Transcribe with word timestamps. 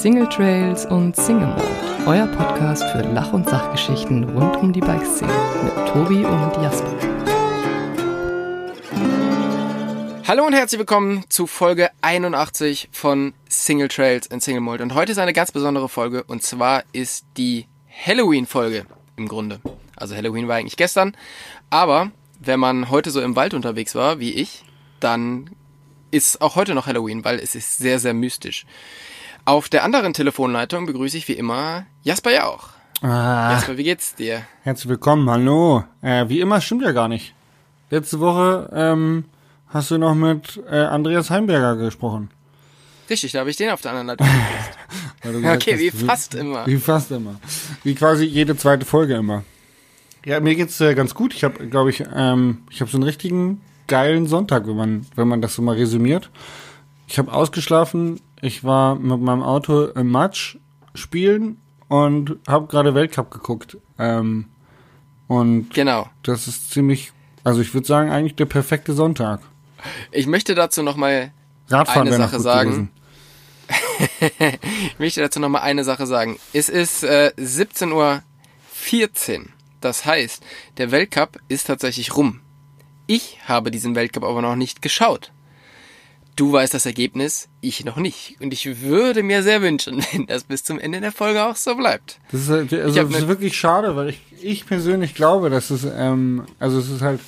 Single 0.00 0.30
Trails 0.30 0.86
und 0.86 1.14
Single 1.14 1.48
Mode, 1.48 1.62
euer 2.06 2.26
Podcast 2.28 2.82
für 2.84 3.02
Lach- 3.02 3.34
und 3.34 3.46
Sachgeschichten 3.46 4.24
rund 4.30 4.56
um 4.56 4.72
die 4.72 4.80
Bikeszene 4.80 5.30
mit 5.62 5.74
Tobi 5.88 6.24
und 6.24 6.56
Jasper. 6.62 6.96
Hallo 10.26 10.46
und 10.46 10.54
herzlich 10.54 10.78
willkommen 10.78 11.26
zu 11.28 11.46
Folge 11.46 11.90
81 12.00 12.88
von 12.90 13.34
Single 13.50 13.88
Trails 13.88 14.30
and 14.30 14.42
Single 14.42 14.62
Mode. 14.62 14.82
Und 14.82 14.94
heute 14.94 15.12
ist 15.12 15.18
eine 15.18 15.34
ganz 15.34 15.52
besondere 15.52 15.90
Folge 15.90 16.24
und 16.24 16.42
zwar 16.42 16.84
ist 16.94 17.26
die 17.36 17.66
Halloween-Folge 18.06 18.86
im 19.16 19.28
Grunde. 19.28 19.60
Also 19.96 20.16
Halloween 20.16 20.48
war 20.48 20.56
eigentlich 20.56 20.78
gestern, 20.78 21.14
aber 21.68 22.10
wenn 22.38 22.58
man 22.58 22.88
heute 22.88 23.10
so 23.10 23.20
im 23.20 23.36
Wald 23.36 23.52
unterwegs 23.52 23.94
war, 23.94 24.18
wie 24.18 24.32
ich, 24.32 24.64
dann 24.98 25.50
ist 26.10 26.40
auch 26.40 26.56
heute 26.56 26.74
noch 26.74 26.86
Halloween, 26.86 27.22
weil 27.22 27.38
es 27.38 27.54
ist 27.54 27.76
sehr, 27.76 27.98
sehr 27.98 28.14
mystisch. 28.14 28.64
Auf 29.44 29.68
der 29.68 29.84
anderen 29.84 30.12
Telefonleitung 30.12 30.86
begrüße 30.86 31.16
ich 31.16 31.26
wie 31.28 31.32
immer 31.32 31.86
Jasper 32.02 32.32
Jauch. 32.32 32.68
Ah, 33.02 33.52
Jasper, 33.52 33.76
wie 33.78 33.84
geht's 33.84 34.14
dir? 34.14 34.42
herzlich 34.62 34.88
willkommen, 34.88 35.28
hallo. 35.30 35.84
Äh, 36.02 36.28
wie 36.28 36.40
immer 36.40 36.60
stimmt 36.60 36.82
ja 36.82 36.92
gar 36.92 37.08
nicht. 37.08 37.34
Letzte 37.88 38.20
Woche 38.20 38.70
ähm, 38.74 39.24
hast 39.68 39.90
du 39.90 39.98
noch 39.98 40.14
mit 40.14 40.60
äh, 40.70 40.76
Andreas 40.76 41.30
Heimberger 41.30 41.76
gesprochen. 41.76 42.30
Richtig, 43.08 43.32
da 43.32 43.40
habe 43.40 43.50
ich 43.50 43.56
den 43.56 43.70
auf 43.70 43.80
der 43.80 43.92
anderen 43.92 44.08
Leitung 44.08 44.26
gesagt 45.22 45.62
Okay, 45.62 45.78
wie 45.78 45.90
fast 45.90 46.34
immer. 46.34 46.66
Wie 46.66 46.76
fast 46.76 47.10
immer. 47.10 47.36
Wie 47.82 47.94
quasi 47.94 48.24
jede 48.24 48.56
zweite 48.56 48.84
Folge 48.84 49.14
immer. 49.14 49.42
Ja, 50.24 50.38
mir 50.40 50.54
geht's 50.54 50.80
äh, 50.80 50.94
ganz 50.94 51.14
gut. 51.14 51.34
Ich 51.34 51.42
habe, 51.42 51.66
glaube 51.66 51.90
ich, 51.90 52.04
ähm, 52.14 52.64
ich 52.70 52.82
habe 52.82 52.90
so 52.90 52.98
einen 52.98 53.04
richtigen 53.04 53.62
geilen 53.86 54.26
Sonntag, 54.26 54.66
wenn 54.66 54.76
man, 54.76 55.06
wenn 55.16 55.26
man 55.26 55.40
das 55.40 55.54
so 55.54 55.62
mal 55.62 55.76
resümiert. 55.76 56.30
Ich 57.08 57.18
habe 57.18 57.32
ausgeschlafen. 57.32 58.20
Ich 58.42 58.64
war 58.64 58.94
mit 58.94 59.20
meinem 59.20 59.42
Auto 59.42 59.84
im 59.86 60.10
Matsch 60.10 60.56
spielen 60.94 61.58
und 61.88 62.36
habe 62.48 62.66
gerade 62.66 62.94
Weltcup 62.94 63.30
geguckt. 63.30 63.76
Ähm, 63.98 64.46
und 65.28 65.72
Genau. 65.74 66.08
das 66.22 66.48
ist 66.48 66.70
ziemlich, 66.70 67.12
also 67.44 67.60
ich 67.60 67.74
würde 67.74 67.86
sagen, 67.86 68.10
eigentlich 68.10 68.36
der 68.36 68.46
perfekte 68.46 68.94
Sonntag. 68.94 69.40
Ich 70.10 70.26
möchte 70.26 70.54
dazu 70.54 70.82
nochmal 70.82 71.32
Eine 71.70 72.16
Sache 72.16 72.40
sagen. 72.40 72.90
Ich 74.10 74.98
möchte 74.98 75.20
dazu 75.20 75.38
noch 75.38 75.48
mal 75.48 75.60
eine 75.60 75.84
Sache 75.84 76.06
sagen. 76.06 76.38
Es 76.52 76.68
ist 76.68 77.04
äh, 77.04 77.32
17.14 77.38 77.92
Uhr. 77.92 79.46
Das 79.80 80.04
heißt, 80.04 80.42
der 80.78 80.90
Weltcup 80.90 81.38
ist 81.48 81.68
tatsächlich 81.68 82.16
rum. 82.16 82.40
Ich 83.06 83.38
habe 83.46 83.70
diesen 83.70 83.94
Weltcup 83.94 84.24
aber 84.24 84.42
noch 84.42 84.56
nicht 84.56 84.82
geschaut. 84.82 85.32
Du 86.36 86.52
weißt 86.52 86.72
das 86.72 86.86
Ergebnis, 86.86 87.48
ich 87.60 87.84
noch 87.84 87.96
nicht. 87.96 88.36
Und 88.40 88.52
ich 88.52 88.80
würde 88.80 89.22
mir 89.22 89.42
sehr 89.42 89.60
wünschen, 89.62 90.02
wenn 90.12 90.26
das 90.26 90.44
bis 90.44 90.64
zum 90.64 90.78
Ende 90.78 91.00
der 91.00 91.12
Folge 91.12 91.44
auch 91.44 91.56
so 91.56 91.74
bleibt. 91.74 92.18
Das 92.32 92.42
ist, 92.42 92.48
halt- 92.50 92.72
also 92.72 93.02
das 93.02 93.10
ist 93.14 93.20
ne- 93.22 93.28
wirklich 93.28 93.56
schade, 93.58 93.94
weil 93.96 94.10
ich, 94.10 94.20
ich 94.42 94.66
persönlich 94.66 95.14
glaube, 95.14 95.50
dass 95.50 95.70
es, 95.70 95.84
ähm, 95.84 96.44
also 96.58 96.78
es 96.78 96.88
ist 96.88 97.02
halt, 97.02 97.20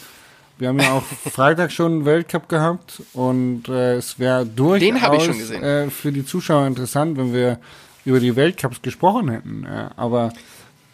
wir 0.59 0.69
haben 0.69 0.79
ja 0.81 0.93
auch 0.93 1.03
Freitag 1.31 1.73
schon 1.73 1.93
einen 1.93 2.05
Weltcup 2.05 2.49
gehabt 2.49 3.03
und 3.13 3.69
äh, 3.69 3.97
es 3.97 4.19
wäre 4.19 4.47
durchaus. 4.47 5.51
Äh, 5.51 5.91
für 5.91 6.13
die 6.13 6.25
Zuschauer 6.25 6.67
interessant, 6.67 7.19
wenn 7.19 7.33
wir 7.35 7.59
über 8.05 8.19
die 8.21 8.35
Weltcups 8.35 8.81
gesprochen 8.83 9.29
hätten. 9.29 9.65
Äh, 9.65 9.91
aber 9.97 10.33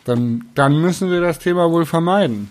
dann, 0.04 0.46
dann 0.54 0.80
müssen 0.80 1.10
wir 1.10 1.20
das 1.20 1.38
Thema 1.38 1.70
wohl 1.70 1.86
vermeiden. 1.86 2.50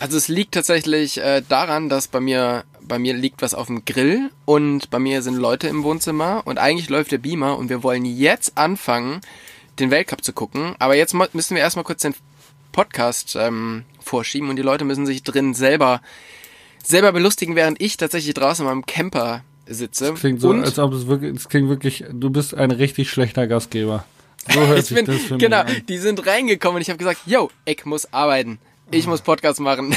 Also 0.00 0.16
es 0.16 0.26
liegt 0.28 0.54
tatsächlich 0.54 1.18
äh, 1.20 1.42
daran, 1.48 1.88
dass 1.88 2.08
bei 2.08 2.18
mir 2.18 2.64
bei 2.86 2.98
mir 2.98 3.14
liegt 3.14 3.42
was 3.42 3.54
auf 3.54 3.66
dem 3.66 3.84
Grill 3.84 4.30
und 4.44 4.90
bei 4.90 4.98
mir 4.98 5.22
sind 5.22 5.36
Leute 5.36 5.68
im 5.68 5.82
Wohnzimmer 5.82 6.42
und 6.44 6.58
eigentlich 6.58 6.88
läuft 6.88 7.12
der 7.12 7.18
Beamer 7.18 7.58
und 7.58 7.68
wir 7.68 7.82
wollen 7.82 8.04
jetzt 8.04 8.58
anfangen, 8.58 9.20
den 9.78 9.90
Weltcup 9.90 10.24
zu 10.24 10.32
gucken. 10.32 10.74
Aber 10.78 10.96
jetzt 10.96 11.14
müssen 11.14 11.54
wir 11.54 11.62
erstmal 11.62 11.84
kurz 11.84 12.02
den 12.02 12.14
Podcast 12.72 13.36
ähm, 13.38 13.84
vorschieben 14.00 14.48
und 14.48 14.56
die 14.56 14.62
Leute 14.62 14.84
müssen 14.84 15.06
sich 15.06 15.22
drin 15.22 15.54
selber 15.54 16.00
selber 16.82 17.12
belustigen, 17.12 17.54
während 17.54 17.80
ich 17.80 17.96
tatsächlich 17.96 18.34
draußen 18.34 18.64
in 18.64 18.70
meinem 18.70 18.86
Camper 18.86 19.44
sitze. 19.66 20.14
Klingt 20.14 20.40
so, 20.40 20.50
und 20.50 20.64
als 20.64 20.78
ob 20.78 20.92
es 20.92 21.06
wirklich, 21.06 21.36
es 21.36 21.48
klingt 21.48 21.68
wirklich, 21.68 22.04
du 22.10 22.30
bist 22.30 22.54
ein 22.54 22.70
richtig 22.70 23.10
schlechter 23.10 23.46
Gastgeber. 23.46 24.04
So 24.52 24.60
hört 24.66 24.80
ich 24.80 24.86
sich 24.86 24.96
bin, 24.96 25.06
das 25.06 25.16
für 25.22 25.38
genau, 25.38 25.64
mich 25.64 25.76
an. 25.76 25.86
die 25.88 25.98
sind 25.98 26.26
reingekommen 26.26 26.76
und 26.76 26.82
ich 26.82 26.88
habe 26.88 26.98
gesagt, 26.98 27.20
yo, 27.26 27.50
ich 27.64 27.84
muss 27.84 28.12
arbeiten. 28.12 28.58
Ich 28.92 29.06
muss 29.06 29.22
Podcast 29.22 29.58
machen. 29.58 29.96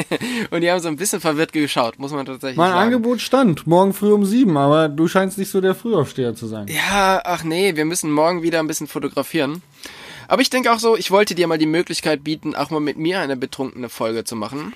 und 0.50 0.60
die 0.60 0.70
haben 0.70 0.80
so 0.80 0.88
ein 0.88 0.96
bisschen 0.96 1.20
verwirrt 1.20 1.52
geschaut, 1.52 1.98
muss 1.98 2.12
man 2.12 2.26
tatsächlich 2.26 2.58
Mein 2.58 2.70
sagen. 2.70 2.82
Angebot 2.82 3.20
stand, 3.20 3.66
morgen 3.66 3.92
früh 3.94 4.12
um 4.12 4.24
sieben, 4.24 4.56
aber 4.56 4.88
du 4.88 5.08
scheinst 5.08 5.38
nicht 5.38 5.50
so 5.50 5.60
der 5.60 5.74
Frühaufsteher 5.74 6.34
zu 6.34 6.46
sein. 6.46 6.66
Ja, 6.68 7.22
ach 7.24 7.42
nee, 7.42 7.74
wir 7.74 7.84
müssen 7.84 8.12
morgen 8.12 8.42
wieder 8.42 8.60
ein 8.60 8.66
bisschen 8.66 8.86
fotografieren. 8.86 9.62
Aber 10.28 10.42
ich 10.42 10.50
denke 10.50 10.72
auch 10.72 10.78
so, 10.78 10.96
ich 10.96 11.10
wollte 11.10 11.34
dir 11.34 11.46
mal 11.46 11.58
die 11.58 11.66
Möglichkeit 11.66 12.22
bieten, 12.22 12.54
auch 12.54 12.70
mal 12.70 12.80
mit 12.80 12.98
mir 12.98 13.20
eine 13.20 13.36
betrunkene 13.36 13.88
Folge 13.88 14.24
zu 14.24 14.36
machen. 14.36 14.74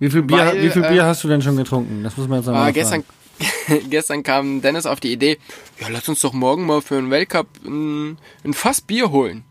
Wie 0.00 0.10
viel 0.10 0.22
Bier, 0.22 0.38
Weil, 0.38 0.62
wie 0.62 0.70
viel 0.70 0.84
äh, 0.84 0.90
Bier 0.90 1.04
hast 1.04 1.22
du 1.24 1.28
denn 1.28 1.42
schon 1.42 1.56
getrunken? 1.56 2.02
Das 2.02 2.16
muss 2.16 2.28
man 2.28 2.40
jetzt 2.40 2.48
einmal 2.48 2.64
Aber 2.64 2.72
gestern, 2.72 3.04
gestern 3.90 4.22
kam 4.24 4.60
Dennis 4.60 4.86
auf 4.86 5.00
die 5.00 5.12
Idee, 5.12 5.38
ja, 5.80 5.86
lass 5.88 6.08
uns 6.08 6.20
doch 6.20 6.32
morgen 6.32 6.66
mal 6.66 6.82
für 6.82 6.98
einen 6.98 7.10
Weltcup 7.10 7.46
ein, 7.64 8.18
ein 8.44 8.54
Fass 8.54 8.80
Bier 8.80 9.10
holen. 9.10 9.44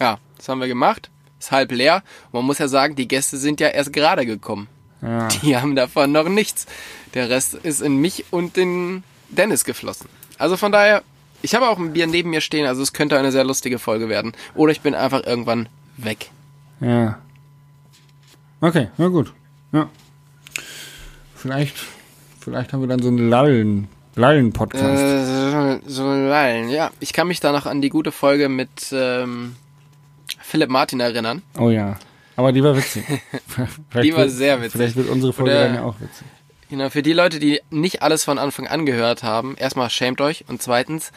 Ja, 0.00 0.18
das 0.36 0.48
haben 0.48 0.60
wir 0.60 0.68
gemacht. 0.68 1.11
Ist 1.42 1.50
halb 1.50 1.72
leer. 1.72 2.04
Man 2.30 2.44
muss 2.44 2.58
ja 2.58 2.68
sagen, 2.68 2.94
die 2.94 3.08
Gäste 3.08 3.36
sind 3.36 3.58
ja 3.58 3.66
erst 3.66 3.92
gerade 3.92 4.26
gekommen. 4.26 4.68
Ja. 5.02 5.26
Die 5.26 5.56
haben 5.56 5.74
davon 5.74 6.12
noch 6.12 6.28
nichts. 6.28 6.66
Der 7.14 7.30
Rest 7.30 7.54
ist 7.54 7.82
in 7.82 7.96
mich 7.96 8.26
und 8.30 8.56
in 8.56 9.02
Dennis 9.28 9.64
geflossen. 9.64 10.08
Also 10.38 10.56
von 10.56 10.70
daher, 10.70 11.02
ich 11.42 11.56
habe 11.56 11.68
auch 11.68 11.78
ein 11.78 11.94
Bier 11.94 12.06
neben 12.06 12.30
mir 12.30 12.42
stehen, 12.42 12.64
also 12.64 12.80
es 12.80 12.92
könnte 12.92 13.18
eine 13.18 13.32
sehr 13.32 13.42
lustige 13.42 13.80
Folge 13.80 14.08
werden. 14.08 14.34
Oder 14.54 14.70
ich 14.70 14.82
bin 14.82 14.94
einfach 14.94 15.26
irgendwann 15.26 15.68
weg. 15.96 16.30
Ja. 16.78 17.18
Okay, 18.60 18.90
na 18.96 19.08
gut. 19.08 19.32
Ja. 19.72 19.90
Vielleicht, 21.34 21.74
vielleicht 22.38 22.72
haben 22.72 22.82
wir 22.82 22.88
dann 22.88 23.02
so 23.02 23.08
einen 23.08 23.28
Lallen, 23.28 23.88
Lallen-Podcast. 24.14 25.02
Äh, 25.02 25.80
so, 25.88 26.04
so 26.04 26.04
lallen. 26.04 26.68
Ja, 26.68 26.92
ich 27.00 27.12
kann 27.12 27.26
mich 27.26 27.40
da 27.40 27.50
noch 27.50 27.66
an 27.66 27.82
die 27.82 27.88
gute 27.88 28.12
Folge 28.12 28.48
mit 28.48 28.92
ähm, 28.92 29.56
Philipp 30.52 30.68
Martin 30.68 31.00
erinnern. 31.00 31.40
oh 31.58 31.70
ja. 31.70 31.98
Aber 32.36 32.52
die 32.52 32.62
war 32.62 32.76
witzig. 32.76 33.04
Die 34.02 34.12
war 34.12 34.20
wird- 34.20 34.30
sehr 34.30 34.58
witzig. 34.60 34.72
Vielleicht 34.72 34.96
wird 34.96 35.08
unsere 35.08 35.32
Folge 35.32 35.50
Oder- 35.50 35.64
dann 35.64 35.74
ja 35.76 35.82
auch 35.82 35.98
witzig. 35.98 36.26
Genau, 36.68 36.90
für 36.90 37.02
die 37.02 37.14
Leute, 37.14 37.38
die 37.38 37.60
nicht 37.70 38.02
alles 38.02 38.22
von 38.24 38.38
Anfang 38.38 38.66
an 38.66 38.84
gehört 38.86 39.22
haben, 39.22 39.56
erstmal 39.56 39.88
schämt 39.88 40.20
euch 40.20 40.44
und 40.48 40.60
zweitens 40.62 41.10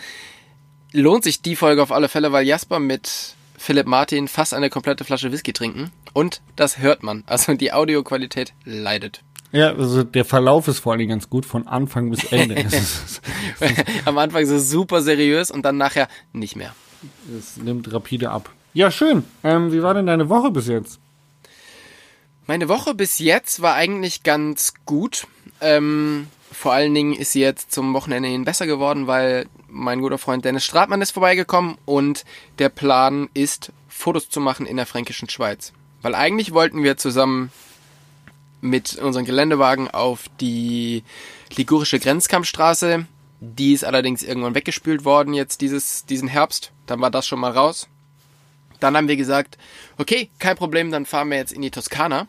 lohnt 0.94 1.26
sich 1.26 1.42
die 1.42 1.56
Folge 1.58 1.84
auf 1.84 1.92
alle 1.92 2.08
Fälle, 2.08 2.32
weil 2.32 2.46
Jasper 2.48 2.80
mit 2.80 3.36
Philipp 3.58 3.88
Martin 3.88 4.28
fast 4.30 4.54
eine 4.54 4.70
komplette 4.70 5.04
Flasche 5.04 5.32
Whisky 5.34 5.52
trinken 5.52 5.92
und 6.14 6.42
das 6.56 6.78
hört 6.80 7.04
man. 7.04 7.24
Also 7.28 7.54
die 7.56 7.74
Audioqualität 7.74 8.54
leidet. 8.64 9.22
Ja, 9.52 9.74
also 9.74 10.04
der 10.04 10.24
Verlauf 10.26 10.68
ist 10.70 10.80
vor 10.80 10.92
allen 10.94 11.00
Dingen 11.00 11.12
ganz 11.12 11.30
gut, 11.30 11.46
von 11.46 11.68
Anfang 11.68 12.10
bis 12.10 12.24
Ende. 12.26 12.66
Am 14.06 14.18
Anfang 14.18 14.46
so 14.46 14.60
super 14.60 15.02
seriös 15.02 15.52
und 15.52 15.64
dann 15.64 15.78
nachher 15.78 16.08
nicht 16.34 16.56
mehr. 16.56 16.74
es 17.38 17.58
nimmt 17.58 17.92
rapide 17.94 18.32
ab. 18.32 18.50
Ja, 18.76 18.92
schön. 18.92 19.24
Ähm, 19.42 19.72
wie 19.72 19.82
war 19.82 19.94
denn 19.94 20.06
deine 20.06 20.28
Woche 20.28 20.52
bis 20.52 20.68
jetzt? 20.68 21.00
Meine 22.46 22.68
Woche 22.68 22.94
bis 22.94 23.20
jetzt 23.20 23.62
war 23.62 23.74
eigentlich 23.74 24.24
ganz 24.24 24.74
gut. 24.86 25.28
Ähm, 25.62 26.28
vor 26.52 26.74
allen 26.74 26.94
Dingen 26.94 27.14
ist 27.14 27.32
sie 27.32 27.40
jetzt 27.40 27.72
zum 27.72 27.94
Wochenende 27.94 28.28
hin 28.28 28.44
besser 28.44 28.68
geworden, 28.68 29.08
weil 29.08 29.48
mein 29.70 30.02
guter 30.02 30.18
Freund 30.18 30.44
Dennis 30.44 30.66
Stratmann 30.66 31.02
ist 31.02 31.12
vorbeigekommen 31.12 31.78
und 31.86 32.26
der 32.60 32.68
Plan 32.68 33.30
ist, 33.34 33.72
Fotos 33.88 34.30
zu 34.30 34.42
machen 34.42 34.66
in 34.66 34.76
der 34.76 34.86
fränkischen 34.86 35.30
Schweiz. 35.30 35.72
Weil 36.02 36.14
eigentlich 36.14 36.52
wollten 36.52 36.84
wir 36.84 36.98
zusammen 36.98 37.54
mit 38.60 38.96
unseren 38.96 39.24
Geländewagen 39.24 39.90
auf 39.90 40.26
die 40.42 41.06
ligurische 41.56 42.00
Grenzkampfstraße. 42.00 43.06
Die 43.40 43.72
ist 43.72 43.86
allerdings 43.86 44.22
irgendwann 44.22 44.54
weggespült 44.54 45.06
worden 45.06 45.34
jetzt 45.34 45.62
dieses, 45.62 46.06
diesen 46.06 46.28
Herbst. 46.28 46.74
Dann 46.88 47.00
war 47.00 47.10
das 47.10 47.26
schon 47.26 47.40
mal 47.40 47.52
raus. 47.52 47.88
Dann 48.80 48.96
haben 48.96 49.08
wir 49.08 49.18
gesagt, 49.18 49.58
okay, 49.98 50.30
kein 50.40 50.58
Problem, 50.58 50.92
dann 50.92 51.06
fahren 51.06 51.30
wir 51.30 51.38
jetzt 51.38 51.54
in 51.54 51.62
die 51.62 51.72
Toskana. 51.72 52.28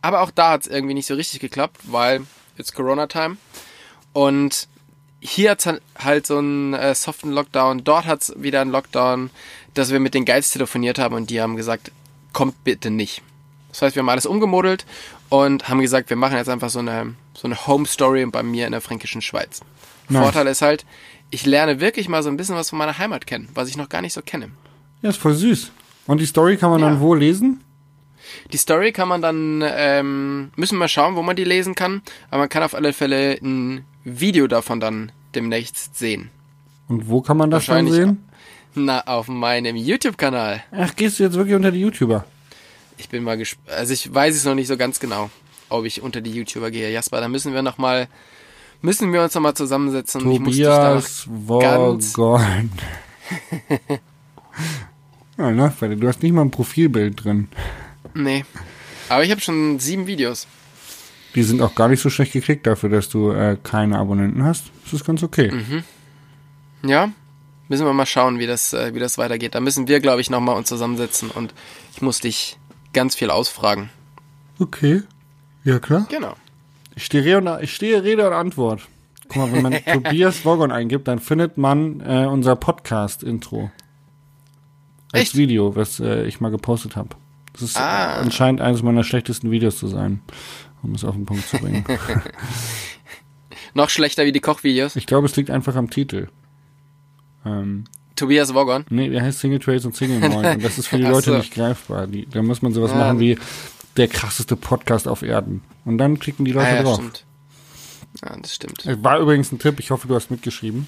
Aber 0.00 0.20
auch 0.22 0.30
da 0.30 0.52
hat 0.52 0.62
es 0.62 0.66
irgendwie 0.66 0.94
nicht 0.94 1.06
so 1.06 1.14
richtig 1.14 1.40
geklappt, 1.40 1.80
weil 1.84 2.22
it's 2.56 2.72
Corona-Time. 2.72 3.36
Und 4.12 4.68
hier 5.20 5.50
hat 5.50 5.66
es 5.66 5.80
halt 5.98 6.26
so 6.26 6.38
einen 6.38 6.74
äh, 6.74 6.94
soften 6.94 7.32
Lockdown. 7.32 7.84
Dort 7.84 8.06
hat 8.06 8.22
es 8.22 8.34
wieder 8.36 8.60
einen 8.60 8.70
Lockdown, 8.70 9.30
dass 9.74 9.90
wir 9.90 10.00
mit 10.00 10.14
den 10.14 10.24
Guides 10.24 10.52
telefoniert 10.52 10.98
haben 10.98 11.14
und 11.14 11.30
die 11.30 11.40
haben 11.40 11.56
gesagt, 11.56 11.90
kommt 12.32 12.62
bitte 12.64 12.90
nicht. 12.90 13.22
Das 13.70 13.82
heißt, 13.82 13.96
wir 13.96 14.00
haben 14.00 14.08
alles 14.08 14.26
umgemodelt 14.26 14.86
und 15.28 15.68
haben 15.68 15.80
gesagt, 15.80 16.10
wir 16.10 16.16
machen 16.16 16.36
jetzt 16.36 16.48
einfach 16.48 16.70
so 16.70 16.78
eine, 16.78 17.14
so 17.34 17.46
eine 17.46 17.66
Home-Story 17.66 18.24
bei 18.26 18.42
mir 18.42 18.66
in 18.66 18.72
der 18.72 18.80
fränkischen 18.80 19.22
Schweiz. 19.22 19.60
Nice. 20.08 20.22
Vorteil 20.22 20.46
ist 20.46 20.62
halt, 20.62 20.86
ich 21.30 21.44
lerne 21.44 21.80
wirklich 21.80 22.08
mal 22.08 22.22
so 22.22 22.30
ein 22.30 22.36
bisschen 22.36 22.54
was 22.54 22.70
von 22.70 22.78
meiner 22.78 22.98
Heimat 22.98 23.26
kennen, 23.26 23.48
was 23.54 23.68
ich 23.68 23.76
noch 23.76 23.88
gar 23.88 24.00
nicht 24.00 24.14
so 24.14 24.22
kenne. 24.22 24.50
Ja, 25.02 25.10
ist 25.10 25.18
voll 25.18 25.34
süß. 25.34 25.70
Und 26.06 26.20
die 26.20 26.26
Story 26.26 26.56
kann 26.56 26.70
man 26.70 26.80
Ja. 26.80 26.88
dann 26.88 27.00
wo 27.00 27.14
lesen? 27.14 27.60
Die 28.52 28.56
Story 28.56 28.92
kann 28.92 29.08
man 29.08 29.22
dann, 29.22 29.62
ähm, 29.66 30.50
müssen 30.56 30.74
wir 30.76 30.80
mal 30.80 30.88
schauen, 30.88 31.16
wo 31.16 31.22
man 31.22 31.36
die 31.36 31.44
lesen 31.44 31.74
kann, 31.74 32.02
aber 32.30 32.40
man 32.40 32.48
kann 32.48 32.62
auf 32.62 32.74
alle 32.74 32.92
Fälle 32.92 33.38
ein 33.42 33.84
Video 34.04 34.46
davon 34.46 34.80
dann 34.80 35.12
demnächst 35.34 35.96
sehen. 35.96 36.30
Und 36.88 37.08
wo 37.08 37.20
kann 37.20 37.36
man 37.36 37.50
das 37.50 37.66
dann 37.66 37.86
Wahrscheinlich- 37.86 37.94
sehen? 37.94 38.24
Na, 38.74 39.00
auf 39.06 39.28
meinem 39.28 39.76
YouTube-Kanal. 39.76 40.62
Ach, 40.72 40.94
gehst 40.94 41.18
du 41.18 41.24
jetzt 41.24 41.34
wirklich 41.34 41.54
unter 41.56 41.70
die 41.72 41.80
YouTuber? 41.80 42.24
Ich 42.96 43.08
bin 43.08 43.22
mal 43.24 43.36
gespannt. 43.36 43.68
Also 43.76 43.92
ich 43.92 44.12
weiß 44.12 44.34
es 44.36 44.44
noch 44.44 44.54
nicht 44.54 44.66
so 44.68 44.76
ganz 44.76 45.00
genau, 45.00 45.30
ob 45.68 45.84
ich 45.84 46.02
unter 46.02 46.20
die 46.20 46.30
YouTuber 46.32 46.70
gehe. 46.70 46.90
Jasper, 46.92 47.20
da 47.20 47.28
müssen 47.28 47.54
wir 47.54 47.62
noch 47.62 47.78
mal, 47.78 48.08
müssen 48.82 49.12
wir 49.12 49.22
uns 49.22 49.34
noch 49.34 49.42
mal 49.42 49.54
zusammensetzen. 49.54 50.22
und 50.22 50.32
ich 50.32 50.40
muss 50.40 50.54
dich 50.54 50.64
da 50.64 51.00
Tobias 51.00 52.14
ganz-. 52.14 52.14
ja, 55.38 55.50
ne, 55.50 55.72
weil 55.78 55.96
du 55.96 56.08
hast 56.08 56.22
nicht 56.22 56.32
mal 56.32 56.42
ein 56.42 56.50
Profilbild 56.50 57.24
drin. 57.24 57.48
Nee. 58.14 58.44
Aber 59.08 59.24
ich 59.24 59.30
habe 59.30 59.40
schon 59.40 59.78
sieben 59.78 60.06
Videos. 60.06 60.46
Die 61.34 61.42
sind 61.42 61.62
auch 61.62 61.74
gar 61.74 61.88
nicht 61.88 62.00
so 62.00 62.10
schlecht 62.10 62.32
geklickt 62.32 62.66
dafür, 62.66 62.88
dass 62.88 63.08
du 63.08 63.30
äh, 63.30 63.56
keine 63.62 63.98
Abonnenten 63.98 64.44
hast. 64.44 64.70
Das 64.84 64.94
ist 64.94 65.06
ganz 65.06 65.22
okay. 65.22 65.50
Mhm. 65.52 65.84
Ja, 66.88 67.10
müssen 67.68 67.86
wir 67.86 67.92
mal 67.92 68.06
schauen, 68.06 68.38
wie 68.38 68.46
das, 68.46 68.72
äh, 68.72 68.94
wie 68.94 68.98
das 68.98 69.18
weitergeht. 69.18 69.54
Da 69.54 69.60
müssen 69.60 69.88
wir, 69.88 70.00
glaube 70.00 70.20
ich, 70.20 70.30
nochmal 70.30 70.56
uns 70.56 70.68
zusammensetzen 70.68 71.30
und 71.30 71.54
ich 71.94 72.02
muss 72.02 72.20
dich 72.20 72.58
ganz 72.92 73.14
viel 73.14 73.30
ausfragen. 73.30 73.90
Okay. 74.58 75.02
Ja, 75.64 75.78
klar. 75.78 76.06
Genau. 76.10 76.34
Ich 76.96 77.04
stehe, 77.04 77.24
Rede 77.24 77.38
und, 77.38 77.62
ich 77.62 77.74
stehe 77.74 78.02
Rede 78.02 78.26
und 78.26 78.32
Antwort. 78.32 78.88
Guck 79.28 79.36
mal, 79.36 79.52
wenn 79.52 79.62
man 79.62 79.84
Tobias 79.92 80.44
Worgon 80.44 80.72
eingibt, 80.72 81.06
dann 81.06 81.18
findet 81.18 81.58
man 81.58 82.00
äh, 82.00 82.26
unser 82.26 82.56
Podcast-Intro. 82.56 83.70
Als 85.12 85.22
Echt? 85.22 85.36
Video, 85.36 85.74
was 85.76 86.00
äh, 86.00 86.24
ich 86.26 86.40
mal 86.40 86.50
gepostet 86.50 86.96
habe. 86.96 87.10
Das 87.54 87.62
ist 87.62 87.76
Ah. 87.78 88.16
äh, 88.16 88.20
anscheinend 88.20 88.60
eines 88.60 88.82
meiner 88.82 89.04
schlechtesten 89.04 89.50
Videos 89.50 89.78
zu 89.78 89.88
sein, 89.88 90.20
um 90.82 90.94
es 90.94 91.04
auf 91.04 91.14
den 91.14 91.24
Punkt 91.26 91.46
zu 91.48 91.58
bringen. 91.58 91.84
Noch 93.74 93.90
schlechter 93.90 94.24
wie 94.24 94.32
die 94.32 94.40
Kochvideos. 94.40 94.96
ich 94.96 95.06
glaube, 95.06 95.26
es 95.26 95.36
liegt 95.36 95.50
einfach 95.50 95.76
am 95.76 95.90
Titel. 95.90 96.28
Ähm, 97.44 97.84
Tobias 98.16 98.52
Wogon. 98.54 98.84
nee, 98.90 99.08
der 99.08 99.22
heißt 99.22 99.38
Single 99.40 99.60
Trails 99.60 99.84
und 99.84 99.94
Single 99.94 100.18
Moin 100.28 100.44
und 100.56 100.64
das 100.64 100.78
ist 100.78 100.88
für 100.88 100.96
die 100.96 101.04
Leute 101.04 101.30
so. 101.32 101.36
nicht 101.38 101.54
greifbar. 101.54 102.06
Die, 102.06 102.26
da 102.26 102.42
muss 102.42 102.62
man 102.62 102.72
sowas 102.72 102.90
Ja. 102.90 102.98
machen 102.98 103.20
wie 103.20 103.38
der 103.96 104.08
krasseste 104.08 104.56
Podcast 104.56 105.06
auf 105.06 105.22
Erden. 105.22 105.62
Und 105.84 105.98
dann 105.98 106.18
klicken 106.18 106.44
die 106.44 106.52
Leute 106.52 106.68
Ah, 106.68 106.74
ja, 106.76 106.82
drauf. 106.82 106.96
stimmt. 106.96 107.24
Ja, 108.24 108.36
das 108.36 108.54
stimmt. 108.54 108.84
Es 108.86 109.02
War 109.04 109.18
übrigens 109.20 109.52
ein 109.52 109.58
Tipp, 109.58 109.78
ich 109.78 109.90
hoffe, 109.90 110.08
du 110.08 110.14
hast 110.14 110.30
mitgeschrieben. 110.30 110.86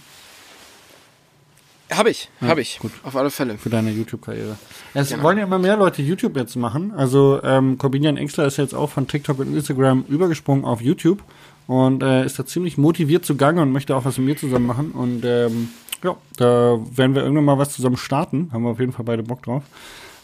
Hab 1.90 2.06
ich, 2.06 2.28
hab 2.40 2.58
ich. 2.58 2.78
gut. 2.78 2.92
Auf 3.02 3.16
alle 3.16 3.31
Fälle. 3.31 3.58
für 3.58 3.69
deine 3.70 3.90
YouTube-Karriere. 3.90 4.56
Es 4.94 5.10
Genau. 5.10 5.22
wollen 5.22 5.38
ja 5.38 5.44
immer 5.44 5.58
mehr 5.58 5.76
Leute 5.76 6.02
YouTube 6.02 6.37
jetzt 6.37 6.56
machen. 6.56 6.92
Also 6.96 7.40
ähm, 7.42 7.78
Corbinian 7.78 8.16
Engstler 8.16 8.46
ist 8.46 8.56
jetzt 8.58 8.75
auch 8.75 8.90
von 8.90 9.06
TikTok 9.08 9.38
und 9.40 9.54
Instagram 9.54 10.04
übergesprungen 10.08 10.64
auf 10.64 10.81
YouTube 10.81 11.22
und 11.66 12.02
äh, 12.02 12.25
ist 12.25 12.38
da 12.38 12.46
ziemlich 12.46 12.78
motiviert 12.78 13.25
zugange 13.25 13.62
und 13.62 13.72
möchte 13.72 13.94
auch 13.96 14.04
was 14.04 14.19
mit 14.19 14.26
mir 14.26 14.37
zusammen 14.37 14.66
machen. 14.66 14.92
Und 14.92 15.25
ähm, 15.25 15.69
ja, 16.02 16.16
da 16.37 16.78
werden 16.94 17.14
wir 17.14 17.22
irgendwann 17.22 17.44
mal 17.44 17.58
was 17.58 17.70
zusammen 17.72 17.96
starten. 17.96 18.50
Haben 18.52 18.62
wir 18.64 18.70
auf 18.70 18.81
jeden 18.81 18.93
Fall 18.93 19.04
beide 19.04 19.22
Bock 19.22 19.43
drauf. 19.43 19.62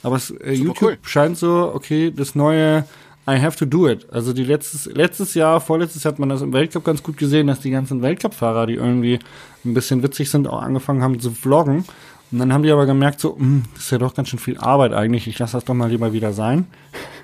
Aber 0.02 0.16
es, 0.16 0.30
äh, 0.30 0.52
YouTube 0.52 0.82
cool. 0.82 0.98
scheint 1.02 1.36
so, 1.36 1.72
okay, 1.74 2.12
das 2.14 2.34
neue 2.34 2.84
I 3.28 3.40
have 3.40 3.56
to 3.58 3.64
do 3.66 3.88
it. 3.88 4.06
Also 4.12 4.32
die 4.32 4.44
letztes, 4.44 4.86
letztes 4.86 5.34
Jahr, 5.34 5.60
vorletztes 5.60 6.04
Jahr 6.04 6.12
hat 6.12 6.18
man 6.20 6.28
das 6.28 6.42
im 6.42 6.52
Weltcup 6.52 6.84
ganz 6.84 7.02
gut 7.02 7.16
gesehen, 7.16 7.48
dass 7.48 7.60
die 7.60 7.70
ganzen 7.70 8.00
Weltcup-Fahrer, 8.00 8.66
die 8.66 8.74
irgendwie 8.74 9.18
ein 9.64 9.74
bisschen 9.74 10.02
witzig 10.02 10.30
sind, 10.30 10.46
auch 10.46 10.62
angefangen 10.62 11.02
haben 11.02 11.18
zu 11.18 11.32
vloggen. 11.32 11.84
Und 12.30 12.38
dann 12.38 12.52
haben 12.52 12.62
die 12.62 12.70
aber 12.70 12.86
gemerkt, 12.86 13.20
so, 13.20 13.36
"Hm, 13.36 13.64
das 13.74 13.84
ist 13.84 13.90
ja 13.90 13.98
doch 13.98 14.14
ganz 14.14 14.28
schön 14.28 14.38
viel 14.38 14.58
Arbeit 14.58 14.92
eigentlich, 14.92 15.26
ich 15.26 15.38
lasse 15.38 15.54
das 15.54 15.64
doch 15.64 15.74
mal 15.74 15.90
lieber 15.90 16.12
wieder 16.12 16.32
sein. 16.32 16.66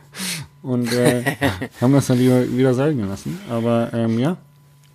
Und 0.63 0.93
äh, 0.93 1.23
haben 1.81 1.93
das 1.93 2.07
dann 2.07 2.19
lieber 2.19 2.49
wieder 2.57 2.75
sein 2.75 2.97
gelassen. 2.97 3.39
Aber 3.51 3.91
ähm, 3.93 4.19
ja, 4.19 4.37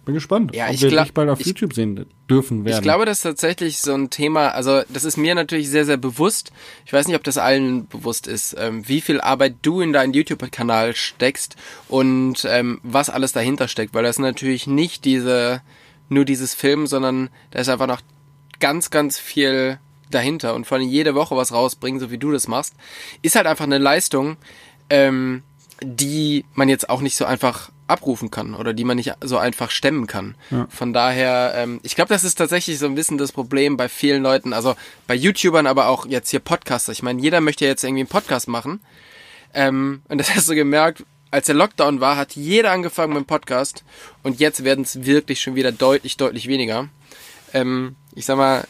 bin 0.08 0.16
gespannt, 0.16 0.56
Ja, 0.56 0.68
ob 0.68 0.74
ich 0.74 0.82
wir 0.82 0.90
glaub- 0.90 1.06
dich 1.06 1.14
bald 1.14 1.30
auf 1.30 1.40
ich- 1.40 1.46
YouTube 1.46 1.74
sehen 1.74 2.06
dürfen 2.30 2.66
werden. 2.66 2.76
Ich 2.78 2.82
glaube, 2.82 3.06
das 3.06 3.20
ist 3.20 3.24
tatsächlich 3.24 3.78
so 3.80 3.94
ein 3.94 4.10
Thema, 4.10 4.50
also 4.50 4.82
das 4.90 5.04
ist 5.04 5.18
mir 5.18 5.36
natürlich 5.36 5.70
sehr, 5.70 5.86
sehr 5.86 5.98
bewusst. 5.98 6.52
Ich 6.86 6.94
weiß 6.94 7.08
nicht, 7.08 7.16
ob 7.16 7.24
das 7.24 7.38
allen 7.38 7.88
bewusst 7.88 8.26
ist, 8.26 8.56
ähm, 8.58 8.88
wie 8.88 9.02
viel 9.02 9.22
Arbeit 9.22 9.56
du 9.62 9.82
in 9.82 9.94
deinen 9.94 10.14
YouTube-Kanal 10.14 10.96
steckst 10.96 11.56
und 11.88 12.46
ähm, 12.50 12.80
was 12.84 13.10
alles 13.12 13.32
dahinter 13.34 13.68
steckt, 13.68 13.94
weil 13.94 14.04
das 14.04 14.16
ist 14.16 14.20
natürlich 14.22 14.66
nicht 14.66 15.06
diese, 15.06 15.62
nur 16.10 16.26
dieses 16.26 16.54
Film, 16.56 16.88
sondern 16.88 17.30
da 17.52 17.60
ist 17.60 17.70
einfach 17.70 17.88
noch 17.88 18.02
ganz, 18.60 18.90
ganz 18.90 19.20
viel 19.20 19.78
dahinter 20.10 20.56
und 20.56 20.66
vor 20.66 20.78
allem 20.78 20.88
jede 20.88 21.14
Woche 21.16 21.36
was 21.36 21.52
rausbringen, 21.52 22.00
so 22.00 22.10
wie 22.12 22.18
du 22.18 22.32
das 22.32 22.48
machst, 22.48 22.74
ist 23.22 23.36
halt 23.36 23.46
einfach 23.46 23.66
eine 23.66 23.78
Leistung, 23.78 24.38
ähm, 24.90 25.44
die 25.84 26.46
man 26.56 26.70
jetzt 26.70 26.90
auch 26.90 27.02
nicht 27.02 27.16
so 27.18 27.26
einfach 27.26 27.70
abrufen 27.88 28.32
kann 28.32 28.54
oder 28.54 28.74
die 28.74 28.84
man 28.84 28.98
nicht 28.98 29.14
so 29.22 29.38
einfach 29.38 29.72
stemmen 29.72 30.08
kann. 30.08 30.36
Von 30.70 30.94
daher, 30.94 31.54
ähm, 31.56 31.80
ich 31.84 31.96
glaube, 31.96 32.10
das 32.10 32.24
ist 32.24 32.36
tatsächlich 32.36 32.80
so 32.80 32.86
ein 32.86 32.96
bisschen 32.96 33.18
das 33.18 33.32
Problem 33.32 33.78
bei 33.78 33.90
vielen 33.90 34.24
Leuten, 34.24 34.54
also 34.54 34.76
bei 35.08 35.16
YouTubern, 35.16 35.68
aber 35.68 35.88
auch 35.88 36.06
jetzt 36.06 36.30
hier 36.30 36.40
Podcaster. 36.40 36.92
Ich 36.92 37.04
meine, 37.04 37.22
jeder 37.22 37.42
möchte 37.42 37.66
jetzt 37.66 37.84
irgendwie 37.84 38.02
einen 38.02 38.10
Podcast 38.10 38.48
machen. 38.48 38.82
Ähm, 39.54 40.02
und 40.08 40.18
das 40.20 40.36
hast 40.36 40.50
du 40.50 40.56
gemerkt, 40.56 41.04
als 41.32 41.48
der 41.48 41.56
Lockdown 41.56 42.00
war, 42.00 42.16
hat 42.16 42.36
jeder 42.36 42.72
angefangen 42.72 43.14
mit 43.14 43.24
dem 43.24 43.28
Podcast 43.28 43.84
und 44.24 44.40
jetzt 44.40 44.64
werden 44.64 44.84
es 44.84 45.06
wirklich 45.06 45.42
schon 45.42 45.56
wieder 45.56 45.72
deutlich, 45.72 46.18
deutlich 46.18 46.48
weniger. 46.48 46.90
Ähm, 47.54 47.96
ich 48.16 48.26
sag 48.26 48.38
mal, 48.38 48.66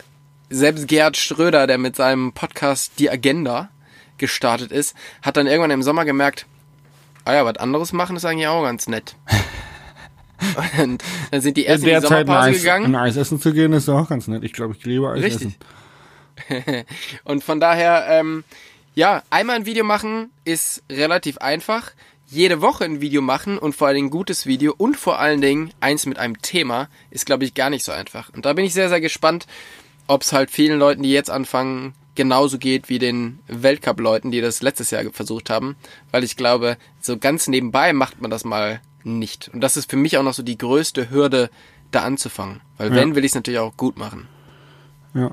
selbst 0.50 0.88
Gerhard 0.88 1.18
Schröder, 1.18 1.68
der 1.68 1.78
mit 1.78 1.96
seinem 1.96 2.34
Podcast 2.34 2.94
Die 3.00 3.10
Agenda 3.10 3.69
gestartet 4.18 4.72
ist, 4.72 4.96
hat 5.22 5.38
dann 5.38 5.48
irgendwann 5.48 5.72
im 5.72 5.84
Sommer 5.84 6.06
gemerkt, 6.06 6.46
ah 7.27 7.33
ja, 7.33 7.45
was 7.45 7.57
anderes 7.57 7.94
machen 7.94 8.15
ist 8.15 8.25
eigentlich 8.25 8.47
auch 8.47 8.63
ganz 8.63 8.88
nett. 8.88 9.15
Und 10.81 11.03
dann 11.31 11.41
sind 11.41 11.57
die 11.57 11.65
erst 11.65 11.83
in, 11.83 11.89
in 11.89 11.94
der 11.94 12.01
die 12.01 12.07
Zeit 12.07 12.19
ein 12.19 12.27
Sommerpause 12.27 12.50
Eis, 12.50 12.62
gegangen. 12.62 12.85
ein 12.85 12.95
Eis 12.95 13.18
essen 13.18 13.41
zu 13.41 13.53
gehen, 13.53 13.74
ist 13.74 13.89
auch 13.89 14.07
ganz 14.07 14.27
nett. 14.27 14.44
Ich 14.44 14.53
glaube, 14.53 14.75
ich 14.77 14.85
liebe 14.85 15.09
Eis 15.09 15.24
Richtig. 15.24 15.57
essen. 16.47 16.85
Und 17.24 17.44
von 17.44 17.59
daher, 17.59 18.06
ähm, 18.09 18.44
ja, 18.94 19.24
einmal 19.29 19.57
ein 19.57 19.65
Video 19.65 19.83
machen 19.83 20.29
ist 20.45 20.83
relativ 20.91 21.39
einfach. 21.39 21.91
Jede 22.29 22.62
Woche 22.62 22.83
ein 22.83 23.00
Video 23.00 23.21
machen 23.21 23.57
und 23.57 23.73
vor 23.73 23.88
allen 23.88 23.95
Dingen 23.95 24.07
ein 24.07 24.12
gutes 24.12 24.45
Video 24.45 24.73
und 24.77 24.97
vor 24.97 25.18
allen 25.18 25.39
Dingen 25.39 25.71
eins 25.80 26.06
mit 26.06 26.19
einem 26.19 26.41
Thema 26.41 26.89
ist, 27.09 27.25
glaube 27.25 27.45
ich, 27.45 27.53
gar 27.53 27.69
nicht 27.69 27.85
so 27.85 27.94
einfach. 27.94 28.33
Und 28.33 28.45
da 28.45 28.51
bin 28.51 28.65
ich 28.65 28.73
sehr, 28.73 28.89
sehr 28.89 29.00
gespannt, 29.00 29.47
ob 30.07 30.23
es 30.23 30.33
halt 30.33 30.51
vielen 30.51 30.77
Leuten, 30.77 31.03
die 31.03 31.12
jetzt 31.13 31.30
anfangen, 31.30 31.94
genauso 32.18 32.58
geht 32.58 32.90
wie 32.90 33.00
den 33.00 33.40
Weltcup-Leuten, 33.48 34.31
die 34.31 34.42
das 34.42 34.62
letztes 34.62 34.92
Jahr 34.92 35.04
versucht 35.14 35.50
haben. 35.50 35.78
Weil 36.12 36.25
ich 36.25 36.36
glaube, 36.36 36.75
so 37.00 37.18
ganz 37.18 37.48
nebenbei 37.48 37.94
macht 37.94 38.22
man 38.22 38.30
das 38.30 38.44
mal 38.44 38.81
nicht. 39.06 39.50
Und 39.54 39.62
das 39.62 39.78
ist 39.78 39.90
für 39.90 39.96
mich 39.96 40.18
auch 40.18 40.24
noch 40.24 40.34
so 40.34 40.44
die 40.44 40.58
größte 40.58 41.10
Hürde, 41.10 41.50
da 41.92 42.02
anzufangen. 42.04 42.59
Weil 42.78 42.90
Ja. 42.90 42.95
wenn, 42.95 43.16
will 43.16 43.24
ich 43.24 43.31
es 43.31 43.36
natürlich 43.36 43.62
auch 43.62 43.78
gut 43.78 43.97
machen. 43.97 44.28
Ja. 45.14 45.31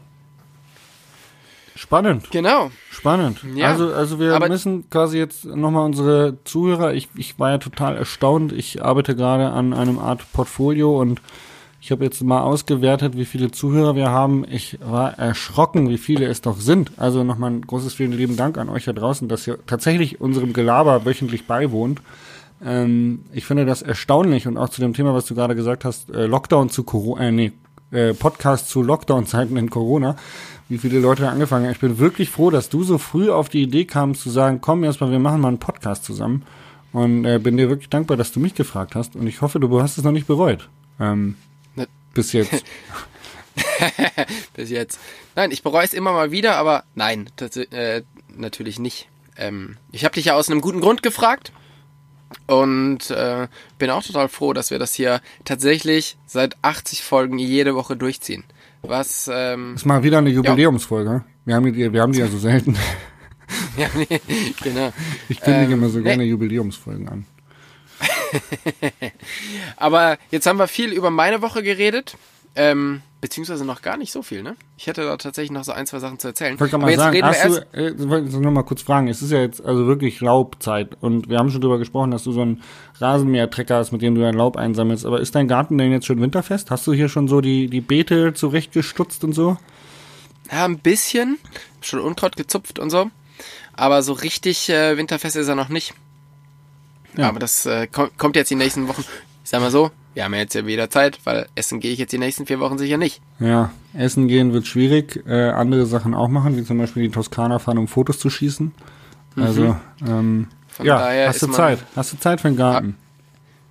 Spannend. 1.76 2.30
Genau. 2.30 2.70
Spannend. 2.92 3.40
Ja, 3.56 3.68
also, 3.72 3.92
also 3.92 4.20
wir 4.20 4.34
aber- 4.34 4.48
müssen 4.48 4.88
quasi 4.90 5.18
jetzt 5.18 5.44
nochmal 5.44 5.84
unsere 5.84 6.38
Zuhörer, 6.44 6.94
ich, 6.94 7.08
ich 7.16 7.38
war 7.40 7.50
ja 7.50 7.58
total 7.58 7.96
erstaunt. 7.96 8.52
Ich 8.52 8.84
arbeite 8.84 9.16
gerade 9.16 9.50
an 9.50 9.72
einem 9.72 9.98
Art 9.98 10.24
Portfolio 10.32 11.00
und 11.00 11.20
ich 11.84 11.90
habe 11.90 12.02
jetzt 12.02 12.24
mal 12.24 12.40
ausgewertet, 12.40 13.14
wie 13.14 13.26
viele 13.26 13.50
Zuhörer 13.50 13.94
wir 13.94 14.08
haben. 14.08 14.46
Ich 14.50 14.78
war 14.82 15.18
erschrocken, 15.18 15.90
wie 15.90 15.98
viele 15.98 16.24
es 16.24 16.40
doch 16.40 16.58
sind. 16.58 16.92
Also 16.96 17.24
nochmal 17.24 17.50
ein 17.50 17.60
großes 17.60 17.92
vielen 17.92 18.12
lieben 18.12 18.38
Dank 18.38 18.56
an 18.56 18.70
euch 18.70 18.86
da 18.86 18.94
draußen, 18.94 19.28
dass 19.28 19.46
ihr 19.46 19.58
tatsächlich 19.66 20.18
unserem 20.18 20.54
Gelaber 20.54 21.04
wöchentlich 21.04 21.46
beiwohnt. 21.46 22.00
Ähm, 22.64 23.26
ich 23.34 23.44
finde 23.44 23.66
das 23.66 23.82
erstaunlich 23.82 24.46
und 24.46 24.56
auch 24.56 24.70
zu 24.70 24.80
dem 24.80 24.94
Thema, 24.94 25.12
was 25.12 25.26
du 25.26 25.34
gerade 25.34 25.54
gesagt 25.54 25.84
hast, 25.84 26.08
äh, 26.08 26.24
Lockdown 26.24 26.70
zu 26.70 26.84
Corona, 26.84 27.22
äh, 27.22 27.32
nee, 27.32 27.52
äh, 27.90 28.14
Podcast 28.14 28.70
zu 28.70 28.82
Lockdown-Zeiten 28.82 29.58
in 29.58 29.68
Corona, 29.68 30.16
wie 30.70 30.78
viele 30.78 31.00
Leute 31.00 31.24
da 31.24 31.32
angefangen 31.32 31.66
haben. 31.66 31.72
Ich 31.72 31.80
bin 31.80 31.98
wirklich 31.98 32.30
froh, 32.30 32.48
dass 32.48 32.70
du 32.70 32.82
so 32.82 32.96
früh 32.96 33.28
auf 33.28 33.50
die 33.50 33.60
Idee 33.60 33.84
kamst 33.84 34.22
zu 34.22 34.30
sagen, 34.30 34.62
komm 34.62 34.84
erstmal, 34.84 35.10
wir 35.10 35.18
machen 35.18 35.42
mal 35.42 35.48
einen 35.48 35.58
Podcast 35.58 36.06
zusammen. 36.06 36.44
Und 36.94 37.26
äh, 37.26 37.38
bin 37.38 37.58
dir 37.58 37.68
wirklich 37.68 37.90
dankbar, 37.90 38.16
dass 38.16 38.32
du 38.32 38.40
mich 38.40 38.54
gefragt 38.54 38.94
hast. 38.94 39.16
Und 39.16 39.26
ich 39.26 39.42
hoffe, 39.42 39.60
du 39.60 39.82
hast 39.82 39.98
es 39.98 40.04
noch 40.04 40.12
nicht 40.12 40.26
bereut. 40.26 40.70
Ähm, 40.98 41.34
bis 42.14 42.32
jetzt. 42.32 42.64
bis 44.54 44.70
jetzt. 44.70 44.98
Nein, 45.36 45.50
ich 45.50 45.62
bereue 45.62 45.84
es 45.84 45.94
immer 45.94 46.12
mal 46.12 46.30
wieder, 46.30 46.56
aber 46.56 46.84
nein, 46.94 47.30
das, 47.36 47.56
äh, 47.56 48.02
natürlich 48.28 48.78
nicht. 48.78 49.08
Ähm, 49.36 49.76
ich 49.92 50.04
habe 50.04 50.14
dich 50.14 50.26
ja 50.26 50.34
aus 50.34 50.48
einem 50.48 50.60
guten 50.60 50.80
Grund 50.80 51.02
gefragt 51.02 51.52
und 52.46 53.10
äh, 53.10 53.48
bin 53.78 53.90
auch 53.90 54.02
total 54.02 54.28
froh, 54.28 54.52
dass 54.52 54.70
wir 54.70 54.78
das 54.78 54.94
hier 54.94 55.20
tatsächlich 55.44 56.16
seit 56.26 56.56
80 56.62 57.02
Folgen 57.02 57.38
jede 57.38 57.74
Woche 57.74 57.96
durchziehen. 57.96 58.44
Was, 58.82 59.30
ähm, 59.32 59.74
ist 59.74 59.86
mal 59.86 60.02
wieder 60.02 60.18
eine 60.18 60.30
Jubiläumsfolge. 60.30 61.24
Wir 61.44 61.54
haben 61.54 61.72
die, 61.72 61.92
wir 61.92 62.02
haben 62.02 62.12
die 62.12 62.18
ja 62.18 62.28
so 62.28 62.38
selten. 62.38 62.76
ja, 63.76 63.88
nee, 63.94 64.20
genau. 64.62 64.92
Ich 65.28 65.40
kündige 65.40 65.72
Ähm, 65.72 65.78
immer 65.78 65.88
so 65.88 65.98
nee. 65.98 66.04
gerne 66.04 66.24
Jubiläumsfolgen 66.24 67.08
an. 67.08 67.26
Aber 69.76 70.18
jetzt 70.30 70.46
haben 70.46 70.58
wir 70.58 70.68
viel 70.68 70.92
über 70.92 71.10
meine 71.10 71.42
Woche 71.42 71.62
geredet. 71.62 72.16
Ähm, 72.56 73.02
beziehungsweise 73.20 73.64
noch 73.64 73.82
gar 73.82 73.96
nicht 73.96 74.12
so 74.12 74.22
viel, 74.22 74.42
ne? 74.42 74.54
Ich 74.76 74.86
hätte 74.86 75.02
da 75.02 75.16
tatsächlich 75.16 75.50
noch 75.50 75.64
so 75.64 75.72
ein, 75.72 75.86
zwei 75.86 75.98
Sachen 75.98 76.18
zu 76.18 76.28
erzählen. 76.28 76.54
Ich 76.54 76.60
wollte 76.60 76.78
mal 76.78 76.90
jetzt 76.90 76.98
sagen, 77.00 77.16
reden 77.16 77.26
wir 77.26 77.30
hast 77.30 77.44
du, 77.44 77.54
erst. 77.54 77.74
äh, 77.74 78.02
ich 78.02 78.08
wollte 78.08 78.38
nur 78.38 78.52
mal 78.52 78.62
kurz 78.62 78.82
fragen, 78.82 79.08
es 79.08 79.22
ist 79.22 79.32
ja 79.32 79.40
jetzt 79.40 79.64
also 79.64 79.86
wirklich 79.86 80.20
Laubzeit 80.20 80.96
und 81.00 81.28
wir 81.28 81.38
haben 81.38 81.50
schon 81.50 81.62
drüber 81.62 81.78
gesprochen, 81.78 82.10
dass 82.10 82.22
du 82.24 82.32
so 82.32 82.42
einen 82.42 82.62
Rasenmähertrecker 83.00 83.76
hast, 83.76 83.92
mit 83.92 84.02
dem 84.02 84.14
du 84.14 84.20
dein 84.20 84.34
Laub 84.34 84.56
einsammelst, 84.56 85.04
aber 85.06 85.20
ist 85.20 85.34
dein 85.34 85.48
Garten 85.48 85.78
denn 85.78 85.90
jetzt 85.90 86.06
schon 86.06 86.20
winterfest? 86.20 86.70
Hast 86.70 86.86
du 86.86 86.92
hier 86.92 87.08
schon 87.08 87.26
so 87.26 87.40
die, 87.40 87.68
die 87.68 87.80
Beete 87.80 88.34
zurechtgestutzt 88.34 89.24
und 89.24 89.32
so? 89.32 89.56
Ja, 90.52 90.66
ein 90.66 90.78
bisschen. 90.78 91.38
Schon 91.80 92.00
Unkraut 92.00 92.36
gezupft 92.36 92.78
und 92.78 92.90
so. 92.90 93.10
Aber 93.72 94.02
so 94.02 94.12
richtig 94.12 94.68
äh, 94.68 94.96
winterfest 94.96 95.36
ist 95.36 95.48
er 95.48 95.54
noch 95.56 95.70
nicht. 95.70 95.94
Ja. 97.16 97.28
Aber 97.28 97.38
das 97.38 97.66
äh, 97.66 97.86
kommt, 97.86 98.36
jetzt 98.36 98.50
die 98.50 98.54
nächsten 98.56 98.88
Wochen. 98.88 99.04
Ich 99.44 99.50
sag 99.50 99.60
mal 99.60 99.70
so, 99.70 99.90
wir 100.14 100.24
haben 100.24 100.32
ja 100.34 100.40
jetzt 100.40 100.54
ja 100.54 100.66
wieder 100.66 100.88
Zeit, 100.90 101.18
weil 101.24 101.46
essen 101.54 101.80
gehe 101.80 101.92
ich 101.92 101.98
jetzt 101.98 102.12
die 102.12 102.18
nächsten 102.18 102.46
vier 102.46 102.60
Wochen 102.60 102.78
sicher 102.78 102.96
nicht. 102.96 103.20
Ja, 103.40 103.70
essen 103.92 104.26
gehen 104.28 104.52
wird 104.52 104.66
schwierig, 104.66 105.22
äh, 105.26 105.50
andere 105.50 105.86
Sachen 105.86 106.14
auch 106.14 106.28
machen, 106.28 106.56
wie 106.56 106.64
zum 106.64 106.78
Beispiel 106.78 107.02
die 107.04 107.10
Toskana 107.10 107.58
fahren, 107.58 107.78
um 107.78 107.88
Fotos 107.88 108.18
zu 108.18 108.30
schießen. 108.30 108.72
Also, 109.36 109.76
ähm, 110.06 110.38
Mhm. 110.38 110.46
Von 110.68 110.86
ja, 110.86 110.98
daher 110.98 111.28
hast 111.28 111.40
du 111.42 111.46
Zeit? 111.48 111.78
Hast 111.94 112.12
du 112.12 112.18
Zeit 112.18 112.40
für 112.40 112.48
den 112.48 112.56
Garten? 112.56 112.96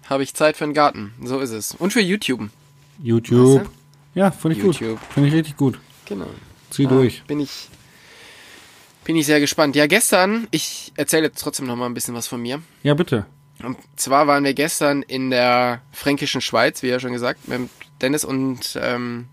Habe 0.10 0.24
ich 0.24 0.34
Zeit 0.34 0.56
für 0.56 0.64
den 0.64 0.74
Garten. 0.74 1.12
So 1.22 1.40
ist 1.40 1.52
es. 1.52 1.76
Und 1.76 1.92
für 1.92 2.00
YouTube. 2.00 2.50
YouTube. 3.02 3.62
Weißt 3.62 3.70
Ja, 4.16 4.32
finde 4.32 4.58
ich 4.58 4.64
YouTube. 4.64 5.00
gut. 5.00 5.00
Finde 5.14 5.30
ich 5.30 5.36
richtig 5.36 5.58
gut. 5.58 5.80
Genau. 6.06 6.28
Zieh 6.70 6.86
Ah, 6.86 6.90
durch. 6.90 7.24
Bin 7.28 7.42
ich, 7.42 7.70
bin 9.04 9.16
ich 9.16 9.26
sehr 9.26 9.40
gespannt. 9.40 9.76
Ja, 9.76 9.88
gestern, 9.88 10.48
ich 10.52 10.94
erzähle 10.96 11.24
jetzt 11.24 11.42
trotzdem 11.42 11.68
noch 11.68 11.76
mal 11.76 11.86
ein 11.86 11.94
bisschen 11.94 12.16
was 12.16 12.28
von 12.28 12.42
mir. 12.42 12.62
Ja, 12.84 12.94
bitte. 12.94 13.26
Und 13.62 13.78
zwar 13.96 14.28
waren 14.28 14.44
wir 14.44 14.54
gestern 14.54 15.04
in 15.04 15.30
der 15.30 15.82
fränkischen 15.92 16.42
Schweiz, 16.42 16.84
wie 16.84 16.88
ja 16.88 17.00
schon 17.00 17.14
gesagt, 17.14 17.48
mit 17.48 17.70
Dennis 18.02 18.26
und 18.26 18.78
ähm, 18.82 19.28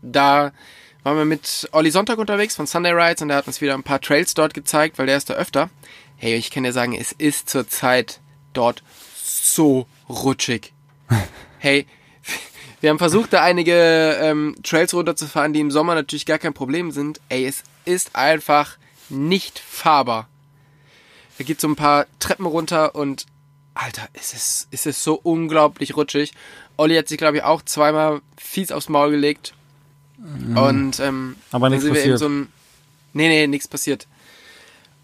da 0.00 0.52
waren 1.04 1.16
wir 1.16 1.24
mit 1.24 1.68
Olli 1.72 1.90
Sonntag 1.90 2.18
unterwegs 2.18 2.56
von 2.56 2.66
Sunday 2.66 2.92
Rides 2.92 3.22
und 3.22 3.28
der 3.28 3.36
hat 3.36 3.46
uns 3.46 3.60
wieder 3.60 3.74
ein 3.74 3.82
paar 3.82 4.00
Trails 4.00 4.34
dort 4.34 4.54
gezeigt, 4.54 4.98
weil 4.98 5.06
der 5.06 5.16
ist 5.16 5.30
da 5.30 5.34
öfter. 5.34 5.70
Hey, 6.16 6.36
ich 6.36 6.50
kann 6.50 6.62
dir 6.62 6.72
sagen, 6.72 6.94
es 6.94 7.12
ist 7.12 7.50
zurzeit 7.50 8.20
dort 8.52 8.82
so 9.22 9.86
rutschig. 10.08 10.72
Hey, 11.58 11.86
wir 12.80 12.90
haben 12.90 12.98
versucht, 12.98 13.32
da 13.32 13.40
einige 13.40 14.18
ähm, 14.20 14.56
Trails 14.64 14.92
runterzufahren, 14.92 15.52
die 15.52 15.60
im 15.60 15.70
Sommer 15.70 15.94
natürlich 15.94 16.26
gar 16.26 16.40
kein 16.40 16.54
Problem 16.54 16.90
sind. 16.90 17.20
Ey, 17.28 17.46
es 17.46 17.62
ist 17.84 18.16
einfach 18.16 18.78
nicht 19.12 19.58
fahrbar. 19.58 20.28
Da 21.38 21.44
geht 21.44 21.60
so 21.60 21.68
ein 21.68 21.76
paar 21.76 22.06
Treppen 22.18 22.46
runter 22.46 22.94
und 22.94 23.26
Alter, 23.74 24.08
es 24.12 24.34
ist, 24.34 24.68
es 24.70 24.84
ist 24.86 25.02
so 25.02 25.14
unglaublich 25.14 25.96
rutschig. 25.96 26.32
Olli 26.76 26.96
hat 26.96 27.08
sich, 27.08 27.18
glaube 27.18 27.38
ich, 27.38 27.42
auch 27.42 27.62
zweimal 27.62 28.20
fies 28.36 28.70
aufs 28.70 28.88
Maul 28.88 29.10
gelegt. 29.12 29.54
Und 30.18 31.00
ähm, 31.00 31.36
Aber 31.50 31.66
dann 31.66 31.72
nichts 31.72 31.84
sind 31.84 31.94
wir 31.94 32.02
eben 32.02 32.12
passiert. 32.12 32.18
so 32.18 32.28
ein. 32.28 32.48
Nee, 33.12 33.28
nee, 33.28 33.46
nichts 33.46 33.66
passiert. 33.66 34.06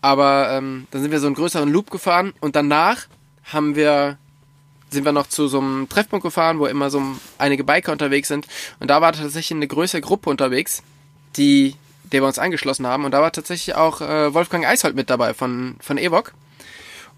Aber 0.00 0.50
ähm, 0.52 0.86
dann 0.90 1.02
sind 1.02 1.10
wir 1.10 1.20
so 1.20 1.26
einen 1.26 1.34
größeren 1.34 1.70
Loop 1.70 1.90
gefahren 1.90 2.34
und 2.40 2.54
danach 2.54 3.06
haben 3.44 3.74
wir 3.74 4.18
sind 4.90 5.04
wir 5.04 5.12
noch 5.12 5.26
zu 5.28 5.48
so 5.48 5.60
einem 5.60 5.88
Treffpunkt 5.88 6.22
gefahren, 6.22 6.58
wo 6.58 6.66
immer 6.66 6.88
so 6.90 7.02
einige 7.36 7.64
Biker 7.64 7.92
unterwegs 7.92 8.28
sind. 8.28 8.46
Und 8.80 8.88
da 8.88 9.00
war 9.00 9.12
tatsächlich 9.12 9.56
eine 9.56 9.68
größere 9.68 10.00
Gruppe 10.00 10.30
unterwegs, 10.30 10.82
die, 11.36 11.74
der 12.12 12.22
wir 12.22 12.26
uns 12.26 12.38
angeschlossen 12.38 12.86
haben. 12.86 13.04
Und 13.04 13.12
da 13.12 13.20
war 13.20 13.32
tatsächlich 13.32 13.76
auch 13.76 14.00
äh, 14.00 14.32
Wolfgang 14.34 14.66
Eishold 14.66 14.94
mit 14.94 15.10
dabei 15.10 15.34
von, 15.34 15.76
von 15.80 15.98
Evok. 15.98 16.32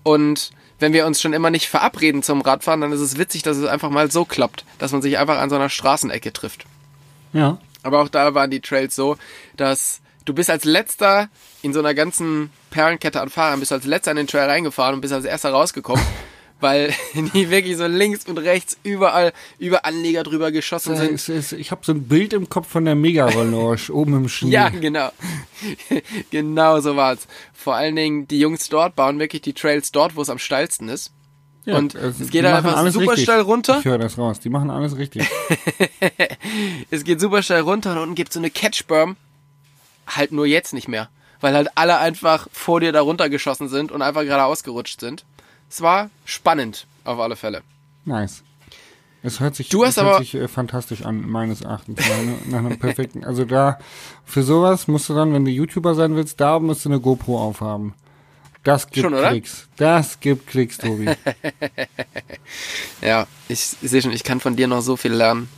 Und 0.02 0.50
wenn 0.78 0.92
wir 0.92 1.06
uns 1.06 1.20
schon 1.20 1.32
immer 1.32 1.50
nicht 1.50 1.68
verabreden 1.68 2.22
zum 2.22 2.40
Radfahren, 2.40 2.80
dann 2.80 2.92
ist 2.92 3.00
es 3.00 3.18
witzig, 3.18 3.42
dass 3.42 3.56
es 3.56 3.66
einfach 3.66 3.90
mal 3.90 4.10
so 4.10 4.24
klappt, 4.24 4.64
dass 4.78 4.92
man 4.92 5.02
sich 5.02 5.18
einfach 5.18 5.38
an 5.38 5.50
so 5.50 5.56
einer 5.56 5.68
Straßenecke 5.68 6.32
trifft. 6.32 6.64
Ja. 7.32 7.58
Aber 7.82 8.00
auch 8.00 8.08
da 8.08 8.34
waren 8.34 8.50
die 8.50 8.60
Trails 8.60 8.94
so, 8.94 9.16
dass 9.56 10.00
du 10.24 10.34
bist 10.34 10.50
als 10.50 10.64
letzter 10.64 11.28
in 11.62 11.72
so 11.72 11.80
einer 11.80 11.94
ganzen 11.94 12.50
Perlenkette 12.70 13.20
an 13.20 13.30
Fahrern, 13.30 13.60
bist 13.60 13.70
du 13.70 13.74
als 13.74 13.86
letzter 13.86 14.10
in 14.12 14.16
den 14.16 14.26
Trail 14.26 14.48
reingefahren 14.48 14.94
und 14.94 15.00
bist 15.00 15.12
als 15.12 15.24
erster 15.24 15.50
rausgekommen, 15.50 16.04
weil 16.60 16.94
die 17.34 17.50
wirklich 17.50 17.76
so 17.76 17.86
links 17.86 18.26
und 18.26 18.38
rechts 18.38 18.76
überall 18.82 19.32
über 19.58 19.84
Anleger 19.84 20.22
drüber 20.22 20.52
geschossen 20.52 20.96
sind. 20.96 21.14
Es 21.14 21.28
ist, 21.28 21.52
ich 21.52 21.70
habe 21.70 21.82
so 21.84 21.92
ein 21.92 22.04
Bild 22.04 22.32
im 22.32 22.48
Kopf 22.48 22.68
von 22.68 22.84
der 22.84 22.94
Mega-Reloge 22.94 23.92
oben 23.92 24.14
im 24.14 24.28
Schnee. 24.28 24.50
Ja, 24.50 24.68
genau. 24.68 25.10
genau 26.30 26.80
so 26.80 26.96
war's. 26.96 27.26
Vor 27.52 27.74
allen 27.74 27.96
Dingen, 27.96 28.28
die 28.28 28.38
Jungs 28.38 28.68
dort 28.68 28.96
bauen 28.96 29.18
wirklich 29.18 29.42
die 29.42 29.52
Trails 29.52 29.92
dort, 29.92 30.16
wo 30.16 30.22
es 30.22 30.30
am 30.30 30.38
steilsten 30.38 30.88
ist. 30.88 31.12
Ja, 31.66 31.76
und 31.76 31.94
also, 31.94 32.24
es 32.24 32.30
geht 32.30 32.44
dann 32.44 32.54
einfach 32.54 32.90
super 32.90 33.12
richtig. 33.12 33.24
steil 33.24 33.40
runter. 33.40 33.78
Ich 33.80 33.84
höre 33.84 33.98
das 33.98 34.16
raus. 34.16 34.40
Die 34.40 34.48
machen 34.48 34.70
alles 34.70 34.96
richtig. 34.96 35.28
Es 36.90 37.04
geht 37.04 37.20
super 37.20 37.42
steil 37.42 37.60
runter 37.60 37.92
und 37.92 37.98
unten 37.98 38.14
gibt's 38.14 38.34
so 38.34 38.40
eine 38.40 38.50
Catchberm. 38.50 39.16
Halt 40.06 40.32
nur 40.32 40.46
jetzt 40.46 40.72
nicht 40.72 40.88
mehr. 40.88 41.10
Weil 41.40 41.54
halt 41.54 41.68
alle 41.74 41.98
einfach 41.98 42.48
vor 42.52 42.80
dir 42.80 42.92
da 42.92 43.02
runtergeschossen 43.02 43.68
sind 43.68 43.92
und 43.92 44.00
einfach 44.00 44.22
gerade 44.22 44.44
ausgerutscht 44.44 45.00
sind. 45.00 45.24
Es 45.70 45.80
war 45.80 46.10
spannend, 46.24 46.86
auf 47.04 47.18
alle 47.20 47.36
Fälle. 47.36 47.62
Nice. 48.04 48.42
Es 49.22 49.38
hört 49.38 49.54
sich, 49.54 49.68
Du 49.68 49.84
hast 49.84 49.98
aber- 49.98 50.18
sich 50.18 50.34
äh, 50.34 50.48
fantastisch 50.48 51.02
an, 51.04 51.28
meines 51.28 51.60
Erachtens. 51.60 51.98
Nach, 52.00 52.18
einer- 52.18 52.34
nach 52.46 52.58
einem 52.58 52.78
perfekten. 52.78 53.22
Also 53.24 53.44
da, 53.44 53.78
für 54.24 54.42
sowas 54.42 54.88
musst 54.88 55.08
du 55.08 55.14
dann, 55.14 55.32
wenn 55.34 55.44
du 55.44 55.50
YouTuber 55.50 55.94
sein 55.94 56.16
willst, 56.16 56.40
da 56.40 56.58
musst 56.58 56.84
du 56.84 56.88
eine 56.88 57.00
GoPro 57.00 57.38
aufhaben. 57.40 57.94
Das 58.64 58.88
gibt 58.90 59.06
Schon? 59.10 59.14
Klicks. 59.22 59.68
Das 59.76 60.20
gibt 60.20 60.46
Klicks, 60.46 60.76
Tobi. 60.78 61.06
Ja, 63.02 63.26
ich, 63.48 63.60
sehe 63.60 64.02
schon, 64.02 64.12
ich 64.12 64.24
kann 64.24 64.40
von 64.40 64.56
dir 64.56 64.66
noch 64.66 64.82
so 64.82 64.96
viel 64.96 65.12
lernen. 65.12 65.48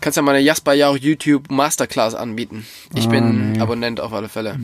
Kannst 0.00 0.16
ja 0.16 0.22
mal 0.22 0.34
eine 0.34 0.44
Jasper 0.44 0.74
Jauch 0.74 0.96
YouTube 0.96 1.50
Masterclass 1.50 2.14
anbieten. 2.14 2.66
Ich 2.94 3.06
Ah, 3.06 3.10
bin 3.10 3.52
nee. 3.52 3.60
Abonnent 3.60 3.98
auf 4.00 4.12
alle 4.12 4.28
Fälle. 4.28 4.58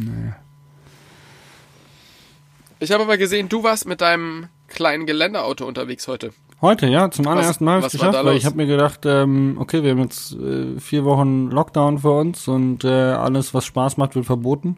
Ich 2.84 2.92
habe 2.92 3.04
aber 3.04 3.16
gesehen, 3.16 3.48
du 3.48 3.62
warst 3.62 3.86
mit 3.86 4.02
deinem 4.02 4.48
kleinen 4.68 5.06
Geländeauto 5.06 5.66
unterwegs 5.66 6.06
heute. 6.06 6.34
Heute, 6.60 6.86
ja, 6.86 7.10
zum 7.10 7.26
allerersten 7.26 7.64
Mal 7.64 7.76
habe 7.76 7.86
ich 7.86 7.94
was 7.94 7.94
war 7.94 8.08
geschafft, 8.08 8.18
da 8.18 8.26
weil 8.26 8.34
los? 8.34 8.42
ich 8.42 8.46
habe 8.46 8.56
mir 8.56 8.66
gedacht, 8.66 9.00
ähm, 9.06 9.56
okay, 9.58 9.82
wir 9.82 9.92
haben 9.92 10.02
jetzt 10.02 10.34
äh, 10.34 10.78
vier 10.78 11.06
Wochen 11.06 11.50
Lockdown 11.50 12.00
für 12.00 12.10
uns 12.10 12.46
und 12.46 12.84
äh, 12.84 12.88
alles, 12.88 13.54
was 13.54 13.64
Spaß 13.64 13.96
macht, 13.96 14.16
wird 14.16 14.26
verboten. 14.26 14.76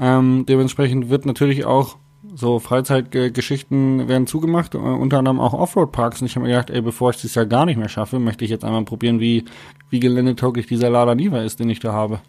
Ähm, 0.00 0.46
dementsprechend 0.48 1.10
wird 1.10 1.26
natürlich 1.26 1.64
auch 1.64 1.96
so 2.34 2.58
Freizeitgeschichten 2.58 4.08
werden 4.08 4.26
zugemacht, 4.26 4.74
äh, 4.74 4.78
unter 4.78 5.18
anderem 5.18 5.38
auch 5.38 5.54
Offroad-Parks. 5.54 6.20
Und 6.20 6.26
ich 6.26 6.34
habe 6.34 6.46
mir 6.46 6.52
gedacht, 6.52 6.70
ey, 6.70 6.80
bevor 6.80 7.10
ich 7.10 7.22
das 7.22 7.36
ja 7.36 7.44
gar 7.44 7.66
nicht 7.66 7.76
mehr 7.76 7.88
schaffe, 7.88 8.18
möchte 8.18 8.44
ich 8.44 8.50
jetzt 8.50 8.64
einmal 8.64 8.84
probieren, 8.84 9.20
wie, 9.20 9.44
wie 9.90 10.00
geländetauglich 10.00 10.66
dieser 10.66 10.90
Lada 10.90 11.14
Niva 11.14 11.42
ist, 11.42 11.60
den 11.60 11.70
ich 11.70 11.78
da 11.78 11.92
habe. 11.92 12.20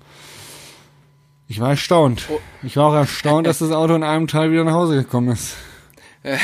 Ich 1.49 1.59
war 1.59 1.71
erstaunt. 1.71 2.27
Oh. 2.31 2.39
Ich 2.63 2.77
war 2.77 2.85
auch 2.85 2.93
erstaunt, 2.93 3.47
dass 3.47 3.57
das 3.57 3.71
Auto 3.71 3.95
in 3.95 4.03
einem 4.03 4.27
Teil 4.27 4.51
wieder 4.51 4.63
nach 4.63 4.73
Hause 4.73 4.95
gekommen 4.95 5.29
ist. 5.29 5.57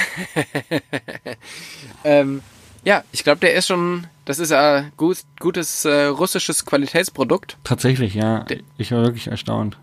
Ähm, 2.04 2.42
ja, 2.84 3.04
ich 3.12 3.24
glaube, 3.24 3.40
der 3.40 3.56
ist 3.56 3.66
schon, 3.68 4.06
das 4.26 4.38
ist 4.38 4.52
ja 4.52 4.86
gut, 4.96 5.18
gutes 5.40 5.86
äh, 5.86 6.06
russisches 6.06 6.66
Qualitätsprodukt. 6.66 7.58
Tatsächlich, 7.64 8.14
ja. 8.14 8.46
Ich 8.78 8.92
war 8.92 9.02
wirklich 9.02 9.26
erstaunt. 9.28 9.78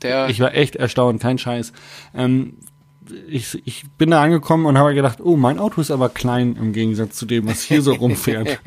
Der, 0.00 0.30
Ich 0.30 0.40
war 0.40 0.54
echt 0.54 0.76
erstaunt, 0.76 1.20
kein 1.20 1.36
Scheiß. 1.36 1.74
Ähm, 2.14 2.56
ich, 3.28 3.60
ich 3.66 3.84
bin 3.98 4.10
da 4.10 4.22
angekommen 4.22 4.64
und 4.64 4.78
habe 4.78 4.94
gedacht, 4.94 5.18
oh, 5.22 5.36
mein 5.36 5.58
Auto 5.58 5.82
ist 5.82 5.90
aber 5.90 6.08
klein 6.08 6.56
im 6.56 6.72
Gegensatz 6.72 7.16
zu 7.16 7.26
dem, 7.26 7.46
was 7.46 7.62
hier 7.62 7.82
so 7.82 7.92
rumfährt. 8.00 8.58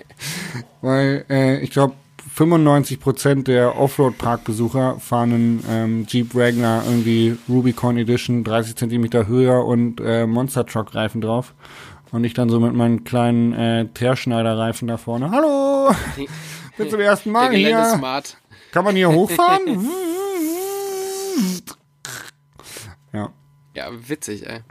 Weil 0.82 1.26
äh, 1.28 1.60
ich 1.62 1.72
glaube, 1.72 1.96
95% 2.38 3.44
der 3.46 3.80
Offroad-Parkbesucher 3.80 5.00
fahren 5.00 5.34
einen 5.34 5.66
ähm, 5.68 6.06
Jeep 6.08 6.36
Wrangler 6.36 6.84
irgendwie 6.86 7.36
Rubicon 7.50 7.98
Edition, 7.98 8.44
30 8.44 8.76
Zentimeter 8.76 9.26
höher 9.26 9.66
und 9.66 10.00
äh, 10.00 10.28
Monster 10.28 10.66
Truck 10.66 10.94
Reifen 10.94 11.20
drauf. 11.22 11.56
Und 12.12 12.24
ich 12.24 12.36
dann 12.36 12.50
so 12.50 12.60
mit 12.60 12.74
meinen 12.76 13.04
kleinen 13.04 13.54
äh, 13.54 13.88
Teerschneider-Reifen 13.88 14.88
da 14.88 14.98
vorne. 14.98 15.32
Hallo! 15.32 15.92
Bin 16.78 16.90
zum 16.92 17.00
ersten 17.00 17.34
der 17.34 17.42
Mal 17.42 17.50
hier. 17.56 17.70
Geländesmart. 17.70 18.38
Kann 18.72 18.86
man 18.86 18.96
hier 18.96 19.10
hochfahren? 19.10 19.66
ja. 23.14 23.30
Ja, 23.74 23.90
witzig, 24.08 24.48
ey. 24.48 24.62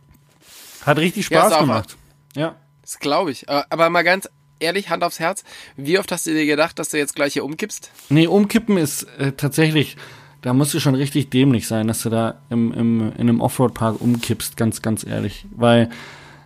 Hat 0.85 0.99
richtig 0.99 1.29
Ja, 1.31 1.41
Spaß 1.41 1.51
sauber. 1.53 1.67
gemacht. 1.67 1.97
Ja. 2.37 2.55
Das 2.83 3.01
glaube 3.01 3.33
ich. 3.33 3.49
Aber, 3.49 3.67
aber 3.71 3.91
mal 3.91 4.05
ganz 4.05 4.29
ehrlich, 4.61 4.91
Hand 4.91 5.05
aufs 5.05 5.19
Herz. 5.19 5.45
Wie 5.77 5.99
oft 5.99 6.11
hast 6.13 6.27
du 6.27 6.33
dir 6.33 6.47
gedacht, 6.47 6.79
dass 6.79 6.91
du 6.91 6.99
jetzt 6.99 7.15
gleich 7.15 7.35
hier 7.35 7.45
umkippst? 7.45 7.91
Nee, 8.09 8.27
umkippen 8.27 8.77
ist 8.77 9.05
äh, 9.19 9.33
tatsächlich, 9.33 9.97
da 10.43 10.53
musst 10.53 10.75
du 10.75 10.81
schon 10.81 10.95
richtig 10.95 11.31
dämlich 11.31 11.67
sein, 11.67 11.89
dass 11.89 12.03
du 12.03 12.11
da 12.11 12.41
im, 12.51 12.73
im, 12.73 13.13
in 13.13 13.21
einem 13.21 13.41
Offroad-Park 13.41 14.01
umkippst, 14.01 14.57
ganz, 14.57 14.83
ganz 14.83 15.05
ehrlich. 15.05 15.47
Weil 15.51 15.91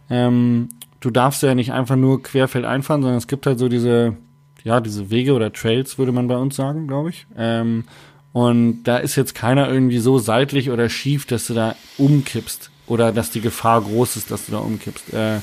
ähm, 0.09 0.69
du 1.01 1.11
darfst 1.11 1.43
ja 1.43 1.55
nicht 1.55 1.73
einfach 1.73 1.97
nur 1.97 2.23
querfeld 2.23 2.65
einfahren, 2.65 3.03
sondern 3.03 3.19
es 3.19 3.27
gibt 3.27 3.47
halt 3.47 3.59
so 3.59 3.69
diese, 3.69 4.17
ja, 4.65 4.81
diese 4.81 5.11
Wege 5.11 5.35
oder 5.35 5.53
Trails, 5.53 5.99
würde 5.99 6.13
man 6.13 6.29
bei 6.29 6.37
uns 6.37 6.57
sagen, 6.57 6.87
glaube 6.87 7.11
ich. 7.11 7.27
Ähm, 7.37 7.85
und 8.33 8.85
da 8.85 8.99
ist 8.99 9.17
jetzt 9.17 9.35
keiner 9.35 9.69
irgendwie 9.69 9.99
so 9.99 10.19
seitlich 10.19 10.71
oder 10.71 10.89
schief, 10.89 11.27
dass 11.27 11.47
du 11.47 11.55
da 11.55 11.75
umkippst. 11.99 12.71
Oder 12.87 13.13
dass 13.13 13.31
die 13.31 13.41
Gefahr 13.41 13.83
groß 13.83 14.17
ist, 14.17 14.31
dass 14.31 14.47
du 14.47 14.53
da 14.53 14.59
umkippst. 14.59 15.13
Äh, 15.13 15.41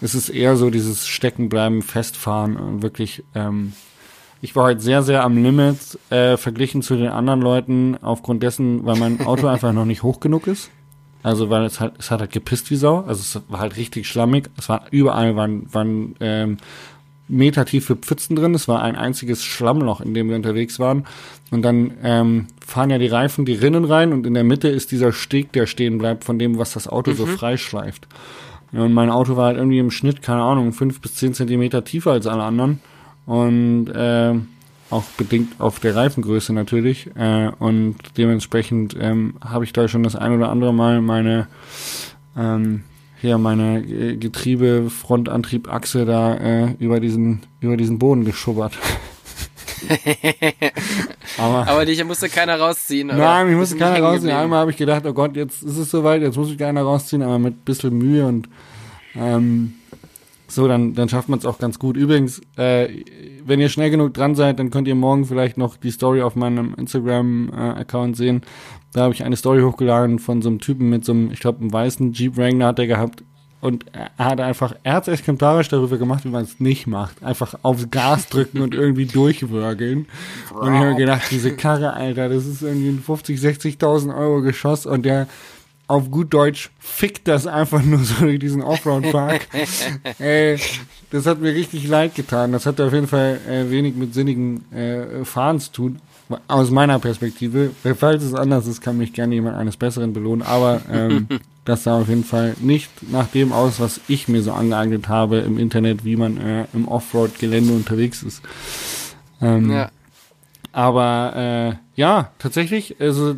es 0.00 0.14
ist 0.14 0.28
eher 0.28 0.56
so 0.56 0.70
dieses 0.70 1.06
Steckenbleiben, 1.06 1.82
Festfahren 1.82 2.56
und 2.56 2.82
wirklich 2.82 3.24
ähm, 3.34 3.72
ich 4.42 4.56
war 4.56 4.64
halt 4.64 4.80
sehr, 4.80 5.02
sehr 5.02 5.22
am 5.22 5.42
Limit 5.42 5.98
äh, 6.08 6.36
verglichen 6.36 6.82
zu 6.82 6.96
den 6.96 7.08
anderen 7.08 7.42
Leuten 7.42 7.98
aufgrund 8.00 8.42
dessen, 8.42 8.84
weil 8.86 8.96
mein 8.96 9.26
Auto 9.26 9.46
einfach 9.48 9.72
noch 9.72 9.84
nicht 9.84 10.02
hoch 10.02 10.20
genug 10.20 10.46
ist. 10.46 10.70
Also 11.22 11.50
weil 11.50 11.64
es 11.64 11.80
halt, 11.80 11.94
es 11.98 12.10
hat 12.10 12.20
halt 12.20 12.32
gepisst 12.32 12.70
wie 12.70 12.76
Sau. 12.76 13.00
Also 13.00 13.20
es 13.20 13.42
war 13.50 13.60
halt 13.60 13.76
richtig 13.76 14.08
schlammig. 14.08 14.48
Es 14.56 14.70
war 14.70 14.86
überall 14.90 15.36
waren, 15.36 15.72
waren 15.72 16.14
ähm, 16.20 16.56
metertiefe 17.28 17.96
Pfützen 17.96 18.36
drin. 18.36 18.54
Es 18.54 18.68
war 18.68 18.80
ein 18.80 18.96
einziges 18.96 19.44
Schlammloch, 19.44 20.00
in 20.00 20.14
dem 20.14 20.30
wir 20.30 20.36
unterwegs 20.36 20.78
waren. 20.78 21.04
Und 21.50 21.60
dann 21.60 21.92
ähm, 22.02 22.46
fahren 22.66 22.88
ja 22.88 22.96
die 22.96 23.06
Reifen 23.06 23.44
die 23.44 23.52
Rinnen 23.52 23.84
rein 23.84 24.14
und 24.14 24.26
in 24.26 24.32
der 24.32 24.44
Mitte 24.44 24.68
ist 24.68 24.92
dieser 24.92 25.12
Steg, 25.12 25.52
der 25.52 25.66
stehen 25.66 25.98
bleibt 25.98 26.24
von 26.24 26.38
dem, 26.38 26.56
was 26.56 26.72
das 26.72 26.88
Auto 26.88 27.10
mhm. 27.10 27.16
so 27.16 27.26
freischleift. 27.26 28.06
Und 28.72 28.92
mein 28.92 29.10
Auto 29.10 29.36
war 29.36 29.46
halt 29.46 29.56
irgendwie 29.56 29.78
im 29.78 29.90
Schnitt, 29.90 30.22
keine 30.22 30.42
Ahnung, 30.42 30.72
fünf 30.72 31.00
bis 31.00 31.14
zehn 31.14 31.34
Zentimeter 31.34 31.84
tiefer 31.84 32.12
als 32.12 32.26
alle 32.26 32.44
anderen. 32.44 32.80
Und 33.26 33.88
äh, 33.88 34.34
auch 34.90 35.04
bedingt 35.16 35.60
auf 35.60 35.80
der 35.80 35.96
Reifengröße 35.96 36.52
natürlich. 36.52 37.10
Äh, 37.16 37.50
und 37.58 37.96
dementsprechend 38.16 38.96
ähm, 38.98 39.34
habe 39.44 39.64
ich 39.64 39.72
da 39.72 39.88
schon 39.88 40.02
das 40.02 40.16
ein 40.16 40.32
oder 40.32 40.50
andere 40.50 40.74
Mal 40.74 41.00
meine 41.00 41.46
ähm, 42.36 42.82
hier 43.20 43.36
meine 43.36 43.82
Getriebe, 44.16 44.88
Frontantrieb, 44.88 45.68
Achse 45.70 46.06
da 46.06 46.34
äh, 46.36 46.74
über 46.78 47.00
diesen 47.00 47.40
über 47.60 47.76
diesen 47.76 47.98
Boden 47.98 48.24
geschubbert. 48.24 48.72
aber, 51.38 51.68
aber 51.68 51.84
dich 51.84 52.02
musste 52.04 52.28
keiner 52.28 52.58
rausziehen, 52.58 53.10
oder? 53.10 53.18
Nein, 53.18 53.50
ich 53.50 53.56
musste 53.56 53.76
keiner 53.76 54.04
rausziehen. 54.04 54.32
Einmal 54.32 54.60
habe 54.60 54.70
ich 54.70 54.76
gedacht, 54.76 55.04
oh 55.06 55.12
Gott, 55.12 55.36
jetzt 55.36 55.62
ist 55.62 55.76
es 55.76 55.90
soweit, 55.90 56.22
jetzt 56.22 56.36
muss 56.36 56.50
ich 56.50 56.58
keiner 56.58 56.82
rausziehen, 56.82 57.22
aber 57.22 57.38
mit 57.38 57.64
bisschen 57.64 57.96
Mühe 57.96 58.26
und 58.26 58.48
ähm, 59.14 59.74
so, 60.50 60.66
dann, 60.66 60.94
dann 60.94 61.08
schafft 61.08 61.28
man 61.28 61.38
es 61.38 61.46
auch 61.46 61.58
ganz 61.58 61.78
gut. 61.78 61.96
Übrigens, 61.96 62.40
äh, 62.56 63.04
wenn 63.44 63.60
ihr 63.60 63.68
schnell 63.68 63.90
genug 63.90 64.14
dran 64.14 64.34
seid, 64.34 64.58
dann 64.58 64.70
könnt 64.70 64.88
ihr 64.88 64.96
morgen 64.96 65.24
vielleicht 65.24 65.56
noch 65.56 65.76
die 65.76 65.92
Story 65.92 66.22
auf 66.22 66.34
meinem 66.34 66.74
Instagram-Account 66.74 68.14
äh, 68.14 68.18
sehen. 68.18 68.42
Da 68.92 69.02
habe 69.02 69.14
ich 69.14 69.22
eine 69.22 69.36
Story 69.36 69.60
hochgeladen 69.62 70.18
von 70.18 70.42
so 70.42 70.48
einem 70.48 70.58
Typen 70.58 70.88
mit 70.90 71.04
so 71.04 71.12
einem, 71.12 71.30
ich 71.30 71.38
glaube, 71.38 71.60
einem 71.60 71.72
weißen 71.72 72.12
Jeep 72.12 72.36
Wrangler 72.36 72.66
hat 72.66 72.80
er 72.80 72.88
gehabt. 72.88 73.22
Und 73.60 73.84
er 73.92 74.10
hat 74.24 74.40
einfach, 74.40 74.74
er 74.82 74.94
hat 74.94 75.08
exemplarisch 75.08 75.68
darüber 75.68 75.98
gemacht, 75.98 76.24
wie 76.24 76.30
man 76.30 76.44
es 76.44 76.60
nicht 76.60 76.86
macht. 76.86 77.22
Einfach 77.22 77.54
aufs 77.62 77.90
Gas 77.90 78.28
drücken 78.28 78.60
und 78.62 78.74
irgendwie 78.74 79.04
durchwürgeln. 79.04 80.06
Und 80.50 80.74
ich 80.74 80.80
habe 80.80 80.94
gedacht, 80.94 81.22
diese 81.30 81.54
Karre, 81.54 81.92
Alter, 81.92 82.28
das 82.30 82.46
ist 82.46 82.62
irgendwie 82.62 82.88
ein 82.88 83.02
50, 83.02 83.38
60.000 83.38 84.16
Euro 84.16 84.40
Geschoss 84.40 84.86
und 84.86 85.04
der 85.04 85.26
auf 85.90 86.10
gut 86.10 86.32
Deutsch 86.32 86.70
fickt 86.78 87.26
das 87.26 87.48
einfach 87.48 87.82
nur 87.82 87.98
so 87.98 88.24
durch 88.24 88.38
diesen 88.38 88.62
Offroad-Park. 88.62 89.48
Ey, 90.20 90.56
das 91.10 91.26
hat 91.26 91.40
mir 91.40 91.52
richtig 91.52 91.86
leid 91.88 92.14
getan. 92.14 92.52
Das 92.52 92.64
hat 92.64 92.80
auf 92.80 92.92
jeden 92.92 93.08
Fall 93.08 93.40
äh, 93.48 93.70
wenig 93.70 93.96
mit 93.96 94.14
sinnigen 94.14 94.72
äh, 94.72 95.24
Fahren 95.24 95.58
zu 95.58 95.72
tun. 95.72 96.00
Aus 96.46 96.70
meiner 96.70 96.98
Perspektive. 96.98 97.70
Falls 97.96 98.22
es 98.22 98.34
anders 98.34 98.66
ist, 98.66 98.80
kann 98.80 98.98
mich 98.98 99.12
gerne 99.12 99.34
jemand 99.34 99.56
eines 99.56 99.76
Besseren 99.76 100.12
belohnen. 100.12 100.42
Aber 100.42 100.80
ähm, 100.90 101.26
das 101.64 101.84
sah 101.84 102.00
auf 102.00 102.08
jeden 102.08 102.24
Fall 102.24 102.54
nicht 102.60 102.90
nach 103.10 103.26
dem 103.28 103.52
aus, 103.52 103.80
was 103.80 104.00
ich 104.08 104.28
mir 104.28 104.42
so 104.42 104.52
angeeignet 104.52 105.08
habe 105.08 105.38
im 105.38 105.58
Internet, 105.58 106.04
wie 106.04 106.16
man 106.16 106.36
äh, 106.36 106.66
im 106.72 106.86
Offroad-Gelände 106.88 107.72
unterwegs 107.72 108.22
ist. 108.22 108.42
Ähm, 109.40 109.70
ja. 109.70 109.90
Aber 110.72 111.32
äh, 111.34 112.00
ja, 112.00 112.30
tatsächlich, 112.38 113.00
also 113.00 113.34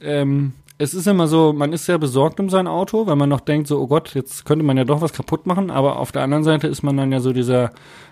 ähm, 0.00 0.54
es 0.82 0.92
ist 0.94 1.06
immer 1.06 1.28
so, 1.28 1.52
man 1.52 1.72
ist 1.72 1.86
sehr 1.86 1.98
besorgt 1.98 2.40
um 2.40 2.50
sein 2.50 2.66
Auto, 2.66 3.06
weil 3.06 3.14
man 3.14 3.28
noch 3.28 3.38
denkt, 3.38 3.68
so, 3.68 3.78
oh 3.78 3.86
Gott, 3.86 4.14
jetzt 4.14 4.44
könnte 4.44 4.64
man 4.64 4.76
ja 4.76 4.82
doch 4.82 5.00
was 5.00 5.12
kaputt 5.12 5.46
machen, 5.46 5.70
aber 5.70 6.00
auf 6.00 6.10
der 6.10 6.22
anderen 6.22 6.42
Seite 6.42 6.66
ist 6.66 6.82
man 6.82 6.96
dann 6.96 7.12
ja 7.12 7.20
so 7.20 7.32
dieser, 7.32 7.70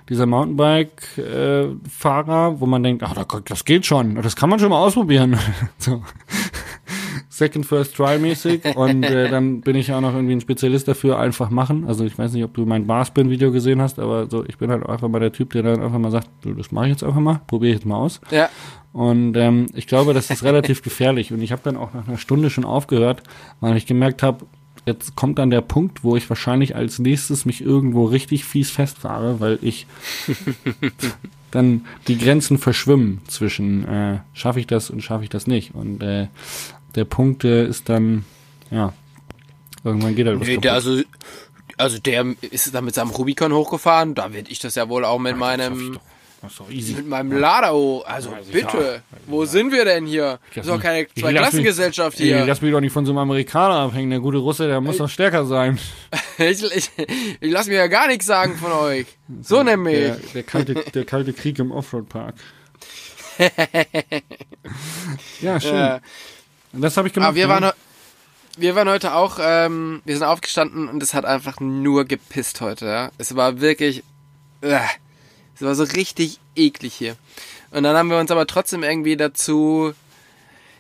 dieser 0.09 0.27
Mountainbike-Fahrer, 0.27 2.49
äh, 2.49 2.61
wo 2.61 2.67
man 2.67 2.85
denkt, 2.85 3.03
ach, 3.03 3.17
das 3.45 3.65
geht 3.65 3.87
schon, 3.87 4.23
das 4.23 4.37
kann 4.37 4.51
man 4.51 4.61
schon 4.61 4.71
mal 4.71 4.79
ausprobieren. 4.79 5.37
so. 5.79 6.05
Second 7.29 7.67
First 7.67 7.97
Try 7.97 8.19
mäßig 8.19 8.65
und 8.77 9.03
äh, 9.05 9.31
dann 9.31 9.61
bin 9.61 9.77
ich 9.77 9.93
auch 9.93 10.01
noch 10.01 10.15
irgendwie 10.15 10.35
ein 10.35 10.41
Spezialist 10.41 10.89
dafür, 10.89 11.19
einfach 11.19 11.51
machen. 11.51 11.85
Also 11.87 12.05
ich 12.05 12.19
weiß 12.19 12.33
nicht, 12.33 12.45
ob 12.45 12.55
du 12.55 12.67
mein 12.67 12.87
Barspin-Video 12.87 13.53
gesehen 13.53 13.81
hast, 13.81 13.99
aber 13.99 14.29
so, 14.29 14.45
ich 14.47 14.59
bin 14.59 14.71
halt 14.71 14.87
einfach 14.87 15.09
mal 15.09 15.21
der 15.21 15.33
Typ, 15.33 15.51
der 15.53 15.63
dann 15.63 15.83
einfach 15.83 15.99
mal 15.99 16.11
sagt, 16.11 16.29
du, 16.43 16.55
das 16.55 16.73
mache 16.73 16.87
ich 16.87 16.93
jetzt 16.93 17.05
einfach 17.05 17.21
mal, 17.21 17.41
probiere 17.47 17.73
ich 17.73 17.79
jetzt 17.81 17.87
mal 17.87 17.97
aus. 17.97 18.21
Ja. 18.31 18.49
Und 18.93 19.37
ähm, 19.37 19.67
ich 19.75 19.87
glaube, 19.87 20.15
das 20.15 20.31
ist 20.31 20.43
relativ 20.43 20.83
gefährlich. 20.83 21.33
Und 21.33 21.41
ich 21.43 21.53
habe 21.53 21.63
dann 21.63 21.77
auch 21.77 21.95
nach 21.95 22.09
einer 22.09 22.19
Stunde 22.19 22.51
schon 22.51 22.65
aufgehört, 22.65 23.23
weil 23.61 23.77
ich 23.77 23.87
gemerkt 23.87 24.23
habe, 24.23 24.47
jetzt 24.87 25.15
kommt 25.15 25.39
dann 25.39 25.51
der 25.51 25.61
Punkt, 25.61 26.03
wo 26.03 26.17
ich 26.17 26.29
wahrscheinlich 26.29 26.75
als 26.75 26.99
nächstes 26.99 27.45
mich 27.45 27.61
irgendwo 27.63 28.05
richtig 28.05 28.45
fies 28.45 28.71
festfahre, 28.71 29.41
weil 29.41 29.59
ich 29.63 29.87
dann 31.51 31.85
die 32.09 32.19
Grenzen 32.19 32.59
verschwimmen 32.59 33.21
zwischen 33.27 33.87
äh, 33.87 34.19
schaffe 34.33 34.61
ich 34.61 34.67
das 34.67 34.91
und 34.91 35.03
schaffe 35.03 35.25
ich 35.25 35.31
das 35.31 35.47
nicht. 35.47 35.75
Und 35.75 36.03
äh, 36.03 36.29
der 36.95 37.05
Punkt 37.05 37.45
äh, 37.45 37.67
ist 37.67 37.89
dann, 37.89 38.25
ja, 38.71 38.93
irgendwann 39.85 40.15
geht 40.15 40.27
halt 40.27 40.41
was 40.41 40.47
nee, 40.47 40.57
der, 40.59 40.75
also, 40.75 41.01
also 41.77 41.99
der 41.99 42.35
ist 42.41 42.75
dann 42.75 42.85
mit 42.85 42.95
seinem 42.95 43.11
Rubicon 43.11 43.53
hochgefahren, 43.53 44.15
da 44.15 44.33
werde 44.33 44.51
ich 44.51 44.59
das 44.59 44.75
ja 44.75 44.89
wohl 44.89 45.05
auch 45.05 45.19
mit 45.19 45.37
meinem 45.37 45.99
das 46.43 46.53
ist 46.53 46.61
doch 46.61 46.71
easy. 46.71 46.95
Mit 46.95 47.07
meinem 47.07 47.33
Ladao. 47.33 48.03
Also, 48.07 48.31
also 48.31 48.51
bitte. 48.51 49.03
Ja. 49.13 49.19
Wo 49.27 49.45
sind 49.45 49.73
wir 49.73 49.85
denn 49.85 50.07
hier? 50.07 50.39
Das 50.55 50.65
ist 50.65 50.73
doch 50.73 50.81
keine 50.81 51.07
Zweiklassengesellschaft 51.07 52.17
hier. 52.17 52.41
Ich 52.41 52.47
lass 52.47 52.63
mich 52.63 52.73
doch 52.73 52.81
nicht 52.81 52.93
von 52.93 53.05
so 53.05 53.13
einem 53.13 53.19
Amerikaner 53.19 53.75
abhängen. 53.75 54.09
Der 54.09 54.21
gute 54.21 54.39
Russe, 54.39 54.67
der 54.67 54.81
muss 54.81 54.95
ich, 54.95 55.01
doch 55.01 55.09
stärker 55.11 55.45
sein. 55.45 55.79
ich, 56.39 56.63
ich, 56.63 56.91
ich 57.41 57.53
lass 57.53 57.67
mir 57.67 57.75
ja 57.75 57.89
gar 57.89 58.07
nichts 58.07 58.25
sagen 58.25 58.57
von 58.57 58.73
euch. 58.73 59.07
So 59.43 59.63
nämlich. 59.63 59.95
Der, 59.95 60.17
der, 60.35 60.43
kalte, 60.43 60.75
der 60.75 61.05
kalte 61.05 61.33
Krieg 61.33 61.59
im 61.61 61.71
Offroad-Park. 61.71 62.35
ja, 65.41 65.61
schön. 65.61 65.75
Ja. 65.75 66.01
Das 66.73 66.97
habe 66.97 67.09
ich 67.09 67.15
gemacht. 67.15 67.29
Aber 67.29 67.37
wir 67.37 67.49
waren, 67.49 67.73
wir 68.57 68.75
waren 68.75 68.89
heute 68.89 69.15
auch, 69.15 69.39
ähm, 69.41 70.03
wir 70.05 70.15
sind 70.17 70.27
aufgestanden 70.27 70.89
und 70.89 71.03
es 71.03 71.15
hat 71.15 71.25
einfach 71.25 71.61
nur 71.61 72.05
gepisst 72.05 72.61
heute. 72.61 72.87
Ja? 72.87 73.11
Es 73.19 73.37
war 73.37 73.61
wirklich. 73.61 74.03
Äh, 74.61 74.79
es 75.55 75.63
war 75.63 75.75
so 75.75 75.85
richtig 75.85 76.41
eklig 76.57 76.95
hier. 76.95 77.17
Und 77.71 77.83
dann 77.83 77.95
haben 77.97 78.09
wir 78.09 78.19
uns 78.19 78.31
aber 78.31 78.47
trotzdem 78.47 78.83
irgendwie 78.83 79.17
dazu 79.17 79.93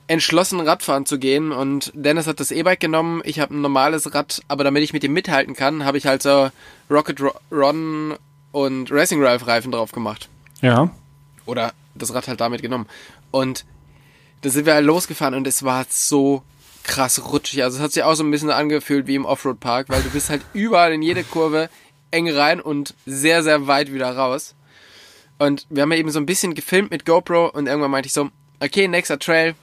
entschlossen, 0.07 0.59
Radfahren 0.61 1.07
zu 1.07 1.19
gehen. 1.19 1.53
Und 1.53 1.93
Dennis 1.95 2.27
hat 2.27 2.41
das 2.41 2.51
E-Bike 2.51 2.81
genommen, 2.81 3.21
ich 3.25 3.41
habe 3.41 3.55
ein 3.55 3.61
normales 3.61 4.13
Rad, 4.15 4.43
aber 4.49 4.65
damit 4.65 4.83
ich 4.83 4.93
mit 4.93 5.05
ihm 5.05 5.13
mithalten 5.13 5.55
kann, 5.55 5.85
habe 5.85 5.99
ich 5.99 6.07
halt 6.07 6.23
so 6.23 6.51
Rocket 6.91 7.21
Ron 7.53 8.17
und 8.53 8.91
Racing 8.91 9.23
Ralph 9.23 9.47
Reifen 9.47 9.71
drauf 9.71 9.93
gemacht. 9.93 10.29
Ja. 10.63 10.91
Oder 11.47 11.73
das 11.95 12.13
Rad 12.13 12.27
halt 12.27 12.41
damit 12.41 12.63
genommen. 12.63 12.87
Und 13.31 13.65
da 14.43 14.51
sind 14.51 14.67
wir 14.67 14.75
halt 14.75 14.87
losgefahren 14.87 15.35
und 15.35 15.47
es 15.47 15.63
war 15.63 15.87
so 15.89 16.43
krass 16.83 17.23
rutschig. 17.33 17.63
Also 17.63 17.79
es 17.79 17.83
hat 17.83 17.93
sich 17.93 18.03
auch 18.03 18.15
so 18.15 18.25
ein 18.25 18.31
bisschen 18.31 18.51
angefühlt 18.51 19.07
wie 19.07 19.15
im 19.15 19.25
Offroad 19.25 19.61
Park, 19.61 19.89
weil 19.89 20.03
du 20.03 20.11
bist 20.11 20.31
halt 20.31 20.43
überall 20.53 20.93
in 20.93 21.03
jede 21.03 21.25
Kurve 21.25 21.69
eng 22.11 22.31
rein 22.31 22.61
und 22.61 22.95
sehr, 23.07 23.43
sehr 23.43 23.67
weit 23.67 23.93
wieder 23.93 24.17
raus. 24.17 24.55
Und 25.39 25.67
wir 25.71 25.83
haben 25.83 25.93
ja 25.93 25.99
eben 25.99 26.11
so 26.11 26.19
ein 26.19 26.27
bisschen 26.27 26.55
gefilmt 26.55 26.91
mit 26.91 27.07
GoPro 27.07 27.49
und 27.49 27.67
irgendwann 27.67 27.91
meinte 27.91 28.09
ich 28.09 28.13
so, 28.13 28.31
okay, 28.61 28.89
nächster 28.89 29.19
Trail, 29.19 29.55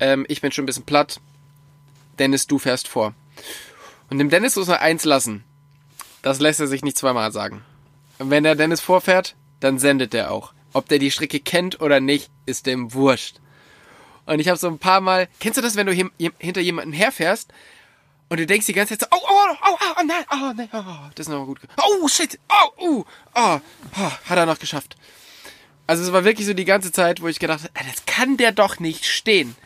ähm, 0.00 0.24
ich 0.28 0.40
bin 0.40 0.52
schon 0.52 0.64
ein 0.64 0.66
bisschen 0.66 0.84
platt. 0.84 1.20
Dennis, 2.18 2.46
du 2.46 2.58
fährst 2.58 2.88
vor. 2.88 3.14
Und 4.10 4.18
dem 4.18 4.28
Dennis 4.28 4.56
muss 4.56 4.66
man 4.66 4.78
eins 4.78 5.04
lassen. 5.04 5.44
Das 6.22 6.40
lässt 6.40 6.60
er 6.60 6.66
sich 6.66 6.82
nicht 6.82 6.98
zweimal 6.98 7.32
sagen. 7.32 7.62
Und 8.18 8.30
wenn 8.30 8.42
der 8.42 8.56
Dennis 8.56 8.80
vorfährt, 8.80 9.36
dann 9.60 9.78
sendet 9.78 10.14
er 10.14 10.30
auch. 10.32 10.52
Ob 10.72 10.88
der 10.88 10.98
die 10.98 11.10
Strecke 11.10 11.40
kennt 11.40 11.80
oder 11.80 12.00
nicht, 12.00 12.30
ist 12.46 12.66
dem 12.66 12.92
wurscht. 12.92 13.40
Und 14.26 14.38
ich 14.38 14.48
habe 14.48 14.58
so 14.58 14.68
ein 14.68 14.78
paar 14.78 15.00
Mal, 15.00 15.28
kennst 15.38 15.58
du 15.58 15.62
das, 15.62 15.76
wenn 15.76 15.86
du 15.86 15.92
hinter 15.92 16.60
jemanden 16.60 16.92
herfährst 16.92 17.52
und 18.28 18.38
du 18.38 18.46
denkst 18.46 18.66
die 18.66 18.72
ganze 18.72 18.96
Zeit 18.96 19.10
so, 19.10 19.16
oh, 19.16 19.26
oh, 19.28 19.56
oh, 19.66 19.76
oh, 19.98 20.02
nein, 20.06 20.24
oh, 20.30 20.52
nein, 20.54 20.68
oh, 20.72 21.10
das 21.14 21.26
ist 21.26 21.32
noch 21.32 21.44
gut. 21.46 21.60
Oh, 21.76 22.06
shit, 22.06 22.38
oh, 22.48 22.84
uh, 22.84 23.04
oh, 23.34 23.60
oh, 23.98 24.10
hat 24.28 24.38
er 24.38 24.46
noch 24.46 24.58
geschafft. 24.58 24.96
Also 25.86 26.04
es 26.04 26.12
war 26.12 26.24
wirklich 26.24 26.46
so 26.46 26.54
die 26.54 26.64
ganze 26.64 26.92
Zeit, 26.92 27.20
wo 27.20 27.26
ich 27.26 27.40
gedacht 27.40 27.64
habe, 27.64 27.72
das 27.74 28.06
kann 28.06 28.36
der 28.36 28.52
doch 28.52 28.78
nicht 28.78 29.04
stehen. 29.04 29.56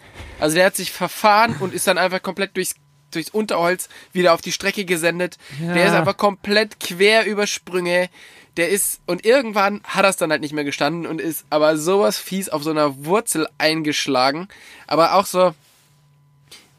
Also 0.41 0.57
der 0.57 0.67
hat 0.67 0.77
sich 0.77 0.91
verfahren 0.91 1.57
und 1.61 1.75
ist 1.75 1.87
dann 1.87 1.99
einfach 1.99 2.23
komplett 2.23 2.57
durchs, 2.57 2.75
durchs 3.15 3.31
Unterholz 3.31 3.89
wieder 4.13 4.35
auf 4.35 4.41
die 4.41 4.53
Strecke 4.53 4.85
gesendet. 4.85 5.39
Ja. 5.61 5.75
Der 5.75 5.87
ist 5.87 5.93
einfach 5.93 6.17
komplett 6.17 6.81
quer 6.81 7.27
über 7.27 7.47
Sprünge. 7.47 8.09
Der 8.57 8.69
ist, 8.69 9.01
und 9.07 9.25
irgendwann 9.25 9.81
hat 9.85 10.05
er 10.05 10.11
es 10.11 10.17
dann 10.17 10.31
halt 10.31 10.41
nicht 10.41 10.53
mehr 10.53 10.65
gestanden 10.65 11.07
und 11.07 11.21
ist 11.21 11.45
aber 11.51 11.77
sowas 11.77 12.19
fies 12.19 12.49
auf 12.49 12.63
so 12.63 12.71
einer 12.71 13.05
Wurzel 13.05 13.49
eingeschlagen. 13.59 14.49
Aber 14.87 15.15
auch 15.15 15.27
so, 15.27 15.55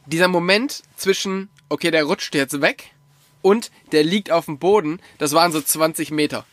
dieser 0.06 0.28
Moment 0.28 0.84
zwischen, 0.96 1.50
okay, 1.70 1.92
der 1.92 2.06
rutscht 2.06 2.34
jetzt 2.36 2.62
weg 2.62 2.92
und 3.42 3.72
der 3.92 4.04
liegt 4.04 4.32
auf 4.32 4.46
dem 4.46 4.58
Boden, 4.58 5.00
das 5.18 5.34
waren 5.34 5.52
so 5.52 5.62
20 5.62 6.12
Meter. 6.12 6.46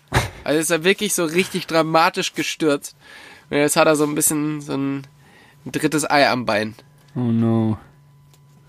Also 0.45 0.59
ist 0.59 0.71
er 0.71 0.85
wirklich 0.85 1.15
so 1.15 1.25
richtig 1.25 1.67
dramatisch 1.67 2.35
gestürzt. 2.35 2.97
Und 3.51 3.59
jetzt 3.59 3.77
hat 3.77 3.87
er 3.87 3.97
so 3.97 4.05
ein 4.05 4.15
bisschen 4.15 4.61
so 4.61 4.75
ein, 4.75 5.07
drittes 5.67 6.11
Ei 6.11 6.29
am 6.29 6.45
Bein. 6.45 6.75
Oh 7.15 7.21
no. 7.21 7.79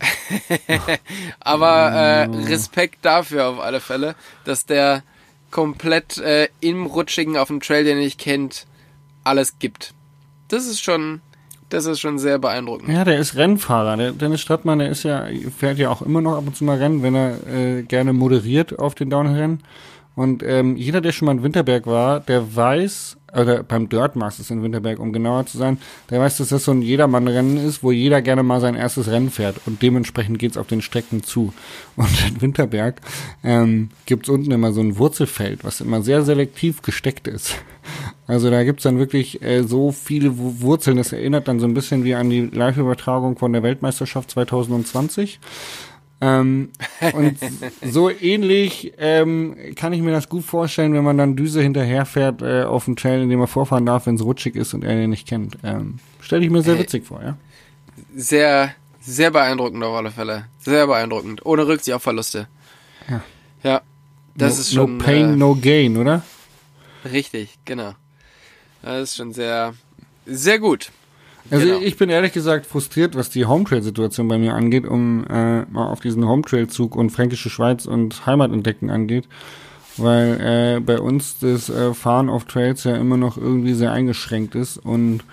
Aber. 1.40 1.92
Äh, 1.92 2.24
Respekt 2.48 3.00
dafür 3.04 3.48
auf 3.48 3.60
alle 3.60 3.80
Fälle, 3.80 4.16
dass 4.46 4.66
der 4.66 5.04
komplett 5.52 6.18
äh, 6.18 6.48
im 6.62 6.86
Rutschigen 6.86 7.38
auf 7.38 7.48
dem 7.48 7.60
Trail, 7.60 7.84
den 7.84 8.00
nicht 8.00 8.20
kennt, 8.20 8.66
alles 9.24 9.60
gibt. 9.60 9.94
Das 10.48 10.66
ist 10.66 10.82
schon, 10.82 11.22
das 11.70 11.86
ist 11.86 12.00
schon 12.00 12.20
sehr 12.20 12.40
beeindruckend. 12.40 12.90
Ja, 12.90 13.04
der 13.04 13.20
ist 13.20 13.36
Rennfahrer. 13.36 13.98
Der 13.98 14.12
Dennis 14.12 14.42
Stadtmann, 14.42 14.80
der 14.80 14.90
ist 14.90 15.04
ja, 15.04 15.28
fährt 15.58 15.78
ja 15.78 15.90
auch 15.90 16.02
immer 16.02 16.22
noch 16.22 16.38
ab 16.38 16.44
und 16.46 16.56
zu 16.56 16.64
mal 16.64 16.78
Rennen, 16.78 17.04
wenn 17.04 17.16
er 17.16 17.48
äh, 17.48 17.84
gerne 17.84 18.14
moderiert 18.14 18.80
auf 18.80 18.96
den 18.96 19.10
Downhill-Rennen. 19.10 19.64
Und 20.16 20.44
ähm, 20.44 20.76
jeder, 20.76 21.02
der 21.02 21.12
schon 21.12 21.26
mal 21.28 21.32
in 21.34 21.44
Winterberg 21.44 21.88
war, 21.88 22.20
der 22.20 22.56
weiß, 22.56 23.18
oder 23.34 23.64
beim 23.64 23.90
Dirt 23.90 24.16
Masters 24.16 24.50
in 24.50 24.64
Winterberg, 24.64 25.00
um 25.00 25.14
genauer 25.14 25.46
zu 25.46 25.58
sein, 25.58 25.78
der 26.10 26.20
weiß, 26.20 26.38
dass 26.38 26.50
das 26.50 26.66
so 26.66 26.72
ein 26.72 26.82
Jedermann-Rennen 26.82 27.58
ist, 27.58 27.84
wo 27.84 27.92
jeder 27.92 28.22
gerne 28.22 28.44
mal 28.44 28.62
sein 28.62 28.76
erstes 28.76 29.10
Rennen 29.10 29.30
fährt. 29.30 29.58
Und 29.66 29.82
dementsprechend 29.82 30.40
geht's 30.40 30.58
auf 30.58 30.68
den 30.68 30.82
Strecken 30.82 31.24
zu. 31.24 31.54
Und 31.96 32.28
in 32.28 32.42
Winterberg 32.42 33.02
ähm, 33.44 33.90
gibt's 34.06 34.30
unten 34.30 34.52
immer 34.52 34.72
so 34.72 34.82
ein 34.82 34.98
Wurzelfeld, 34.98 35.64
was 35.64 35.82
immer 35.82 36.02
sehr 36.02 36.24
selektiv 36.24 36.82
gesteckt 36.82 37.28
ist. 37.28 37.56
Also 38.28 38.50
da 38.50 38.64
gibt's 38.64 38.84
dann 38.84 39.00
wirklich 39.00 39.42
äh, 39.42 39.64
so 39.64 39.92
viele 39.92 40.38
Wurzeln, 40.38 40.98
das 40.98 41.12
erinnert 41.12 41.48
dann 41.48 41.60
so 41.60 41.66
ein 41.66 41.74
bisschen 41.74 42.04
wie 42.04 42.16
an 42.16 42.30
die 42.30 42.42
Live-Übertragung 42.42 43.38
von 43.38 43.52
der 43.52 43.64
Weltmeisterschaft 43.64 44.32
2020. 44.32 45.40
Ähm, 46.24 46.70
und 47.14 47.38
so 47.82 48.10
ähnlich 48.10 48.94
ähm, 48.98 49.58
kann 49.76 49.92
ich 49.92 50.02
mir 50.02 50.12
das 50.12 50.30
gut 50.30 50.46
vorstellen, 50.46 50.94
wenn 50.94 51.04
man 51.04 51.18
dann 51.18 51.36
Düse 51.36 51.62
hinterherfährt 51.62 52.42
äh, 52.42 52.64
auf 52.64 52.86
dem 52.86 52.96
Trail, 52.96 53.24
in 53.24 53.30
dem 53.30 53.42
er 53.42 53.48
vorfahren 53.48 53.86
darf, 53.86 54.06
wenn 54.06 54.16
es 54.16 54.24
rutschig 54.24 54.56
ist 54.56 54.74
und 54.74 54.86
er 54.86 54.96
den 54.96 55.10
nicht 55.10 55.28
kennt. 55.28 55.58
Ähm, 55.64 56.00
Stelle 56.22 56.46
ich 56.46 56.50
mir 56.50 56.62
sehr 56.62 56.80
witzig 56.80 57.06
vor, 57.06 57.22
ja. 57.22 57.38
Sehr, 58.16 58.74
sehr 59.02 59.32
beeindruckend 59.32 59.84
auf 59.84 59.96
alle 59.96 60.12
Fälle. 60.12 60.46
Sehr 60.60 60.88
beeindruckend. 60.88 61.46
Ohne 61.46 61.68
Rücksicht 61.68 61.94
auf 61.94 62.04
Verluste. 62.04 62.48
Ja. 63.10 63.22
Ja. 63.64 63.82
Das 64.36 64.56
no, 64.56 64.62
ist 64.62 64.74
schon. 64.74 64.98
No 64.98 65.04
pain, 65.04 65.34
äh, 65.34 65.36
no 65.36 65.58
gain, 65.62 65.98
oder? 65.98 66.24
Richtig, 67.04 67.60
genau. 67.66 67.96
Das 68.82 69.10
ist 69.10 69.16
schon 69.18 69.34
sehr, 69.34 69.74
sehr 70.26 70.60
gut. 70.60 70.90
Also 71.52 71.66
Genau. 71.66 71.80
ich 71.82 71.98
bin 71.98 72.10
ehrlich 72.10 72.32
gesagt 72.34 72.66
frustriert, 72.66 73.16
was 73.16 73.30
die 73.30 73.46
Hometrail-Situation 73.46 74.28
bei 74.28 74.38
mir 74.38 74.54
angeht, 74.54 74.86
um 74.88 75.26
äh, 75.28 75.62
mal 75.66 75.88
auf 75.88 76.00
diesen 76.00 76.28
Hometrail-Zug 76.28 76.96
und 76.96 77.10
Fränkische 77.10 77.50
Schweiz 77.50 77.86
und 77.86 78.26
Heimat 78.26 78.52
entdecken 78.52 78.90
angeht. 78.90 79.28
Weil 79.98 80.78
äh, 80.78 80.80
bei 80.80 81.00
uns 81.00 81.38
das 81.40 81.70
äh, 81.70 81.94
Fahren 81.94 82.30
auf 82.30 82.46
Trails 82.46 82.84
ja 82.84 82.96
immer 82.96 83.18
noch 83.18 83.38
irgendwie 83.38 83.74
sehr 83.74 83.92
eingeschränkt 83.92 84.56
ist 84.56 84.78
und 84.78 85.24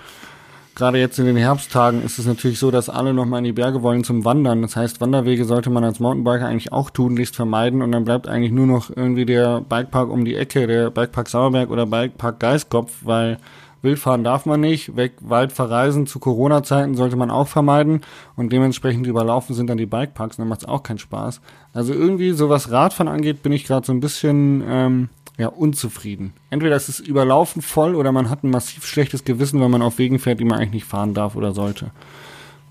gerade 0.74 0.98
jetzt 0.98 1.18
in 1.18 1.26
den 1.26 1.36
Herbsttagen 1.36 2.02
ist 2.02 2.18
es 2.18 2.26
natürlich 2.26 2.58
so, 2.58 2.70
dass 2.70 2.88
alle 2.88 3.12
nochmal 3.14 3.38
in 3.38 3.44
die 3.44 3.52
Berge 3.52 3.82
wollen 3.82 4.04
zum 4.04 4.24
Wandern. 4.24 4.62
Das 4.62 4.76
heißt, 4.76 5.00
Wanderwege 5.00 5.44
sollte 5.44 5.70
man 5.70 5.84
als 5.84 6.00
Mountainbiker 6.00 6.46
eigentlich 6.46 6.72
auch 6.72 6.90
tunlichst 6.90 7.36
vermeiden 7.36 7.82
und 7.82 7.92
dann 7.92 8.04
bleibt 8.04 8.28
eigentlich 8.28 8.52
nur 8.52 8.66
noch 8.66 8.90
irgendwie 8.94 9.26
der 9.26 9.60
Bikepark 9.60 10.10
um 10.10 10.24
die 10.24 10.34
Ecke, 10.36 10.66
der 10.66 10.90
Bikepark 10.90 11.28
Sauerberg 11.28 11.70
oder 11.70 11.86
Bikepark 11.86 12.40
Geiskopf, 12.40 12.92
weil 13.02 13.38
Wildfahren 13.82 14.24
darf 14.24 14.46
man 14.46 14.60
nicht, 14.60 14.96
weg 14.96 15.14
weit 15.20 15.52
verreisen 15.52 16.06
zu 16.06 16.18
Corona-Zeiten 16.18 16.94
sollte 16.94 17.16
man 17.16 17.30
auch 17.30 17.48
vermeiden 17.48 18.02
und 18.36 18.52
dementsprechend 18.52 19.06
überlaufen 19.06 19.54
sind 19.54 19.68
dann 19.68 19.78
die 19.78 19.86
Bikeparks, 19.86 20.36
dann 20.36 20.48
macht 20.48 20.62
es 20.62 20.68
auch 20.68 20.82
keinen 20.82 20.98
Spaß. 20.98 21.40
Also 21.72 21.94
irgendwie, 21.94 22.32
so 22.32 22.48
was 22.48 22.70
Radfahren 22.70 23.08
angeht, 23.12 23.42
bin 23.42 23.52
ich 23.52 23.64
gerade 23.64 23.86
so 23.86 23.92
ein 23.92 24.00
bisschen 24.00 24.62
ähm, 24.66 25.08
ja, 25.38 25.48
unzufrieden. 25.48 26.34
Entweder 26.50 26.76
ist 26.76 26.88
es 26.88 27.00
überlaufen 27.00 27.62
voll 27.62 27.94
oder 27.94 28.12
man 28.12 28.28
hat 28.28 28.44
ein 28.44 28.50
massiv 28.50 28.84
schlechtes 28.86 29.24
Gewissen, 29.24 29.60
wenn 29.60 29.70
man 29.70 29.82
auf 29.82 29.98
Wegen 29.98 30.18
fährt, 30.18 30.40
die 30.40 30.44
man 30.44 30.58
eigentlich 30.58 30.72
nicht 30.72 30.86
fahren 30.86 31.14
darf 31.14 31.34
oder 31.34 31.52
sollte. 31.52 31.90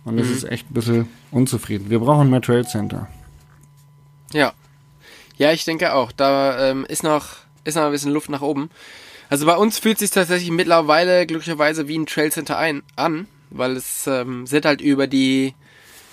Und 0.06 0.18
das 0.18 0.28
ist 0.30 0.44
echt 0.44 0.70
ein 0.70 0.74
bisschen 0.74 1.08
unzufrieden. 1.32 1.90
Wir 1.90 2.00
brauchen 2.00 2.30
mehr 2.30 2.42
Trail 2.42 2.66
Center. 2.66 3.08
Ja. 4.32 4.54
Ja, 5.38 5.52
ich 5.52 5.66
denke 5.66 5.94
auch. 5.94 6.12
Da 6.12 6.70
ähm, 6.70 6.86
ist 6.88 7.04
noch 7.04 7.38
ist 7.64 7.76
noch 7.76 7.84
ein 7.84 7.92
bisschen 7.92 8.12
Luft 8.12 8.30
nach 8.30 8.42
oben. 8.42 8.70
Also 9.30 9.46
bei 9.46 9.56
uns 9.56 9.78
fühlt 9.78 10.00
sich 10.00 10.10
tatsächlich 10.10 10.50
mittlerweile 10.50 11.28
glücklicherweise 11.28 11.88
wie 11.88 11.98
ein 11.98 12.08
Trailcenter 12.08 12.58
ein 12.58 12.82
an, 12.96 13.28
weil 13.52 13.78
es 13.78 14.08
ähm, 14.08 14.48
sind 14.48 14.66
halt 14.66 14.82
über 14.82 15.08
die 15.08 15.54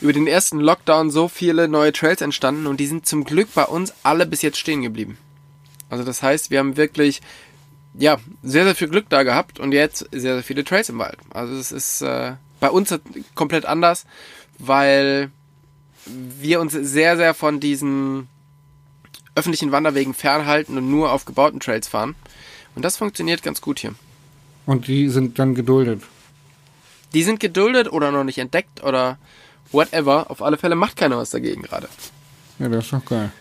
über 0.03 0.13
den 0.13 0.27
ersten 0.27 0.61
Lockdown 0.61 1.11
so 1.11 1.27
viele 1.27 1.69
neue 1.69 1.91
Trails 1.93 2.21
entstanden 2.21 2.67
und 2.67 2.79
die 2.79 2.87
sind 2.87 3.07
zum 3.07 3.25
Glück 3.25 3.49
bei 3.55 3.65
uns 3.65 3.95
alle 4.03 4.27
bis 4.27 4.43
jetzt 4.43 4.59
stehen 4.59 4.83
geblieben. 4.83 5.17
Also 5.89 6.05
das 6.05 6.23
heißt, 6.23 6.51
wir 6.51 6.59
haben 6.59 6.77
wirklich 6.77 7.23
ja 7.95 8.19
sehr 8.43 8.65
sehr 8.65 8.75
viel 8.75 8.89
Glück 8.89 9.07
da 9.09 9.23
gehabt 9.23 9.59
und 9.59 9.73
jetzt 9.73 10.07
sehr 10.13 10.35
sehr 10.35 10.43
viele 10.43 10.65
Trails 10.65 10.91
im 10.91 10.99
Wald. 10.99 11.17
Also 11.31 11.55
es 11.55 11.73
ist 11.73 12.03
äh, 12.03 12.35
bei 12.61 12.69
uns 12.69 12.95
komplett 13.35 13.65
anders, 13.65 14.05
weil 14.59 15.31
wir 16.05 16.61
uns 16.61 16.73
sehr 16.75 17.17
sehr 17.17 17.33
von 17.33 17.61
diesen 17.61 18.29
öffentlichen 19.35 19.73
Wanderwegen 19.73 20.13
fernhalten 20.13 20.77
und 20.77 20.91
nur 20.91 21.13
auf 21.13 21.25
gebauten 21.25 21.61
Trails 21.61 21.89
fahren. 21.89 22.15
Und 22.77 22.85
das 22.85 22.97
funktioniert 22.97 23.43
ganz 23.43 23.61
gut 23.61 23.81
hier. 23.81 23.95
Und 24.67 24.87
die 24.87 25.09
sind 25.09 25.39
dann 25.39 25.55
geduldet. 25.55 26.03
Die 27.15 27.23
sind 27.23 27.41
geduldet 27.41 27.91
oder 27.91 28.13
noch 28.13 28.25
nicht 28.25 28.39
entdeckt 28.39 28.85
oder 28.85 29.19
whatever. 29.73 30.31
Auf 30.31 30.43
alle 30.43 30.59
Fälle 30.59 30.77
macht 30.77 30.97
keiner 30.97 31.17
was 31.17 31.31
dagegen 31.31 31.63
gerade. 31.63 31.89
Ja, 32.59 32.69
das 32.69 32.85
ist 32.85 32.93
doch 32.93 33.05
geil. 33.05 33.33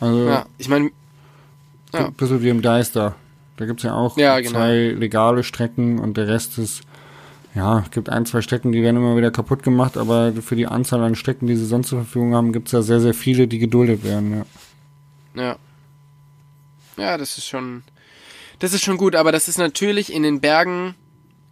Also 0.00 0.28
Ja, 0.28 0.46
ich 0.56 0.68
meine, 0.68 0.90
ja. 1.92 2.06
ein 2.06 2.14
bisschen 2.14 2.42
wie 2.42 2.48
im 2.48 2.62
Deister. 2.62 3.14
Da 3.56 3.66
gibt's 3.66 3.82
ja 3.82 3.92
auch 3.92 4.16
Ja, 4.16 4.38
genau. 4.38 4.52
zwei 4.52 4.94
legale 4.96 5.42
Strecken 5.42 5.98
und 5.98 6.16
der 6.16 6.28
Rest 6.28 6.58
ist, 6.58 6.82
ja, 7.54 7.84
gibt 7.90 8.08
ein, 8.08 8.24
zwei 8.24 8.40
Strecken, 8.40 8.70
die 8.72 8.82
werden 8.82 8.96
immer 8.96 9.16
wieder 9.16 9.32
kaputt 9.32 9.62
gemacht, 9.64 9.96
aber 9.96 10.32
für 10.32 10.54
die 10.54 10.66
Anzahl 10.66 11.02
an 11.02 11.16
Strecken, 11.16 11.48
die 11.48 11.56
sie 11.56 11.66
sonst 11.66 11.88
zur 11.88 11.98
Verfügung 11.98 12.34
haben, 12.34 12.52
gibt's 12.52 12.72
ja 12.72 12.82
sehr, 12.82 13.00
sehr 13.00 13.14
viele, 13.14 13.48
die 13.48 13.58
geduldet 13.58 14.04
werden, 14.04 14.44
ja. 15.34 15.42
ja. 15.42 15.56
Ja, 16.96 17.18
das 17.18 17.36
ist 17.38 17.46
schon, 17.46 17.82
das 18.58 18.72
ist 18.72 18.84
schon 18.84 18.96
gut, 18.96 19.14
aber 19.14 19.32
das 19.32 19.48
ist 19.48 19.58
natürlich 19.58 20.12
in 20.12 20.22
den 20.22 20.40
Bergen 20.40 20.94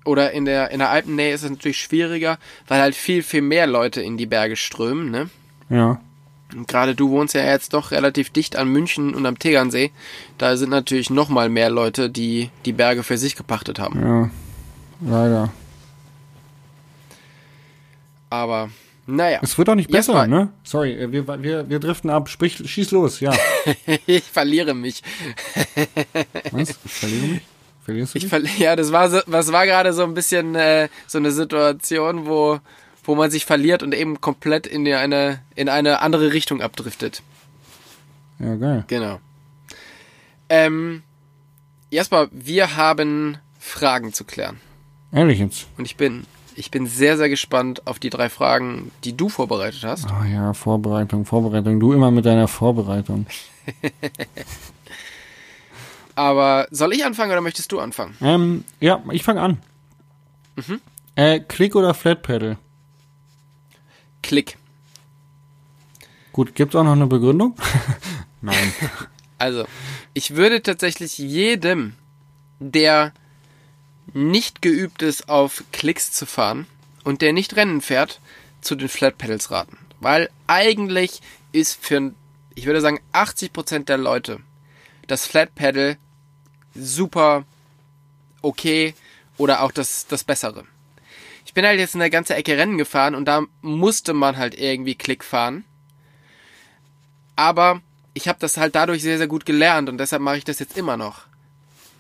oder 0.05 0.33
in 0.33 0.45
der, 0.45 0.71
in 0.71 0.79
der 0.79 0.91
Alpennähe 0.91 1.35
ist 1.35 1.43
es 1.43 1.51
natürlich 1.51 1.79
schwieriger, 1.79 2.39
weil 2.69 2.81
halt 2.81 2.95
viel, 2.95 3.23
viel 3.23 3.43
mehr 3.43 3.67
Leute 3.67 4.01
in 4.01 4.17
die 4.17 4.27
Berge 4.27 4.57
strömen, 4.57 5.11
ne? 5.11 5.31
Ja. 5.69 6.01
Und 6.55 6.69
gerade 6.69 6.95
du 6.95 7.11
wohnst 7.11 7.35
ja 7.35 7.45
jetzt 7.45 7.73
doch 7.73 7.91
relativ 7.91 8.31
dicht 8.31 8.55
an 8.55 8.69
München 8.69 9.15
und 9.15 9.27
am 9.27 9.39
Tegernsee. 9.39 9.91
Da 10.39 10.57
sind 10.57 10.71
natürlich 10.71 11.11
noch 11.11 11.29
mal 11.29 11.49
mehr 11.49 11.71
Leute, 11.71 12.09
die 12.09 12.51
die 12.65 12.73
Berge 12.73 13.03
für 13.03 13.19
sich 13.19 13.35
gepachtet 13.35 13.81
haben. 13.81 14.01
Ja. 14.01 14.31
Leider. 15.01 15.53
Aber 18.31 18.71
naja, 19.07 19.39
Es 19.43 19.57
wird 19.57 19.69
auch 19.69 19.75
nicht 19.75 19.91
besser, 19.91 20.27
ne? 20.27 20.49
Sorry, 20.65 20.93
äh, 20.93 21.13
wir, 21.13 21.27
wir, 21.43 21.69
wir 21.69 21.79
driften 21.79 22.11
ab. 22.11 22.29
Sprich, 22.29 22.57
schieß 22.65 22.91
los, 22.91 23.21
ja. 23.21 23.33
ich 24.07 24.25
verliere 24.25 24.75
mich. 24.75 25.03
Was? 26.53 26.71
Ich 26.85 26.93
verliere 26.93 27.27
mich? 27.27 27.43
Verlierst 27.85 28.15
du 28.15 28.19
Ich 28.19 28.25
dich? 28.25 28.31
verli 28.31 28.49
ja, 28.59 28.75
das 28.75 28.91
war 28.91 29.09
so, 29.09 29.21
was 29.27 29.53
war 29.53 29.65
gerade 29.65 29.93
so 29.93 30.03
ein 30.03 30.15
bisschen 30.15 30.57
äh, 30.57 30.89
so 31.07 31.19
eine 31.19 31.31
Situation, 31.31 32.27
wo 32.27 32.59
wo 33.05 33.15
man 33.15 33.31
sich 33.31 33.45
verliert 33.47 33.85
und 33.85 33.95
eben 33.95 34.21
komplett 34.21 34.67
in 34.67 34.89
eine 34.93 35.41
in 35.55 35.69
eine 35.69 36.01
andere 36.01 36.33
Richtung 36.33 36.61
abdriftet. 36.63 37.23
Ja, 38.41 38.57
geil. 38.57 38.85
Genau. 38.89 39.21
Ähm, 40.49 41.05
Jasper, 41.91 42.27
wir 42.33 42.77
haben 42.77 43.39
Fragen 43.61 44.13
zu 44.13 44.25
klären 44.25 44.61
Ehrlich 45.13 45.39
jetzt. 45.39 45.67
und 45.79 45.85
ich 45.85 45.97
bin 45.97 46.27
ich 46.57 46.71
bin 46.71 46.87
sehr 46.87 47.17
sehr 47.17 47.29
gespannt 47.29 47.87
auf 47.87 47.99
die 47.99 48.11
drei 48.11 48.29
Fragen, 48.29 48.91
die 49.05 49.17
du 49.17 49.29
vorbereitet 49.29 49.85
hast. 49.85 50.07
Ah 50.07 50.25
ja, 50.25 50.53
Vorbereitung, 50.53 51.25
Vorbereitung. 51.25 51.79
Du 51.81 51.93
immer 51.93 52.11
mit 52.11 52.25
deiner 52.25 52.49
Vorbereitung. 52.49 53.27
Aber 56.15 56.67
soll 56.71 56.95
ich 56.95 57.05
anfangen 57.05 57.31
oder 57.33 57.43
möchtest 57.43 57.71
du 57.73 57.79
anfangen? 57.79 58.17
Ähm, 58.23 58.65
ja, 58.81 59.03
ich 59.11 59.23
fange 59.23 59.43
an. 59.43 59.59
Mhm. 60.57 60.81
Äh, 61.15 61.41
Klick 61.41 61.77
oder 61.77 61.93
Flat 61.93 62.23
Pedal? 62.23 62.57
Klick. 64.23 64.57
Gut, 66.33 66.55
gibt's 66.55 66.75
auch 66.75 66.85
noch 66.85 66.93
eine 66.93 67.07
Begründung? 67.07 67.55
Nein. 68.41 68.73
Also, 69.39 69.67
ich 70.15 70.35
würde 70.35 70.63
tatsächlich 70.63 71.19
jedem, 71.19 71.93
der 72.59 73.13
nicht 74.13 74.63
geübt 74.63 75.03
ist, 75.03 75.29
auf 75.29 75.65
Klicks 75.73 76.13
zu 76.13 76.27
fahren 76.27 76.67
und 77.05 77.23
der 77.23 77.33
nicht 77.33 77.57
Rennen 77.57 77.81
fährt, 77.81 78.21
zu 78.61 78.75
den 78.75 78.89
Flat 78.89 79.19
Pedals 79.19 79.51
raten. 79.51 79.79
Weil 80.01 80.31
eigentlich 80.47 81.21
ist 81.53 81.83
für, 81.83 82.13
ich 82.55 82.67
würde 82.67 82.81
sagen, 82.81 83.01
80% 83.13 83.85
der 83.85 83.99
Leute 83.99 84.41
das 85.07 85.27
Flat 85.27 85.55
Pedal 85.55 85.97
super 86.75 87.45
okay 88.43 88.95
oder 89.39 89.63
auch 89.63 89.73
das, 89.73 90.07
das 90.07 90.25
Bessere. 90.25 90.65
Ich 91.45 91.55
bin 91.55 91.65
halt 91.65 91.79
jetzt 91.79 91.95
in 91.95 92.01
der 92.01 92.11
ganze 92.11 92.35
Ecke 92.35 92.57
Rennen 92.57 92.79
gefahren 92.79 93.15
und 93.15 93.27
da 93.27 93.43
musste 93.63 94.13
man 94.13 94.37
halt 94.37 94.59
irgendwie 94.59 94.95
Klick 94.95 95.25
fahren. 95.25 95.65
Aber 97.35 97.81
ich 98.15 98.29
habe 98.29 98.39
das 98.41 98.57
halt 98.57 98.75
dadurch 98.75 99.03
sehr, 99.03 99.19
sehr 99.19 99.27
gut 99.27 99.47
gelernt 99.47 99.89
und 99.89 99.99
deshalb 99.99 100.23
mache 100.23 100.39
ich 100.39 100.45
das 100.45 100.59
jetzt 100.59 100.77
immer 100.77 100.97
noch. 100.97 101.27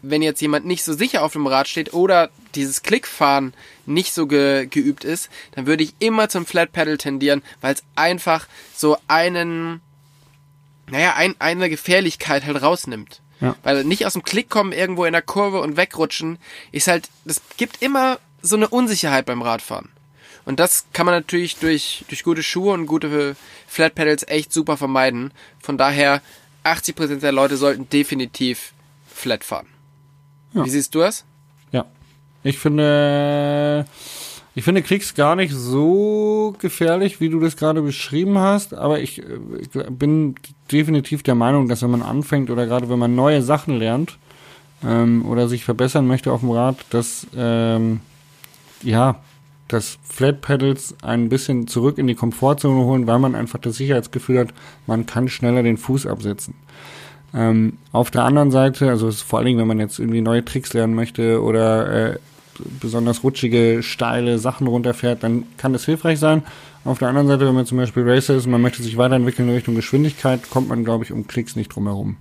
Wenn 0.03 0.23
jetzt 0.23 0.41
jemand 0.41 0.67
nicht 0.67 0.85
so 0.85 0.93
sicher 0.93 1.23
auf 1.23 1.33
dem 1.33 1.47
Rad 1.47 1.69
steht 1.69 1.95
oder 1.95 2.31
dieses 2.55 2.83
Klickfahren 2.83 3.55
nicht 3.87 4.13
so 4.13 4.27
ge 4.27 4.67
geübt 4.67 5.05
ist, 5.05 5.31
dann 5.53 5.67
würde 5.67 5.83
ich 5.83 5.95
immer 5.99 6.29
zum 6.29 6.47
Flat 6.47 6.73
Pedal 6.73 6.99
tendieren, 6.99 7.43
weil 7.61 7.75
es 7.75 7.83
einfach 7.95 8.47
so 8.75 8.99
einen, 9.09 9.81
naja, 10.89 11.15
ein, 11.17 11.35
eine 11.39 11.69
Gefährlichkeit 11.69 12.45
halt 12.45 12.63
rausnimmt. 12.63 13.21
Ja. 13.41 13.57
Weil 13.63 13.85
nicht 13.85 14.07
aus 14.07 14.15
dem 14.15 14.23
Klick 14.23 14.49
kommen 14.49 14.73
irgendwo 14.73 15.05
in 15.05 15.13
der 15.13 15.23
Kurve 15.23 15.61
und 15.61 15.77
wegrutschen, 15.77 16.39
ist 16.73 16.89
halt, 16.89 17.09
das 17.25 17.43
gibt 17.57 17.83
immer 17.83 18.19
so 18.43 18.57
eine 18.57 18.69
Unsicherheit 18.69 19.27
beim 19.27 19.43
Radfahren. 19.43 19.91
Und 20.45 20.61
das 20.61 20.87
kann 20.93 21.07
man 21.07 21.15
natürlich 21.15 21.57
durch, 21.57 22.05
durch 22.09 22.23
gute 22.23 22.43
Schuhe 22.43 22.73
und 22.73 22.87
gute 22.87 23.37
Flat 23.67 23.95
Pedals 23.95 24.27
echt 24.29 24.53
super 24.53 24.77
vermeiden. 24.77 25.33
Von 25.61 25.77
daher, 25.77 26.23
80% 26.65 27.21
der 27.21 27.33
Leute 27.33 27.57
sollten 27.57 27.89
definitiv 27.89 28.73
flat 29.13 29.45
fahren. 29.45 29.67
Ja. 30.55 30.65
Wie 30.65 30.71
siehst 30.71 30.95
du 30.95 31.01
das? 31.01 31.25
Ja. 31.73 31.85
Ich 32.43 32.59
finde, 32.59 33.85
ich 34.55 34.65
finde 34.65 34.83
Klicks 34.83 35.15
gar 35.15 35.37
nicht 35.37 35.53
so 35.53 36.55
gefährlich, 36.59 37.21
wie 37.21 37.29
du 37.29 37.41
das 37.41 37.57
gerade 37.57 37.83
beschrieben 37.83 38.39
hast, 38.39 38.73
aber 38.73 39.01
ich, 39.01 39.23
ich 39.61 39.71
bin 39.91 40.37
definitiv 40.71 41.23
der 41.23 41.35
Meinung, 41.35 41.69
dass 41.69 41.83
wenn 41.83 41.91
man 41.91 42.03
anfängt 42.03 42.51
oder 42.51 42.67
gerade 42.67 42.89
wenn 42.89 42.99
man 42.99 43.15
neue 43.15 43.43
Sachen 43.43 43.79
lernt 43.79 44.19
ähm, 44.85 45.27
oder 45.27 45.49
sich 45.49 45.65
verbessern 45.65 46.07
möchte 46.07 46.33
auf 46.33 46.41
dem 46.41 46.51
Rad, 46.51 46.77
dass 46.91 47.27
ähm, 47.37 48.01
ja, 48.83 49.21
dass 49.69 49.99
Flat 50.05 50.41
Pedals 50.41 50.95
ein 51.03 51.29
bisschen 51.29 51.67
zurück 51.67 51.99
in 51.99 52.07
die 52.07 52.15
Komfortzone 52.15 52.85
holen, 52.85 53.07
weil 53.07 53.19
man 53.19 53.35
einfach 53.35 53.59
das 53.59 53.77
Sicherheitsgefühl 53.77 54.39
hat, 54.39 54.55
man 54.87 55.07
kann 55.07 55.29
schneller 55.29 55.63
den 55.63 55.77
Fuß 55.77 56.07
absetzen. 56.07 56.55
Ähm, 57.37 57.77
auf 57.93 58.11
der 58.11 58.25
anderen 58.25 58.51
Seite, 58.51 58.89
also 58.89 59.13
vor 59.13 59.39
allen 59.39 59.47
Dingen, 59.47 59.59
wenn 59.59 59.67
man 59.67 59.79
jetzt 59.79 59.99
irgendwie 59.99 60.23
neue 60.23 60.43
Tricks 60.43 60.73
lernen 60.73 60.95
möchte 60.95 61.43
oder 61.43 62.15
äh, 62.15 62.19
besonders 62.81 63.23
rutschige, 63.23 63.83
steile 63.83 64.39
Sachen 64.39 64.67
runterfährt, 64.67 65.23
dann 65.23 65.45
kann 65.59 65.75
das 65.75 65.85
hilfreich 65.85 66.19
sein. 66.19 66.43
Auf 66.87 66.99
der 66.99 67.09
anderen 67.09 67.27
Seite, 67.27 67.47
wenn 67.47 67.55
man 67.55 67.67
zum 67.67 67.77
Beispiel 67.77 68.09
Racer 68.09 68.37
ist 68.37 68.47
und 68.47 68.53
man 68.53 68.63
möchte 68.63 68.83
sich 68.83 68.97
weiterentwickeln 68.97 69.49
in 69.49 69.55
Richtung 69.55 69.75
Geschwindigkeit, 69.75 70.49
kommt 70.49 70.69
man, 70.69 70.83
glaube 70.85 71.05
ich, 71.05 71.13
um 71.13 71.27
Klicks 71.27 71.57
nicht 71.57 71.75
drum 71.75 71.87
herum. 71.87 72.17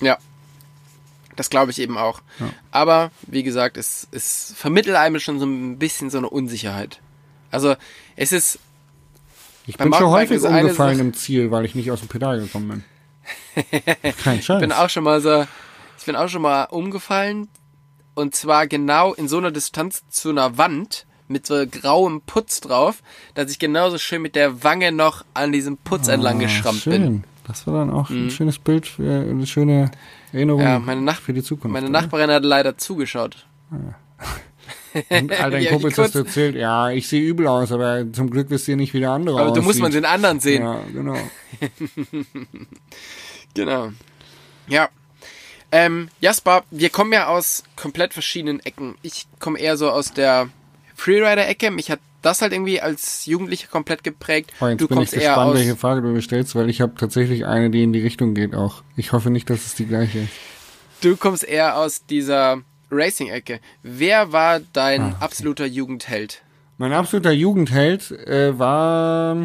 Ja. 0.00 0.18
Das 1.34 1.50
glaube 1.50 1.72
ich 1.72 1.80
eben 1.80 1.96
auch. 1.98 2.20
Ja. 2.38 2.50
Aber, 2.70 3.10
wie 3.26 3.42
gesagt, 3.42 3.76
es, 3.76 4.06
es 4.12 4.52
vermittelt 4.56 4.96
einem 4.96 5.18
schon 5.18 5.40
so 5.40 5.46
ein 5.46 5.78
bisschen 5.78 6.10
so 6.10 6.18
eine 6.18 6.28
Unsicherheit. 6.28 7.00
Also, 7.50 7.74
es 8.16 8.32
ist, 8.32 8.58
Ich 9.66 9.76
bin 9.76 9.92
schon 9.92 10.10
häufig 10.10 10.42
umgefallen 10.42 10.98
im 11.00 11.14
Ziel, 11.14 11.50
weil 11.50 11.64
ich 11.64 11.74
nicht 11.74 11.90
aus 11.90 12.00
dem 12.00 12.08
Pedal 12.08 12.40
gekommen 12.40 12.68
bin. 12.68 12.84
Kein 14.22 14.42
Scheiß. 14.42 14.56
ich 14.62 14.68
bin 14.68 14.72
auch 14.72 14.88
schon 14.90 15.04
mal 15.04 15.20
so, 15.20 15.46
ich 15.98 16.04
bin 16.06 16.16
auch 16.16 16.28
schon 16.28 16.42
mal 16.42 16.64
umgefallen. 16.64 17.48
Und 18.14 18.34
zwar 18.34 18.66
genau 18.66 19.14
in 19.14 19.28
so 19.28 19.38
einer 19.38 19.50
Distanz 19.52 20.02
zu 20.08 20.30
einer 20.30 20.58
Wand 20.58 21.06
mit 21.28 21.46
so 21.46 21.64
grauem 21.66 22.20
Putz 22.22 22.60
drauf, 22.60 23.02
dass 23.34 23.50
ich 23.50 23.58
genauso 23.58 23.98
schön 23.98 24.22
mit 24.22 24.34
der 24.34 24.64
Wange 24.64 24.90
noch 24.92 25.24
an 25.34 25.52
diesem 25.52 25.76
Putz 25.76 26.08
entlang 26.08 26.38
Ah, 26.38 26.42
geschrammt 26.42 26.80
schön. 26.80 26.92
bin. 26.92 27.12
Mhm. 27.12 27.24
Das 27.46 27.66
war 27.66 27.74
dann 27.78 27.90
auch 27.90 28.10
ein 28.10 28.30
schönes 28.30 28.58
Bild, 28.58 28.86
für, 28.86 29.20
eine 29.22 29.46
schöne 29.46 29.90
Erinnerung 30.32 30.60
Ja, 30.60 30.78
meine, 30.78 31.00
Nach 31.00 31.20
für 31.20 31.32
die 31.32 31.42
Zukunft. 31.42 31.72
meine 31.72 31.88
oder? 31.88 32.00
Nachbarin 32.00 32.30
hat 32.30 32.44
leider 32.44 32.76
zugeschaut. 32.76 33.46
Und 35.10 35.32
all 35.32 35.50
Die 35.50 35.56
deinen 35.56 35.68
Kumpels 35.72 35.98
hast 35.98 36.14
du 36.14 36.20
erzählt, 36.20 36.54
ja, 36.56 36.90
ich 36.90 37.08
sehe 37.08 37.22
übel 37.22 37.46
aus, 37.46 37.72
aber 37.72 38.10
zum 38.12 38.30
Glück 38.30 38.50
wisst 38.50 38.68
ihr 38.68 38.76
nicht, 38.76 38.94
wie 38.94 39.00
der 39.00 39.10
andere 39.10 39.38
Aber 39.40 39.50
aussieht. 39.50 39.62
du 39.62 39.66
musst 39.66 39.80
man 39.80 39.92
den 39.92 40.04
anderen 40.04 40.40
sehen. 40.40 40.62
Ja, 40.62 40.82
genau. 40.92 41.16
Genau. 43.54 43.90
Ja. 44.68 44.88
Ähm, 45.72 46.08
Jasper, 46.20 46.64
wir 46.70 46.90
kommen 46.90 47.12
ja 47.12 47.26
aus 47.28 47.64
komplett 47.76 48.12
verschiedenen 48.12 48.60
Ecken. 48.60 48.96
Ich 49.02 49.26
komme 49.38 49.58
eher 49.58 49.76
so 49.76 49.90
aus 49.90 50.12
der 50.12 50.48
Freerider-Ecke. 50.94 51.70
Mich 51.70 51.90
hat 51.90 52.00
das 52.22 52.42
halt 52.42 52.52
irgendwie 52.52 52.80
als 52.80 53.26
Jugendlicher 53.26 53.68
komplett 53.68 54.02
geprägt. 54.02 54.52
Oh, 54.60 54.66
jetzt 54.66 54.80
du 54.80 54.88
bin 54.88 54.98
kommst 54.98 55.12
ich 55.12 55.20
gespannt, 55.20 55.54
welche 55.54 55.76
Frage 55.76 56.02
du 56.02 56.08
mir 56.08 56.22
stellst, 56.22 56.54
weil 56.54 56.70
ich 56.70 56.80
habe 56.80 56.94
tatsächlich 56.96 57.46
eine, 57.46 57.70
die 57.70 57.82
in 57.82 57.92
die 57.92 58.00
Richtung 58.00 58.34
geht 58.34 58.54
auch. 58.54 58.82
Ich 58.96 59.12
hoffe 59.12 59.30
nicht, 59.30 59.48
dass 59.50 59.66
es 59.66 59.74
die 59.74 59.86
gleiche 59.86 60.20
ist. 60.20 60.32
Du 61.00 61.16
kommst 61.16 61.44
eher 61.44 61.76
aus 61.78 62.04
dieser 62.06 62.62
Racing-Ecke. 62.90 63.60
Wer 63.82 64.32
war 64.32 64.60
dein 64.72 65.02
okay. 65.02 65.16
absoluter 65.20 65.66
Jugendheld? 65.66 66.42
Mein 66.78 66.92
absoluter 66.92 67.32
Jugendheld 67.32 68.10
äh, 68.10 68.58
war 68.58 69.36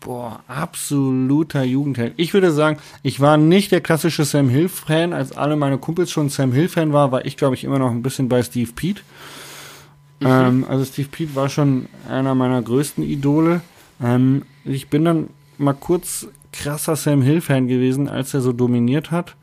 boah, 0.00 0.40
absoluter 0.48 1.62
Jugendheld. 1.62 2.14
Ich 2.16 2.32
würde 2.32 2.50
sagen, 2.50 2.78
ich 3.02 3.20
war 3.20 3.36
nicht 3.36 3.72
der 3.72 3.80
klassische 3.80 4.24
Sam 4.24 4.48
Hill 4.48 4.68
Fan, 4.68 5.12
als 5.12 5.36
alle 5.36 5.56
meine 5.56 5.78
Kumpels 5.78 6.10
schon 6.10 6.28
Sam 6.28 6.52
Hill 6.52 6.68
Fan 6.68 6.92
war, 6.92 7.24
ich 7.26 7.36
glaube 7.36 7.54
ich 7.54 7.64
immer 7.64 7.78
noch 7.78 7.90
ein 7.90 8.02
bisschen 8.02 8.28
bei 8.28 8.42
Steve 8.42 8.72
Pete. 8.72 9.02
Ähm, 10.20 10.64
also 10.68 10.84
Steve 10.84 11.08
Pete 11.10 11.34
war 11.34 11.48
schon 11.48 11.88
einer 12.08 12.34
meiner 12.34 12.62
größten 12.62 13.04
Idole. 13.04 13.60
Ähm, 14.02 14.42
ich 14.64 14.88
bin 14.88 15.04
dann 15.04 15.28
mal 15.58 15.74
kurz 15.74 16.26
krasser 16.52 16.96
Sam 16.96 17.22
Hill 17.22 17.40
Fan 17.40 17.68
gewesen, 17.68 18.08
als 18.08 18.34
er 18.34 18.40
so 18.40 18.52
dominiert 18.52 19.10
hat. 19.10 19.36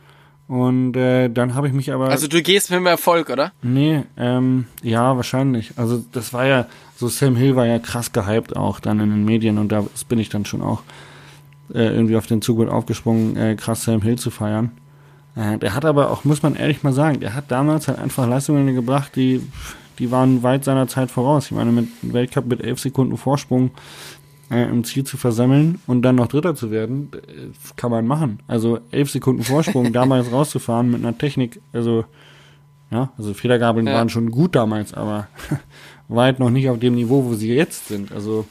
Und 0.47 0.95
äh, 0.95 1.29
dann 1.29 1.55
habe 1.55 1.67
ich 1.67 1.73
mich 1.73 1.91
aber 1.91 2.09
Also 2.09 2.27
du 2.27 2.41
gehst 2.41 2.69
mit 2.69 2.77
dem 2.77 2.85
Erfolg, 2.85 3.29
oder? 3.29 3.51
Nee, 3.63 4.03
ähm, 4.15 4.67
ja, 4.83 5.15
wahrscheinlich. 5.15 5.71
Also 5.75 6.03
das 6.11 6.33
war 6.33 6.45
ja, 6.45 6.67
so 6.95 7.07
Sam 7.07 7.35
Hill 7.35 7.55
war 7.55 7.65
ja 7.65 7.79
krass 7.79 8.11
gehypt 8.11 8.55
auch 8.55 8.79
dann 8.79 8.99
in 8.99 9.09
den 9.09 9.25
Medien 9.25 9.57
und 9.57 9.71
da 9.71 9.85
bin 10.07 10.19
ich 10.19 10.29
dann 10.29 10.45
schon 10.45 10.61
auch 10.61 10.83
äh, 11.73 11.87
irgendwie 11.87 12.15
auf 12.15 12.27
den 12.27 12.43
Zug 12.43 12.59
mit 12.59 12.69
aufgesprungen, 12.69 13.35
äh, 13.37 13.55
krass 13.55 13.83
Sam 13.83 14.03
Hill 14.03 14.19
zu 14.19 14.29
feiern. 14.29 14.71
Äh, 15.35 15.57
der 15.57 15.73
hat 15.73 15.83
aber 15.83 16.11
auch, 16.11 16.23
muss 16.25 16.43
man 16.43 16.55
ehrlich 16.55 16.83
mal 16.83 16.93
sagen, 16.93 17.19
der 17.19 17.33
hat 17.33 17.45
damals 17.49 17.87
halt 17.87 17.97
einfach 17.97 18.27
Leistungen 18.27 18.75
gebracht, 18.75 19.15
die, 19.15 19.41
die 19.97 20.11
waren 20.11 20.43
weit 20.43 20.63
seiner 20.63 20.87
Zeit 20.87 21.09
voraus. 21.09 21.45
Ich 21.45 21.51
meine, 21.51 21.71
mit 21.71 21.87
Weltcup 22.01 22.45
mit 22.45 22.61
elf 22.61 22.79
Sekunden 22.79 23.17
Vorsprung 23.17 23.71
äh, 24.51 24.63
im 24.69 24.83
Ziel 24.83 25.03
zu 25.03 25.17
versammeln 25.17 25.79
und 25.87 26.01
dann 26.03 26.15
noch 26.15 26.27
Dritter 26.27 26.55
zu 26.55 26.71
werden, 26.71 27.09
äh, 27.13 27.47
kann 27.75 27.91
man 27.91 28.05
machen. 28.05 28.39
Also 28.47 28.79
elf 28.91 29.09
Sekunden 29.09 29.43
Vorsprung 29.43 29.91
damals 29.93 30.31
rauszufahren 30.31 30.91
mit 30.91 31.01
einer 31.01 31.17
Technik, 31.17 31.59
also 31.73 32.05
ja, 32.91 33.11
also 33.17 33.33
Federgabeln 33.33 33.87
Ja. 33.87 33.93
waren 33.95 34.09
schon 34.09 34.29
gut 34.31 34.55
damals, 34.55 34.93
aber 34.93 35.27
weit 36.07 36.39
noch 36.39 36.51
nicht 36.51 36.69
auf 36.69 36.79
dem 36.79 36.95
Niveau, 36.95 37.25
wo 37.25 37.33
sie 37.33 37.53
jetzt 37.53 37.87
sind. 37.87 38.11
Also 38.11 38.45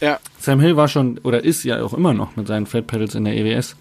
Ja. 0.00 0.18
Sam 0.38 0.60
Hill 0.60 0.76
war 0.76 0.88
schon 0.88 1.18
oder 1.18 1.42
ist 1.44 1.64
ja 1.64 1.82
auch 1.82 1.92
immer 1.94 2.14
noch 2.14 2.36
mit 2.36 2.46
seinen 2.46 2.66
Flat 2.66 2.86
Pedals 2.86 3.14
in 3.14 3.24
der 3.24 3.36
EWS 3.36 3.76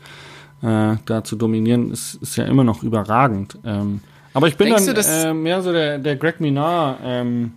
äh, 0.62 0.96
da 1.06 1.24
zu 1.24 1.36
dominieren, 1.36 1.92
ist, 1.92 2.16
ist 2.16 2.36
ja 2.36 2.46
immer 2.46 2.64
noch 2.64 2.84
überragend. 2.84 3.58
Ähm, 3.64 4.02
aber 4.34 4.48
ich 4.48 4.58
bin 4.58 4.68
Denkst 4.68 4.86
dann 4.86 4.96
du, 4.96 5.02
äh, 5.02 5.34
mehr 5.34 5.62
so 5.62 5.72
der, 5.72 6.00
der 6.00 6.16
Greg 6.16 6.40
Minard 6.42 7.00
ähm, 7.04 7.52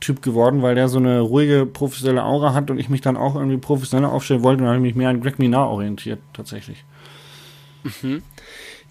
Typ 0.00 0.22
geworden, 0.22 0.62
weil 0.62 0.74
der 0.74 0.88
so 0.88 0.98
eine 0.98 1.20
ruhige, 1.20 1.66
professionelle 1.66 2.24
Aura 2.24 2.54
hat 2.54 2.70
und 2.70 2.78
ich 2.78 2.88
mich 2.88 3.00
dann 3.00 3.16
auch 3.16 3.34
irgendwie 3.34 3.58
professioneller 3.58 4.12
aufstellen 4.12 4.42
wollte 4.42 4.62
und 4.62 4.66
dann 4.66 4.76
habe 4.76 4.86
ich 4.86 4.94
mich 4.94 4.96
mehr 4.96 5.10
an 5.10 5.20
Greg 5.20 5.38
Minard 5.38 5.70
orientiert, 5.70 6.20
tatsächlich. 6.32 6.84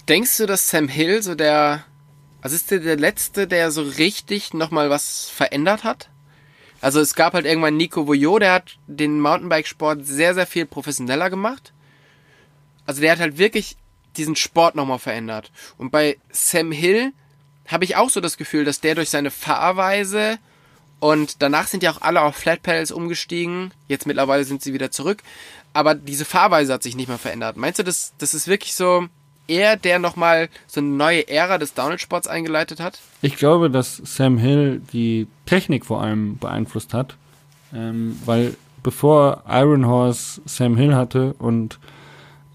Denkst 0.08 0.38
du, 0.38 0.46
dass 0.46 0.70
Sam 0.70 0.88
Hill 0.88 1.22
so 1.22 1.36
der, 1.36 1.84
also 2.42 2.56
ist 2.56 2.72
der 2.72 2.80
der 2.80 2.98
Letzte, 2.98 3.48
der 3.48 3.72
so 3.72 3.82
richtig 3.82 4.54
nochmal 4.54 4.90
was 4.90 5.30
verändert 5.30 5.84
hat? 5.84 6.10
Also 6.82 7.00
es 7.00 7.14
gab 7.14 7.34
halt 7.34 7.46
irgendwann 7.46 7.78
Nico 7.78 8.08
Voyot, 8.08 8.42
der 8.42 8.54
hat 8.54 8.78
den 8.88 9.20
Mountainbikesport 9.20 10.06
sehr, 10.06 10.34
sehr 10.34 10.48
viel 10.48 10.66
professioneller 10.66 11.30
gemacht. 11.30 11.74
Also 12.86 13.02
der 13.02 13.12
hat 13.12 13.20
halt 13.20 13.38
wirklich 13.38 13.76
diesen 14.18 14.36
Sport 14.36 14.76
nochmal 14.76 15.00
verändert. 15.00 15.52
Und 15.78 15.92
bei 15.92 16.18
Sam 16.32 16.72
Hill 16.72 17.12
habe 17.68 17.84
ich 17.84 17.96
auch 17.96 18.10
so 18.10 18.22
das 18.22 18.38
Gefühl, 18.38 18.66
dass 18.66 18.82
der 18.82 18.96
durch 18.96 19.10
seine 19.10 19.30
Fahrweise 19.30 20.40
und 21.00 21.42
danach 21.42 21.68
sind 21.68 21.84
ja 21.84 21.92
auch 21.92 22.02
alle 22.02 22.22
auf 22.22 22.36
Flat 22.36 22.62
Pedals 22.62 22.92
umgestiegen. 22.92 23.72
Jetzt 23.88 24.06
mittlerweile 24.06 24.44
sind 24.44 24.62
sie 24.62 24.74
wieder 24.74 24.92
zurück. 24.92 25.24
Aber 25.74 25.96
diese 25.96 26.26
Fahrweise 26.26 26.74
hat 26.74 26.84
sich 26.84 26.96
nicht 26.96 27.08
mehr 27.08 27.18
verändert. 27.18 27.56
Meinst 27.56 27.80
du, 27.80 27.84
das, 27.84 28.14
das 28.18 28.34
ist 28.34 28.48
wirklich 28.48 28.76
so 28.76 29.08
er, 29.48 29.78
der 29.78 30.00
nochmal 30.00 30.50
so 30.68 30.80
eine 30.80 30.90
neue 30.90 31.28
Ära 31.28 31.58
des 31.58 31.74
Downhill-Sports 31.74 32.28
eingeleitet 32.28 32.80
hat? 32.80 33.00
Ich 33.22 33.36
glaube, 33.36 33.70
dass 33.70 33.98
Sam 33.98 34.38
Hill 34.38 34.82
die 34.94 35.28
Technik 35.46 35.86
vor 35.86 36.02
allem 36.02 36.38
beeinflusst 36.38 36.94
hat, 36.94 37.16
ähm, 37.74 38.20
weil 38.26 38.56
bevor 38.84 39.44
Iron 39.48 39.88
Horse 39.88 40.42
Sam 40.46 40.78
Hill 40.78 40.96
hatte 40.96 41.34
und 41.40 41.80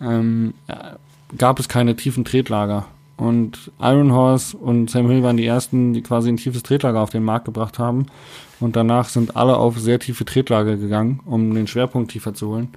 ähm, 0.00 0.54
gab 1.36 1.58
es 1.58 1.68
keine 1.68 1.96
tiefen 1.96 2.24
Tretlager. 2.24 2.86
Und 3.16 3.70
Iron 3.80 4.12
Horse 4.12 4.56
und 4.56 4.90
Sam 4.90 5.08
Hill 5.08 5.22
waren 5.22 5.36
die 5.36 5.46
ersten, 5.46 5.92
die 5.92 6.02
quasi 6.02 6.28
ein 6.28 6.36
tiefes 6.36 6.64
Tretlager 6.64 7.00
auf 7.00 7.10
den 7.10 7.22
Markt 7.22 7.44
gebracht 7.44 7.78
haben. 7.78 8.06
Und 8.60 8.76
danach 8.76 9.08
sind 9.08 9.36
alle 9.36 9.56
auf 9.56 9.78
sehr 9.78 9.98
tiefe 10.00 10.24
Tretlager 10.24 10.76
gegangen, 10.76 11.20
um 11.24 11.54
den 11.54 11.66
Schwerpunkt 11.66 12.10
tiefer 12.10 12.34
zu 12.34 12.48
holen. 12.48 12.68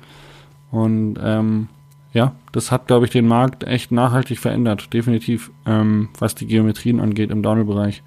Und 0.70 1.18
ähm, 1.24 1.70
ja, 2.14 2.34
das 2.52 2.72
hat, 2.72 2.88
glaube 2.88 3.06
ich, 3.06 3.12
den 3.12 3.28
Markt 3.28 3.64
echt 3.64 3.92
nachhaltig 3.92 4.40
verändert, 4.40 4.94
definitiv, 4.94 5.52
ähm, 5.66 6.10
was 6.20 6.36
die 6.36 6.48
Geometrien 6.48 7.00
angeht 7.00 7.32
im 7.32 7.42
Downhill-Bereich. 7.42 8.04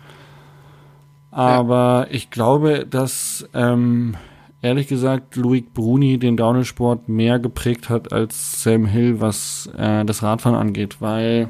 Aber 1.31 2.09
ich 2.11 2.31
glaube, 2.31 2.87
dass 2.89 3.49
ähm, 3.55 4.17
ehrlich 4.63 4.89
gesagt 4.89 5.37
Loic 5.37 5.73
Bruni 5.73 6.19
den 6.19 6.37
Downhill-Sport 6.37 7.09
mehr 7.09 7.39
geprägt 7.39 7.89
hat 7.89 8.13
als 8.13 8.63
Sam 8.63 8.87
Hill, 8.87 9.21
was 9.21 9.71
äh, 9.77 10.05
das 10.05 10.23
Radfahren 10.23 10.59
angeht, 10.59 10.97
weil 11.01 11.49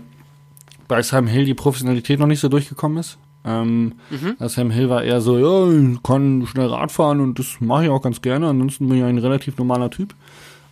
bei 0.90 1.03
Sam 1.03 1.29
Hill 1.29 1.44
die 1.44 1.55
Professionalität 1.55 2.18
noch 2.18 2.26
nicht 2.26 2.40
so 2.40 2.48
durchgekommen 2.48 2.98
ist. 2.98 3.16
Ähm, 3.44 3.94
also 4.40 4.57
Sam 4.57 4.72
Hill 4.72 4.90
war 4.90 5.05
eher 5.05 5.20
so, 5.20 5.38
ja, 5.38 5.72
ich 5.72 6.03
kann 6.03 6.46
schnell 6.46 6.66
Radfahren 6.66 7.20
und 7.20 7.38
das 7.38 7.59
mache 7.61 7.85
ich 7.85 7.90
auch 7.90 8.03
ganz 8.03 8.20
gerne, 8.20 8.48
ansonsten 8.48 8.88
bin 8.88 8.98
ich 8.98 9.05
ein 9.05 9.18
relativ 9.18 9.57
normaler 9.57 9.88
Typ. 9.90 10.14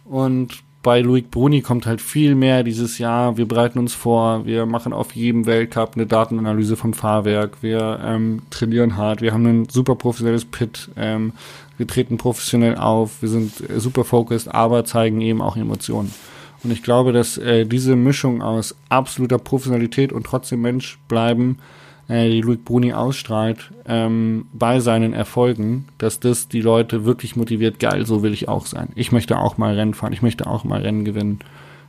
Und 0.04 0.64
bei 0.82 1.00
Loic 1.00 1.30
Bruni 1.30 1.62
kommt 1.62 1.86
halt 1.86 2.00
viel 2.00 2.34
mehr 2.34 2.64
dieses 2.64 2.98
Jahr, 2.98 3.36
wir 3.36 3.46
bereiten 3.46 3.78
uns 3.78 3.94
vor, 3.94 4.44
wir 4.44 4.66
machen 4.66 4.92
auf 4.92 5.14
jedem 5.14 5.46
Weltcup 5.46 5.92
eine 5.94 6.06
Datenanalyse 6.06 6.76
vom 6.76 6.94
Fahrwerk, 6.94 7.62
wir 7.62 8.00
ähm, 8.02 8.42
trainieren 8.50 8.96
hart, 8.96 9.22
wir 9.22 9.32
haben 9.32 9.46
ein 9.46 9.68
super 9.68 9.94
professionelles 9.94 10.46
Pit, 10.46 10.90
ähm, 10.96 11.32
wir 11.76 11.86
treten 11.86 12.16
professionell 12.16 12.76
auf, 12.76 13.22
wir 13.22 13.28
sind 13.28 13.52
super 13.76 14.02
focused, 14.02 14.52
aber 14.52 14.84
zeigen 14.84 15.20
eben 15.20 15.40
auch 15.40 15.56
Emotionen. 15.56 16.12
Und 16.64 16.72
ich 16.72 16.82
glaube, 16.82 17.12
dass 17.12 17.38
äh, 17.38 17.64
diese 17.64 17.96
Mischung 17.96 18.42
aus 18.42 18.74
absoluter 18.88 19.38
Professionalität 19.38 20.12
und 20.12 20.24
trotzdem 20.24 20.60
Mensch 20.60 20.98
bleiben, 21.08 21.58
äh, 22.08 22.28
die 22.30 22.40
Luc 22.40 22.64
Bruni 22.64 22.92
ausstrahlt 22.92 23.70
ähm, 23.86 24.46
bei 24.52 24.80
seinen 24.80 25.12
Erfolgen, 25.12 25.86
dass 25.98 26.20
das 26.20 26.48
die 26.48 26.60
Leute 26.60 27.04
wirklich 27.04 27.36
motiviert, 27.36 27.78
geil, 27.78 28.06
so 28.06 28.22
will 28.22 28.32
ich 28.32 28.48
auch 28.48 28.66
sein. 28.66 28.88
Ich 28.96 29.12
möchte 29.12 29.38
auch 29.38 29.58
mal 29.58 29.74
Rennen 29.74 29.94
fahren, 29.94 30.12
ich 30.12 30.22
möchte 30.22 30.46
auch 30.46 30.64
mal 30.64 30.80
Rennen 30.80 31.04
gewinnen. 31.04 31.40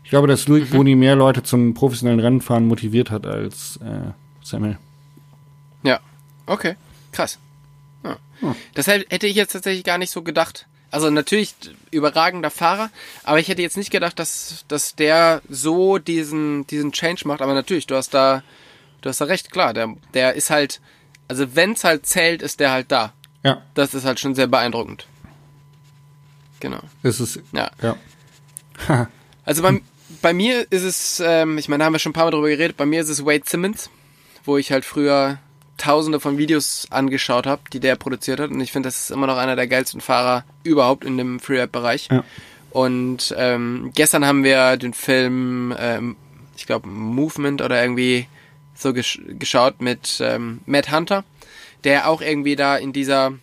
Ich 0.04 0.12
glaube, 0.12 0.28
dass 0.28 0.48
Luc 0.48 0.62
mhm. 0.62 0.70
Bruni 0.70 0.96
mehr 0.96 1.16
Leute 1.16 1.44
zum 1.44 1.74
professionellen 1.74 2.20
Rennenfahren 2.20 2.68
motiviert 2.68 3.12
hat 3.12 3.26
als 3.26 3.78
äh, 3.78 4.12
Samuel. 4.44 4.78
Ja, 5.84 6.00
okay, 6.46 6.76
krass. 7.12 7.40
Ja. 8.04 8.18
Hm. 8.42 8.56
Das 8.74 8.88
hätte 8.88 9.28
ich 9.28 9.36
jetzt 9.36 9.54
tatsächlich 9.54 9.84
gar 9.84 9.98
nicht 9.98 10.12
so 10.12 10.22
gedacht. 10.22 10.68
Also 10.92 11.10
natürlich 11.10 11.54
überragender 11.92 12.50
Fahrer, 12.50 12.90
aber 13.24 13.40
ich 13.40 13.48
hätte 13.48 13.62
jetzt 13.62 13.78
nicht 13.78 13.92
gedacht, 13.92 14.18
dass, 14.18 14.66
dass 14.68 14.96
der 14.96 15.42
so 15.48 16.00
diesen, 16.00 16.66
diesen 16.68 16.92
Change 16.92 17.28
macht. 17.28 17.42
Aber 17.42 17.54
natürlich, 17.54 17.86
du 17.86 17.96
hast 17.96 18.14
da 18.14 18.44
du 19.02 19.10
hast 19.10 19.20
ja 19.20 19.26
recht, 19.26 19.52
klar, 19.52 19.74
der, 19.74 19.96
der 20.14 20.34
ist 20.34 20.50
halt, 20.50 20.82
also 21.28 21.56
wenn's 21.56 21.84
halt 21.84 22.06
zählt, 22.06 22.42
ist 22.42 22.60
der 22.60 22.72
halt 22.72 22.92
da. 22.92 23.14
Ja. 23.44 23.64
Das 23.74 23.94
ist 23.94 24.06
halt 24.06 24.20
schon 24.20 24.36
sehr 24.36 24.48
beeindruckend. 24.48 25.08
Genau. 26.60 26.82
Ist 27.04 27.20
es, 27.20 27.40
ja. 27.54 27.72
ja. 27.82 27.98
also 29.46 29.62
bei, 29.62 29.82
bei 30.22 30.34
mir 30.34 30.70
ist 30.72 30.84
es, 30.84 31.22
ähm, 31.26 31.58
ich 31.58 31.70
meine, 31.70 31.80
da 31.80 31.86
haben 31.86 31.94
wir 31.94 32.00
schon 32.00 32.12
ein 32.12 32.14
paar 32.14 32.26
Mal 32.26 32.32
drüber 32.32 32.50
geredet, 32.50 32.78
bei 32.78 32.86
mir 32.86 33.02
ist 33.02 33.10
es 33.10 33.26
Wade 33.26 33.44
Simmons, 33.46 33.90
wo 34.44 34.58
ich 34.58 34.72
halt 34.72 34.84
früher 34.84 35.40
tausende 35.80 36.20
von 36.20 36.38
Videos 36.38 36.86
angeschaut 36.92 37.48
habe, 37.48 37.62
die 37.74 37.80
der 37.80 37.96
produziert 37.96 38.40
hat. 38.40 38.52
Und 38.52 38.62
ich 38.62 38.72
finde, 38.72 38.88
das 38.88 39.00
ist 39.02 39.12
immer 39.12 39.26
noch 39.26 39.38
einer 39.38 39.56
der 39.56 39.68
geilsten 39.68 40.02
Fahrer 40.02 40.44
überhaupt 40.64 41.04
in 41.04 41.18
dem 41.18 41.40
Freeride-Bereich. 41.40 42.10
Ja. 42.12 42.24
Und 42.72 43.34
ähm, 43.38 43.92
gestern 43.96 44.26
haben 44.26 44.44
wir 44.44 44.78
den 44.78 44.94
Film, 44.94 45.74
ähm, 45.80 46.16
ich 46.56 46.68
glaube, 46.68 46.88
Movement 46.88 47.62
oder 47.62 47.82
irgendwie 47.82 48.28
so 48.76 48.94
gesch 48.94 49.20
geschaut 49.28 49.82
mit 49.82 50.22
ähm, 50.22 50.62
Matt 50.66 50.92
Hunter, 50.92 51.24
der 51.84 52.08
auch 52.08 52.22
irgendwie 52.22 52.56
da 52.56 52.78
in 52.78 52.94
dieser 52.94 53.34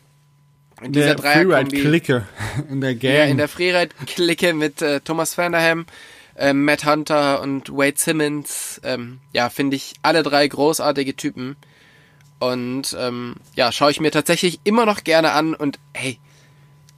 in 0.83 0.92
dieser 0.92 1.14
der 1.14 1.18
Freeride-Clique 1.18 2.27
in 2.70 2.81
der 2.81 2.94
Gang. 2.94 3.14
Ja, 3.14 3.25
in 3.25 3.38
der 3.38 3.49
Freeride-Clique 3.49 4.55
mit 4.55 4.83
äh, 4.83 5.01
Thomas 5.01 5.37
Vanderham, 5.37 5.87
äh, 6.37 6.53
Matt 6.53 6.85
Hunter 6.85 7.40
und 7.40 7.70
Wade 7.70 7.96
Simmons. 7.96 8.81
Ähm, 8.85 9.20
ja, 9.33 9.49
finde 9.49 9.77
ich 9.77 9.94
alle 10.03 10.22
drei 10.22 10.46
großartige 10.46 11.16
Typen. 11.16 11.57
Und 12.38 12.94
ähm, 12.99 13.37
ja, 13.55 13.72
schaue 13.72 13.90
ich 13.90 14.01
mir 14.01 14.11
tatsächlich 14.11 14.61
immer 14.64 14.85
noch 14.87 15.05
gerne 15.05 15.33
an 15.33 15.55
und 15.55 15.79
hey, 15.94 16.18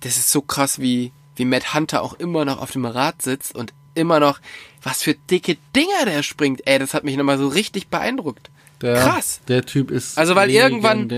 das 0.01 0.17
ist 0.17 0.31
so 0.31 0.41
krass, 0.43 0.81
wie, 0.81 1.13
wie 1.37 1.45
Matt 1.45 1.75
Hunter 1.75 2.03
auch 2.03 2.15
immer 2.15 2.45
noch 2.45 2.61
auf 2.61 2.73
dem 2.73 2.85
Rad 2.85 3.23
sitzt 3.23 3.55
und 3.55 3.73
immer 3.95 4.21
noch, 4.21 4.41
was 4.83 5.03
für 5.03 5.15
dicke 5.15 5.57
Dinger 5.75 6.05
der 6.07 6.23
springt. 6.23 6.67
Ey, 6.67 6.79
das 6.79 6.95
hat 6.95 7.05
mich 7.05 7.17
nochmal 7.17 7.39
so 7.39 7.49
richtig 7.49 7.89
beeindruckt. 7.89 8.51
Der, 8.81 8.95
Krass. 8.95 9.41
Der 9.49 9.65
Typ 9.67 9.91
ist. 9.91 10.19
Also, 10.19 10.37
weil 10.37 10.51
irgendwann, 10.51 11.09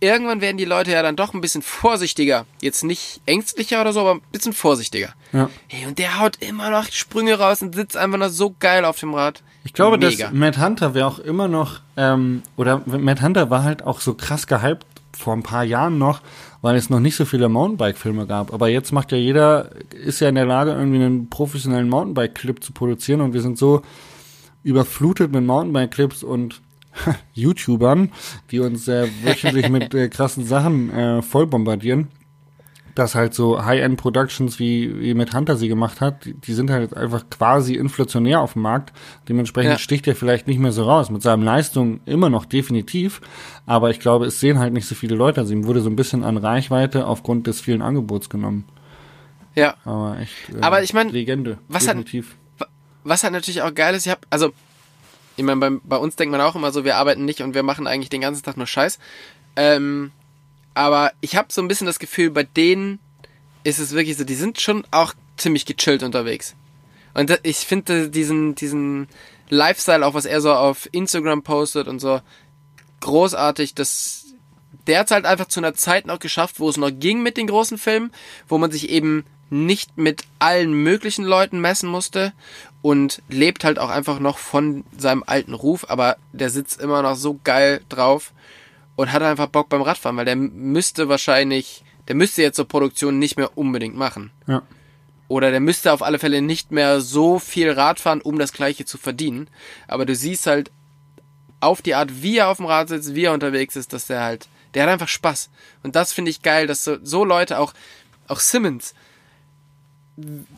irgendwann 0.00 0.40
werden 0.40 0.56
die 0.56 0.64
Leute 0.64 0.92
ja 0.92 1.02
dann 1.02 1.16
doch 1.16 1.34
ein 1.34 1.40
bisschen 1.40 1.62
vorsichtiger. 1.62 2.46
Jetzt 2.60 2.84
nicht 2.84 3.20
ängstlicher 3.26 3.80
oder 3.80 3.92
so, 3.92 4.00
aber 4.00 4.14
ein 4.16 4.20
bisschen 4.32 4.52
vorsichtiger. 4.52 5.14
Ja. 5.32 5.48
Hey, 5.68 5.86
und 5.86 5.98
der 5.98 6.20
haut 6.20 6.36
immer 6.40 6.70
noch 6.70 6.86
Sprünge 6.90 7.38
raus 7.38 7.62
und 7.62 7.74
sitzt 7.74 7.96
einfach 7.96 8.18
noch 8.18 8.28
so 8.28 8.54
geil 8.58 8.84
auf 8.84 9.00
dem 9.00 9.14
Rad. 9.14 9.42
Ich 9.64 9.72
glaube, 9.72 9.98
Mega. 9.98 10.26
dass 10.26 10.32
Matt 10.32 10.58
Hunter 10.58 10.94
wäre 10.94 11.06
auch 11.06 11.18
immer 11.18 11.48
noch, 11.48 11.80
ähm, 11.96 12.42
oder 12.56 12.82
Matt 12.86 13.22
Hunter 13.22 13.50
war 13.50 13.62
halt 13.62 13.82
auch 13.82 14.00
so 14.00 14.14
krass 14.14 14.46
gehypt 14.46 14.86
vor 15.16 15.32
ein 15.32 15.42
paar 15.42 15.64
Jahren 15.64 15.98
noch, 15.98 16.20
weil 16.60 16.76
es 16.76 16.90
noch 16.90 17.00
nicht 17.00 17.16
so 17.16 17.24
viele 17.24 17.48
Mountainbike-Filme 17.48 18.26
gab. 18.26 18.52
Aber 18.52 18.68
jetzt 18.68 18.92
macht 18.92 19.12
ja 19.12 19.18
jeder, 19.18 19.70
ist 19.92 20.20
ja 20.20 20.28
in 20.28 20.34
der 20.34 20.46
Lage, 20.46 20.72
irgendwie 20.72 21.02
einen 21.02 21.30
professionellen 21.30 21.88
Mountainbike-Clip 21.88 22.62
zu 22.62 22.72
produzieren 22.72 23.20
und 23.20 23.32
wir 23.32 23.40
sind 23.40 23.58
so 23.58 23.82
überflutet 24.62 25.32
mit 25.32 25.44
Mountainbike-Clips 25.44 26.22
und 26.22 26.60
YouTubern, 27.32 28.12
die 28.50 28.60
uns 28.60 28.88
äh, 28.88 29.08
wöchentlich 29.22 29.68
mit 29.68 29.94
äh, 29.94 30.08
krassen 30.08 30.44
Sachen 30.44 30.90
äh, 30.90 31.22
voll 31.22 31.46
bombardieren 31.46 32.08
dass 32.94 33.14
halt 33.14 33.34
so 33.34 33.64
High-End-Productions 33.64 34.58
wie, 34.58 35.00
wie 35.00 35.14
mit 35.14 35.34
Hunter 35.34 35.56
sie 35.56 35.68
gemacht 35.68 36.00
hat, 36.00 36.24
die, 36.24 36.34
die, 36.34 36.52
sind 36.52 36.70
halt 36.70 36.96
einfach 36.96 37.28
quasi 37.28 37.74
inflationär 37.74 38.40
auf 38.40 38.52
dem 38.52 38.62
Markt. 38.62 38.92
Dementsprechend 39.28 39.72
ja. 39.72 39.78
sticht 39.78 40.06
er 40.06 40.14
vielleicht 40.14 40.46
nicht 40.46 40.60
mehr 40.60 40.72
so 40.72 40.84
raus. 40.84 41.10
Mit 41.10 41.22
seinen 41.22 41.42
Leistungen 41.42 42.00
immer 42.06 42.30
noch 42.30 42.44
definitiv, 42.44 43.20
aber 43.66 43.90
ich 43.90 43.98
glaube, 43.98 44.26
es 44.26 44.40
sehen 44.40 44.58
halt 44.58 44.72
nicht 44.72 44.86
so 44.86 44.94
viele 44.94 45.16
Leute. 45.16 45.40
Also 45.40 45.52
ihm 45.52 45.66
wurde 45.66 45.80
so 45.80 45.90
ein 45.90 45.96
bisschen 45.96 46.22
an 46.22 46.36
Reichweite 46.36 47.06
aufgrund 47.06 47.46
des 47.46 47.60
vielen 47.60 47.82
Angebots 47.82 48.28
genommen. 48.28 48.64
Ja. 49.54 49.74
Aber 49.84 50.18
echt. 50.20 50.54
Äh, 50.54 50.60
aber 50.60 50.82
ich 50.82 50.94
meine, 50.94 51.10
Legende. 51.10 51.58
Was 51.68 51.86
definitiv. 51.86 52.36
Hat, 52.60 52.68
was 53.02 53.24
halt 53.24 53.32
natürlich 53.32 53.62
auch 53.62 53.74
geil 53.74 53.94
ist, 53.94 54.06
ich 54.06 54.12
hab, 54.12 54.26
also 54.30 54.52
ich 55.36 55.44
meine, 55.44 55.60
bei, 55.60 55.70
bei 55.82 55.96
uns 55.96 56.16
denkt 56.16 56.32
man 56.32 56.40
auch 56.40 56.54
immer 56.54 56.72
so, 56.72 56.84
wir 56.84 56.96
arbeiten 56.96 57.24
nicht 57.24 57.40
und 57.40 57.54
wir 57.54 57.62
machen 57.62 57.86
eigentlich 57.86 58.10
den 58.10 58.20
ganzen 58.20 58.42
Tag 58.42 58.56
nur 58.56 58.66
Scheiß. 58.66 58.98
Ähm, 59.56 60.12
aber 60.74 61.12
ich 61.20 61.36
habe 61.36 61.52
so 61.52 61.62
ein 61.62 61.68
bisschen 61.68 61.86
das 61.86 61.98
Gefühl, 61.98 62.30
bei 62.30 62.42
denen 62.42 62.98
ist 63.62 63.78
es 63.78 63.92
wirklich 63.92 64.16
so, 64.16 64.24
die 64.24 64.34
sind 64.34 64.60
schon 64.60 64.84
auch 64.90 65.14
ziemlich 65.36 65.66
gechillt 65.66 66.02
unterwegs. 66.02 66.54
Und 67.14 67.38
ich 67.44 67.58
finde 67.58 68.10
diesen, 68.10 68.54
diesen 68.54 69.08
Lifestyle, 69.48 70.04
auch 70.04 70.14
was 70.14 70.24
er 70.24 70.40
so 70.40 70.52
auf 70.52 70.88
Instagram 70.92 71.42
postet 71.42 71.86
und 71.86 72.00
so, 72.00 72.20
großartig. 73.00 73.74
Das, 73.74 74.26
der 74.86 75.00
hat 75.00 75.10
halt 75.10 75.24
einfach 75.24 75.46
zu 75.46 75.60
einer 75.60 75.74
Zeit 75.74 76.06
noch 76.06 76.18
geschafft, 76.18 76.58
wo 76.58 76.68
es 76.68 76.76
noch 76.76 76.90
ging 76.90 77.22
mit 77.22 77.36
den 77.36 77.46
großen 77.46 77.78
Filmen, 77.78 78.12
wo 78.48 78.58
man 78.58 78.72
sich 78.72 78.90
eben 78.90 79.24
nicht 79.50 79.96
mit 79.96 80.24
allen 80.40 80.72
möglichen 80.72 81.24
Leuten 81.24 81.60
messen 81.60 81.88
musste 81.88 82.32
und 82.84 83.22
lebt 83.30 83.64
halt 83.64 83.78
auch 83.78 83.88
einfach 83.88 84.18
noch 84.18 84.36
von 84.36 84.84
seinem 84.94 85.24
alten 85.26 85.54
Ruf, 85.54 85.86
aber 85.88 86.18
der 86.34 86.50
sitzt 86.50 86.82
immer 86.82 87.00
noch 87.00 87.16
so 87.16 87.40
geil 87.42 87.80
drauf 87.88 88.34
und 88.94 89.10
hat 89.10 89.22
einfach 89.22 89.46
Bock 89.46 89.70
beim 89.70 89.80
Radfahren, 89.80 90.18
weil 90.18 90.26
der 90.26 90.36
müsste 90.36 91.08
wahrscheinlich, 91.08 91.82
der 92.08 92.14
müsste 92.14 92.42
jetzt 92.42 92.58
so 92.58 92.66
Produktion 92.66 93.18
nicht 93.18 93.38
mehr 93.38 93.56
unbedingt 93.56 93.96
machen. 93.96 94.32
Ja. 94.46 94.60
Oder 95.28 95.50
der 95.50 95.60
müsste 95.60 95.94
auf 95.94 96.02
alle 96.02 96.18
Fälle 96.18 96.42
nicht 96.42 96.72
mehr 96.72 97.00
so 97.00 97.38
viel 97.38 97.70
Radfahren, 97.70 98.20
um 98.20 98.38
das 98.38 98.52
gleiche 98.52 98.84
zu 98.84 98.98
verdienen. 98.98 99.48
Aber 99.88 100.04
du 100.04 100.14
siehst 100.14 100.46
halt 100.46 100.70
auf 101.60 101.80
die 101.80 101.94
Art, 101.94 102.22
wie 102.22 102.36
er 102.36 102.48
auf 102.48 102.58
dem 102.58 102.66
Rad 102.66 102.90
sitzt, 102.90 103.14
wie 103.14 103.24
er 103.24 103.32
unterwegs 103.32 103.76
ist, 103.76 103.94
dass 103.94 104.08
der 104.08 104.22
halt, 104.22 104.46
der 104.74 104.82
hat 104.82 104.90
einfach 104.90 105.08
Spaß. 105.08 105.48
Und 105.82 105.96
das 105.96 106.12
finde 106.12 106.30
ich 106.30 106.42
geil, 106.42 106.66
dass 106.66 106.84
so, 106.84 106.98
so 107.02 107.24
Leute 107.24 107.60
auch, 107.60 107.72
auch 108.28 108.40
Simmons, 108.40 108.94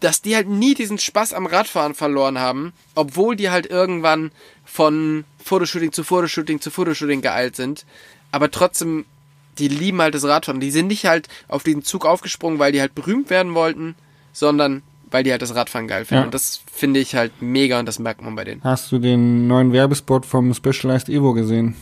dass 0.01 0.21
die 0.23 0.35
halt 0.35 0.49
nie 0.49 0.75
diesen 0.75 0.99
Spaß 0.99 1.33
am 1.33 1.47
Radfahren 1.47 1.95
verloren 1.95 2.39
haben, 2.39 2.73
obwohl 2.95 3.37
die 3.37 3.51
halt 3.51 3.67
irgendwann 3.67 4.31
von 4.65 5.25
Fotoshooting 5.43 5.93
zu 5.93 6.05
Fotoshooting 6.05 6.61
zu 6.61 6.71
Fotoshooting 6.71 7.23
geeilt 7.23 7.57
sind 7.57 7.87
aber 8.37 8.51
trotzdem, 8.51 9.07
die 9.59 9.69
lieben 9.69 10.01
halt 10.03 10.15
das 10.15 10.25
Radfahren. 10.25 10.61
Die 10.61 10.71
sind 10.71 10.89
nicht 10.89 11.07
halt 11.07 11.29
auf 11.49 11.63
diesen 11.63 11.83
Zug 11.83 12.05
aufgesprungen, 12.05 12.59
weil 12.59 12.73
die 12.73 12.81
halt 12.81 12.95
berühmt 12.95 13.31
werden 13.31 13.55
wollten, 13.55 13.95
sondern 14.33 14.83
weil 15.11 15.23
die 15.23 15.31
halt 15.31 15.41
das 15.41 15.55
Radfahren 15.55 15.89
geil 15.89 16.05
finden. 16.05 16.23
Ja. 16.23 16.25
Und 16.27 16.35
das 16.35 16.61
finde 16.71 17.01
ich 17.01 17.15
halt 17.15 17.33
mega 17.41 17.79
und 17.79 17.87
das 17.87 17.99
merkt 17.99 18.21
man 18.23 18.35
bei 18.35 18.45
denen. 18.45 18.63
Hast 18.63 18.93
du 18.93 18.99
den 18.99 19.47
neuen 19.47 19.73
Werbespot 19.73 20.27
vom 20.27 20.53
Specialized 20.53 21.09
Evo 21.09 21.33
gesehen? 21.33 21.75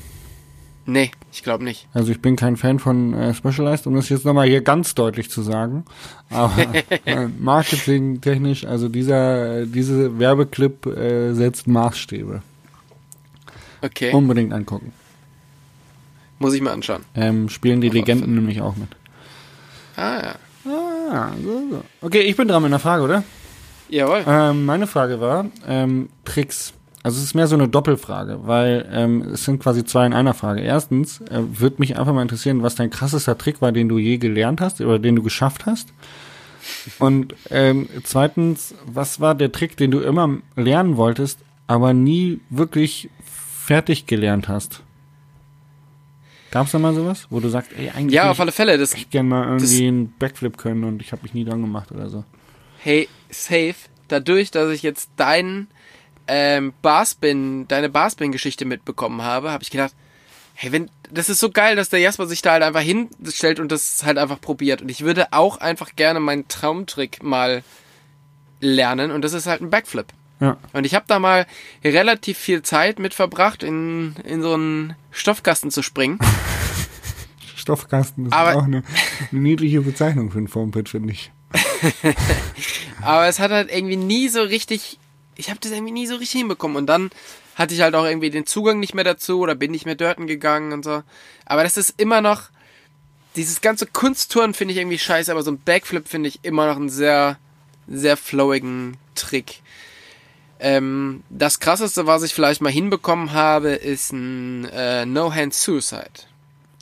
Nee, 0.86 1.10
ich 1.32 1.42
glaube 1.42 1.64
nicht. 1.64 1.88
Also 1.94 2.12
ich 2.12 2.20
bin 2.20 2.36
kein 2.36 2.56
Fan 2.56 2.78
von 2.78 3.14
äh, 3.14 3.32
Specialized, 3.32 3.86
um 3.86 3.94
das 3.94 4.10
jetzt 4.10 4.26
nochmal 4.26 4.46
hier 4.46 4.60
ganz 4.60 4.94
deutlich 4.94 5.30
zu 5.30 5.40
sagen. 5.40 5.84
Aber 6.28 6.54
äh, 7.06 7.26
marketingtechnisch, 7.38 8.66
also 8.66 8.88
dieser, 8.88 9.60
äh, 9.60 9.66
diese 9.66 10.18
Werbeclip 10.18 10.86
äh, 10.86 11.32
setzt 11.32 11.66
Maßstäbe. 11.66 12.42
Okay. 13.80 14.12
Unbedingt 14.12 14.52
angucken. 14.52 14.92
Muss 16.38 16.52
ich 16.52 16.60
mal 16.60 16.72
anschauen. 16.72 17.04
Ähm, 17.14 17.48
spielen 17.48 17.80
die 17.80 17.88
Legenden 17.88 18.34
nämlich 18.34 18.60
auch 18.60 18.76
mit. 18.76 18.88
Ah, 19.96 20.20
ja. 20.22 20.34
Ah, 20.70 21.32
so, 21.42 21.62
so. 21.70 21.84
Okay, 22.02 22.20
ich 22.20 22.36
bin 22.36 22.48
dran 22.48 22.62
mit 22.62 22.70
einer 22.70 22.78
Frage, 22.78 23.02
oder? 23.02 23.24
Jawohl. 23.88 24.24
Ähm, 24.26 24.66
meine 24.66 24.86
Frage 24.86 25.20
war, 25.20 25.46
ähm, 25.66 26.08
Tricks. 26.24 26.73
Also 27.04 27.18
es 27.18 27.24
ist 27.24 27.34
mehr 27.34 27.46
so 27.46 27.54
eine 27.54 27.68
Doppelfrage, 27.68 28.46
weil 28.46 28.88
ähm, 28.90 29.20
es 29.34 29.44
sind 29.44 29.62
quasi 29.62 29.84
zwei 29.84 30.06
in 30.06 30.14
einer 30.14 30.32
Frage. 30.32 30.62
Erstens 30.62 31.20
äh, 31.20 31.38
würde 31.38 31.76
mich 31.78 31.98
einfach 31.98 32.14
mal 32.14 32.22
interessieren, 32.22 32.62
was 32.62 32.76
dein 32.76 32.88
krassester 32.88 33.36
Trick 33.36 33.60
war, 33.60 33.72
den 33.72 33.90
du 33.90 33.98
je 33.98 34.16
gelernt 34.16 34.62
hast 34.62 34.80
oder 34.80 34.98
den 34.98 35.14
du 35.14 35.22
geschafft 35.22 35.66
hast. 35.66 35.90
Und 36.98 37.34
ähm, 37.50 37.90
zweitens, 38.04 38.74
was 38.86 39.20
war 39.20 39.34
der 39.34 39.52
Trick, 39.52 39.76
den 39.76 39.90
du 39.90 40.00
immer 40.00 40.38
lernen 40.56 40.96
wolltest, 40.96 41.40
aber 41.66 41.92
nie 41.92 42.40
wirklich 42.48 43.10
fertig 43.22 44.06
gelernt 44.06 44.48
hast? 44.48 44.82
Gab 46.52 46.64
es 46.66 46.72
da 46.72 46.78
mal 46.78 46.94
sowas, 46.94 47.26
wo 47.28 47.38
du 47.38 47.50
sagst, 47.50 47.72
ey, 47.76 47.90
eigentlich 47.90 48.14
ja, 48.14 48.30
auf 48.30 48.40
alle 48.40 48.52
Fälle, 48.52 48.78
das 48.78 48.94
ich 48.94 49.10
gerne 49.10 49.28
mal 49.28 49.44
irgendwie 49.44 49.86
einen 49.86 50.14
Backflip 50.18 50.56
können 50.56 50.84
und 50.84 51.02
ich 51.02 51.12
habe 51.12 51.20
mich 51.22 51.34
nie 51.34 51.44
dran 51.44 51.60
gemacht 51.60 51.92
oder 51.92 52.08
so. 52.08 52.24
Hey, 52.78 53.10
safe. 53.28 53.74
dadurch, 54.08 54.50
dass 54.50 54.70
ich 54.70 54.82
jetzt 54.82 55.10
dein 55.16 55.66
ähm, 56.28 56.72
Barspin, 56.82 57.66
deine 57.68 57.88
Barspin-Geschichte 57.88 58.64
mitbekommen 58.64 59.22
habe, 59.22 59.50
habe 59.50 59.62
ich 59.62 59.70
gedacht, 59.70 59.94
hey, 60.54 60.72
wenn, 60.72 60.90
das 61.10 61.28
ist 61.28 61.40
so 61.40 61.50
geil, 61.50 61.76
dass 61.76 61.88
der 61.88 62.00
Jasper 62.00 62.26
sich 62.26 62.42
da 62.42 62.52
halt 62.52 62.62
einfach 62.62 62.80
hinstellt 62.80 63.60
und 63.60 63.72
das 63.72 64.04
halt 64.04 64.18
einfach 64.18 64.40
probiert. 64.40 64.82
Und 64.82 64.88
ich 64.88 65.02
würde 65.02 65.32
auch 65.32 65.58
einfach 65.58 65.96
gerne 65.96 66.20
meinen 66.20 66.48
Traumtrick 66.48 67.22
mal 67.22 67.62
lernen 68.60 69.10
und 69.10 69.22
das 69.22 69.32
ist 69.32 69.46
halt 69.46 69.60
ein 69.60 69.70
Backflip. 69.70 70.06
Ja. 70.40 70.56
Und 70.72 70.84
ich 70.84 70.94
habe 70.94 71.04
da 71.08 71.18
mal 71.18 71.46
relativ 71.84 72.38
viel 72.38 72.62
Zeit 72.62 72.98
mit 72.98 73.14
verbracht, 73.14 73.62
in, 73.62 74.14
in 74.24 74.42
so 74.42 74.54
einen 74.54 74.94
Stoffkasten 75.10 75.70
zu 75.70 75.82
springen. 75.82 76.18
Stoffkasten 77.56 78.26
ist 78.26 78.32
Aber- 78.32 78.56
auch 78.56 78.64
eine, 78.64 78.82
eine 79.30 79.40
niedliche 79.40 79.80
Bezeichnung 79.80 80.30
für 80.30 80.38
ein 80.38 80.48
Foampit, 80.48 80.88
finde 80.88 81.12
ich. 81.12 81.30
Aber 83.02 83.26
es 83.26 83.38
hat 83.38 83.50
halt 83.50 83.70
irgendwie 83.72 83.96
nie 83.96 84.28
so 84.28 84.42
richtig, 84.42 84.98
ich 85.36 85.50
habe 85.50 85.60
das 85.60 85.72
irgendwie 85.72 85.92
nie 85.92 86.06
so 86.06 86.16
richtig 86.16 86.38
hinbekommen. 86.40 86.76
Und 86.76 86.86
dann 86.86 87.10
hatte 87.56 87.74
ich 87.74 87.80
halt 87.80 87.94
auch 87.94 88.04
irgendwie 88.04 88.30
den 88.30 88.46
Zugang 88.46 88.80
nicht 88.80 88.94
mehr 88.94 89.04
dazu 89.04 89.38
oder 89.40 89.54
bin 89.54 89.70
nicht 89.70 89.86
mehr 89.86 89.94
dorten 89.94 90.26
gegangen 90.26 90.72
und 90.72 90.84
so. 90.84 91.02
Aber 91.46 91.62
das 91.62 91.76
ist 91.76 92.00
immer 92.00 92.20
noch, 92.20 92.42
dieses 93.36 93.60
ganze 93.60 93.86
Kunsttouren 93.86 94.54
finde 94.54 94.72
ich 94.72 94.78
irgendwie 94.78 94.98
scheiße, 94.98 95.30
aber 95.30 95.42
so 95.42 95.50
ein 95.50 95.58
Backflip 95.58 96.08
finde 96.08 96.28
ich 96.28 96.40
immer 96.44 96.66
noch 96.66 96.76
einen 96.76 96.88
sehr, 96.88 97.38
sehr 97.88 98.16
flowigen 98.16 98.96
Trick. 99.14 99.60
Ähm, 100.60 101.22
das 101.30 101.60
krasseste, 101.60 102.06
was 102.06 102.22
ich 102.22 102.32
vielleicht 102.32 102.60
mal 102.60 102.72
hinbekommen 102.72 103.32
habe, 103.32 103.70
ist 103.70 104.12
ein 104.12 104.64
äh, 104.66 105.04
No-Hand-Suicide. 105.04 106.10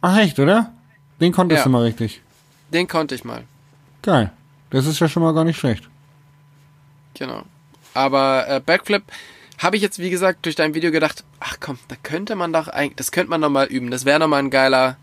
Ach 0.03 0.18
echt, 0.18 0.38
oder? 0.38 0.72
Den 1.20 1.32
konntest 1.32 1.61
Ja. 1.61 1.64
du 1.64 1.70
mal 1.70 1.82
richtig. 1.82 2.20
Den 2.72 2.86
konnte 2.88 3.14
ich 3.14 3.24
mal. 3.24 3.44
Geil. 4.03 4.32
Das 4.70 4.86
ist 4.86 4.98
ja 5.00 5.09
schon 5.09 5.22
mal 5.22 5.34
gar 5.34 5.44
nicht 5.44 5.59
schlecht. 5.59 5.88
Genau. 7.14 7.42
Aber 7.95 8.49
äh, 8.49 8.61
Backflip 8.61 9.03
habe 9.59 9.76
ich 9.76 9.82
jetzt, 9.82 9.99
wie 9.99 10.11
gesagt, 10.11 10.45
durch 10.45 10.57
dein 10.57 10.74
Video 10.74 10.90
gedacht, 10.90 11.24
ach 11.40 11.57
komm, 11.61 11.78
da 11.88 11.97
könnte 12.03 12.34
man 12.34 12.53
doch 12.53 12.68
eigentlich, 12.68 12.97
das 12.97 13.12
könnte 13.12 13.30
man 13.30 13.40
noch 13.40 13.51
mal 13.51 13.66
üben. 13.66 13.90
Das 13.90 14.05
wäre 14.05 14.18
noch 14.18 14.28
mal 14.28 14.38
ein 14.38 14.51
geiler, 14.51 14.97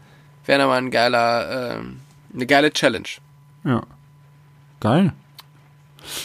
wäre 0.46 0.60
noch 0.60 0.68
mal 0.68 0.78
ein 0.78 0.92
geiler, 0.92 1.78
ähm, 1.78 2.02
eine 2.34 2.46
geile 2.46 2.72
Challenge. 2.72 3.08
Ja. 3.64 3.84
Geil. 4.80 5.14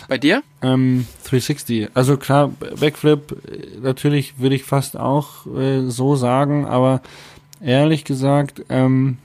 Bei 0.09 0.19
dir? 0.19 0.43
Ähm, 0.63 1.07
360. 1.25 1.91
Also 1.95 2.17
klar, 2.17 2.49
Backflip, 2.49 3.33
äh, 3.51 3.79
natürlich 3.81 4.39
würde 4.39 4.55
ich 4.55 4.65
fast 4.65 4.97
auch 4.97 5.47
äh, 5.47 5.89
so 5.89 6.17
sagen, 6.17 6.67
aber 6.67 7.03
ehrlich 7.61 8.05
gesagt, 8.05 8.65
ähm, 8.69 9.19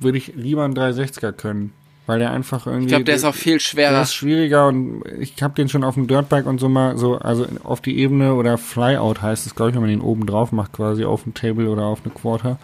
würde 0.00 0.18
ich 0.18 0.34
lieber 0.34 0.64
einen 0.64 0.74
360er 0.74 1.32
können. 1.32 1.72
Weil 2.06 2.18
der 2.18 2.32
einfach 2.32 2.66
irgendwie. 2.66 2.84
Ich 2.84 2.88
glaube, 2.90 3.04
der 3.04 3.14
ist 3.14 3.24
auch 3.24 3.34
viel 3.34 3.54
Der 3.54 3.60
schwerer. 3.60 4.02
ist 4.02 4.14
schwieriger 4.14 4.68
und 4.68 5.02
ich 5.20 5.42
habe 5.42 5.54
den 5.54 5.70
schon 5.70 5.84
auf 5.84 5.94
dem 5.94 6.06
Dirtbike 6.06 6.44
und 6.46 6.58
so 6.60 6.68
mal 6.68 6.98
so, 6.98 7.16
also 7.16 7.46
auf 7.64 7.80
die 7.80 7.98
Ebene 7.98 8.34
oder 8.34 8.58
Flyout 8.58 9.22
heißt 9.22 9.46
es, 9.46 9.54
glaube 9.54 9.70
ich, 9.70 9.74
wenn 9.74 9.82
man 9.82 9.90
den 9.90 10.02
oben 10.02 10.26
drauf 10.26 10.52
macht, 10.52 10.72
quasi 10.72 11.04
auf 11.04 11.22
dem 11.22 11.32
Table 11.32 11.70
oder 11.70 11.84
auf 11.84 12.00
eine 12.04 12.12
Quarter. 12.12 12.58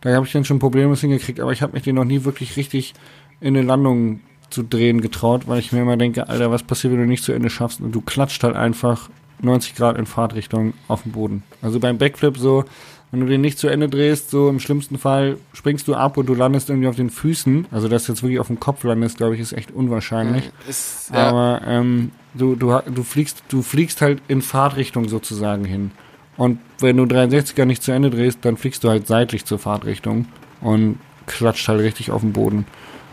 Da 0.00 0.12
habe 0.14 0.26
ich 0.26 0.32
dann 0.32 0.44
schon 0.44 0.58
Probleme 0.58 0.96
hingekriegt, 0.96 1.38
aber 1.38 1.52
ich 1.52 1.62
habe 1.62 1.74
mich 1.74 1.84
den 1.84 1.94
noch 1.94 2.04
nie 2.04 2.24
wirklich 2.24 2.56
richtig 2.56 2.94
in 3.40 3.56
eine 3.56 3.64
Landung 3.64 4.20
zu 4.50 4.64
drehen 4.64 5.00
getraut, 5.00 5.42
weil 5.46 5.60
ich 5.60 5.70
mir 5.72 5.80
immer 5.82 5.96
denke, 5.96 6.28
Alter, 6.28 6.50
was 6.50 6.64
passiert, 6.64 6.92
wenn 6.92 7.00
du 7.00 7.06
nicht 7.06 7.22
zu 7.22 7.32
Ende 7.32 7.50
schaffst 7.50 7.80
und 7.80 7.92
du 7.92 8.00
klatscht 8.00 8.42
halt 8.42 8.56
einfach 8.56 9.08
90 9.40 9.76
Grad 9.76 9.96
in 9.96 10.06
Fahrtrichtung 10.06 10.74
auf 10.88 11.04
den 11.04 11.12
Boden. 11.12 11.44
Also 11.62 11.78
beim 11.78 11.98
Backflip 11.98 12.36
so, 12.36 12.64
wenn 13.12 13.20
du 13.20 13.26
den 13.26 13.42
nicht 13.42 13.58
zu 13.58 13.68
Ende 13.68 13.90
drehst, 13.90 14.30
so 14.30 14.48
im 14.48 14.58
schlimmsten 14.58 14.98
Fall 14.98 15.36
springst 15.52 15.86
du 15.86 15.94
ab 15.94 16.16
und 16.16 16.26
du 16.26 16.34
landest 16.34 16.70
irgendwie 16.70 16.88
auf 16.88 16.96
den 16.96 17.10
Füßen. 17.10 17.66
Also 17.70 17.86
dass 17.86 18.04
du 18.04 18.12
jetzt 18.12 18.22
wirklich 18.22 18.40
auf 18.40 18.46
dem 18.46 18.58
Kopf 18.58 18.82
landest, 18.84 19.18
glaube 19.18 19.34
ich, 19.34 19.40
ist 19.40 19.52
echt 19.52 19.70
unwahrscheinlich. 19.70 20.50
Ist, 20.66 21.10
ja, 21.12 21.28
Aber 21.28 21.60
ähm, 21.66 22.10
du, 22.32 22.56
du, 22.56 22.80
du, 22.86 23.02
fliegst, 23.02 23.42
du 23.48 23.60
fliegst 23.60 24.00
halt 24.00 24.22
in 24.28 24.40
Fahrtrichtung 24.40 25.10
sozusagen 25.10 25.66
hin. 25.66 25.90
Und 26.38 26.58
wenn 26.80 26.96
du 26.96 27.04
63er 27.04 27.66
nicht 27.66 27.82
zu 27.82 27.92
Ende 27.92 28.08
drehst, 28.08 28.38
dann 28.42 28.56
fliegst 28.56 28.82
du 28.82 28.88
halt 28.88 29.06
seitlich 29.06 29.44
zur 29.44 29.58
Fahrtrichtung 29.58 30.26
und 30.62 30.98
klatscht 31.26 31.68
halt 31.68 31.80
richtig 31.80 32.10
auf 32.10 32.22
den 32.22 32.32
Boden. 32.32 32.66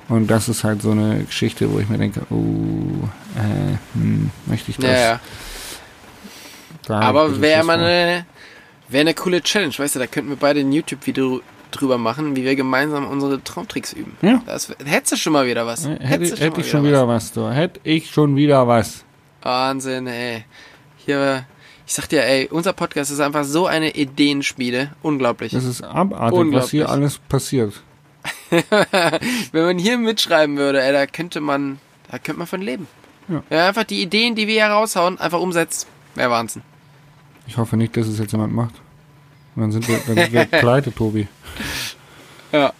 Und 0.07 0.31
das 0.31 0.47
ist 0.47 0.63
halt 0.63 0.81
so 0.81 0.91
eine 0.91 1.25
Geschichte, 1.25 1.71
wo 1.71 1.77
ich 1.77 1.89
mir 1.89 1.97
denke, 1.97 2.21
oh, 2.29 3.05
äh, 3.37 3.75
hm, 3.95 4.31
möchte 4.45 4.71
ich 4.71 4.77
das? 4.77 4.85
ja, 4.85 4.97
ja. 4.97 5.19
Da 6.87 7.01
Aber 7.01 7.41
wäre 7.41 7.63
mal 7.65 7.77
eine, 7.77 8.25
wäre 8.89 9.01
eine 9.01 9.13
coole 9.13 9.41
Challenge, 9.41 9.73
weißt 9.75 9.95
du, 9.95 9.99
da 9.99 10.07
könnten 10.07 10.29
wir 10.29 10.37
beide 10.37 10.59
ein 10.59 10.71
YouTube-Video 10.71 11.41
drüber 11.71 11.97
machen, 11.97 12.35
wie 12.35 12.43
wir 12.43 12.55
gemeinsam 12.55 13.07
unsere 13.07 13.43
Traumtricks 13.43 13.93
üben. 13.93 14.17
Ja. 14.21 14.41
Das, 14.45 14.73
hättest 14.83 15.13
du 15.13 15.17
schon 15.17 15.33
mal 15.33 15.45
wieder 15.45 15.65
was. 15.65 15.87
Hätte, 15.87 16.03
hätte 16.03 16.23
ich 16.23 16.39
mal 16.41 16.63
schon 16.63 16.83
wieder 16.83 17.07
was, 17.07 17.31
du. 17.31 17.49
Hätte 17.49 17.79
ich 17.83 18.09
schon 18.09 18.35
wieder 18.35 18.67
was. 18.67 19.05
Wahnsinn, 19.41 20.07
ey. 20.07 20.45
Hier, 20.97 21.45
ich 21.85 21.93
sag 21.93 22.09
dir, 22.09 22.23
ey, 22.23 22.47
unser 22.51 22.73
Podcast 22.73 23.11
ist 23.11 23.19
einfach 23.19 23.43
so 23.45 23.67
eine 23.67 23.91
Ideenschmiede. 23.95 24.91
Unglaublich. 25.01 25.51
Das 25.51 25.65
ist 25.65 25.83
abartig, 25.83 26.39
was 26.51 26.71
hier 26.71 26.85
Unglaublich. 26.85 26.87
alles 26.87 27.17
passiert. 27.19 27.81
Wenn 29.51 29.63
man 29.63 29.77
hier 29.77 29.97
mitschreiben 29.97 30.57
würde, 30.57 30.81
ey, 30.81 30.91
da 30.91 31.05
könnte 31.05 31.39
man, 31.39 31.79
da 32.09 32.17
könnte 32.17 32.39
man 32.39 32.47
von 32.47 32.61
leben. 32.61 32.87
Ja. 33.27 33.43
Man 33.49 33.59
einfach 33.59 33.83
die 33.83 34.01
Ideen, 34.01 34.35
die 34.35 34.47
wir 34.47 34.55
hier 34.55 34.73
raushauen, 34.73 35.19
einfach 35.19 35.39
umsetzt. 35.39 35.87
Wäre 36.15 36.31
Wahnsinn. 36.31 36.63
Ich 37.49 37.57
hoffe 37.57 37.75
nicht, 37.77 37.97
dass 37.97 38.05
es 38.07 38.19
jetzt 38.19 38.31
jemand 38.31 38.53
macht. 38.53 38.75
Und 39.55 39.63
dann 39.63 39.71
sind 39.71 39.87
wir, 39.87 39.97
dann 40.05 40.15
sind 40.15 40.31
wir 40.31 40.45
pleite, 40.59 40.93
Tobi. 40.93 41.27
Ja. 42.51 42.71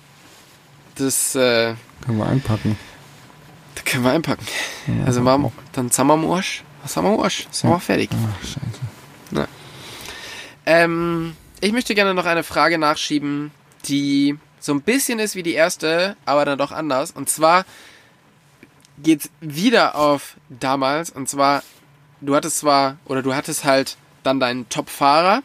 Das, 0.94 1.34
äh, 1.34 1.74
Können 2.06 2.18
wir 2.20 2.28
einpacken. 2.28 2.78
da 3.74 3.82
können 3.82 4.04
wir 4.04 4.12
einpacken. 4.12 4.46
Ja, 4.86 5.06
Also, 5.06 5.28
auch. 5.28 5.52
dann 5.72 5.90
sind 5.90 6.06
wir 6.06 6.14
am 6.14 6.30
Arsch. 6.30 6.64
Was 6.84 6.96
haben 6.96 7.06
wir 7.06 7.14
am 7.14 7.20
Arsch? 7.20 7.48
Sind 7.50 7.72
wir 7.72 7.80
fertig. 7.80 8.10
Ach, 8.14 8.42
scheiße. 8.46 9.48
Ähm, 10.68 11.36
ich 11.62 11.72
möchte 11.72 11.96
gerne 11.96 12.14
noch 12.14 12.26
eine 12.26 12.44
Frage 12.44 12.78
nachschieben, 12.78 13.50
die 13.86 14.38
so 14.60 14.72
ein 14.72 14.82
bisschen 14.82 15.18
ist 15.18 15.36
wie 15.36 15.42
die 15.42 15.54
erste, 15.54 16.16
aber 16.26 16.46
dann 16.46 16.60
doch 16.60 16.72
anders. 16.72 17.10
Und 17.10 17.28
zwar 17.28 17.66
geht's 19.02 19.32
wieder 19.42 19.96
auf 19.96 20.36
damals. 20.50 21.10
Und 21.10 21.28
zwar, 21.28 21.64
du 22.22 22.36
hattest 22.36 22.60
zwar, 22.60 22.98
oder 23.06 23.24
du 23.24 23.34
hattest 23.34 23.64
halt 23.64 23.98
dann 24.24 24.40
deinen 24.40 24.68
Top-Fahrer, 24.70 25.42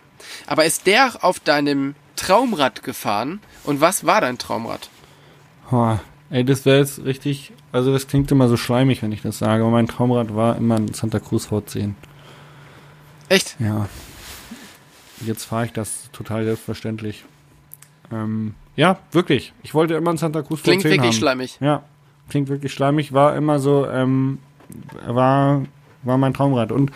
aber 0.46 0.64
ist 0.64 0.86
der 0.86 1.22
auf 1.22 1.40
deinem 1.40 1.94
Traumrad 2.16 2.82
gefahren? 2.82 3.40
Und 3.64 3.80
was 3.80 4.06
war 4.06 4.20
dein 4.20 4.38
Traumrad? 4.38 4.88
Boah, 5.70 6.00
ey, 6.30 6.44
das 6.44 6.64
wäre 6.64 6.78
jetzt 6.78 7.04
richtig, 7.04 7.52
also 7.72 7.92
das 7.92 8.06
klingt 8.06 8.30
immer 8.30 8.48
so 8.48 8.56
schleimig, 8.56 9.02
wenn 9.02 9.12
ich 9.12 9.22
das 9.22 9.38
sage, 9.38 9.62
aber 9.62 9.72
mein 9.72 9.88
Traumrad 9.88 10.34
war 10.34 10.56
immer 10.56 10.76
ein 10.76 10.92
Santa 10.94 11.18
Cruz 11.20 11.48
V10. 11.48 11.94
Echt? 13.28 13.56
Ja. 13.58 13.88
Jetzt 15.20 15.44
fahre 15.44 15.66
ich 15.66 15.72
das 15.72 16.10
total 16.12 16.44
selbstverständlich. 16.44 17.24
Ähm, 18.12 18.54
ja, 18.76 18.98
wirklich. 19.12 19.52
Ich 19.62 19.74
wollte 19.74 19.94
immer 19.94 20.10
ein 20.10 20.16
Santa 20.18 20.42
Cruz 20.42 20.62
Klingt 20.62 20.82
V10 20.82 20.90
wirklich 20.90 21.06
haben. 21.06 21.12
schleimig. 21.12 21.58
Ja, 21.60 21.82
klingt 22.28 22.48
wirklich 22.48 22.72
schleimig. 22.72 23.12
War 23.12 23.34
immer 23.36 23.58
so, 23.58 23.88
ähm, 23.88 24.38
war, 25.06 25.62
war 26.02 26.18
mein 26.18 26.34
Traumrad. 26.34 26.72
Und 26.72 26.90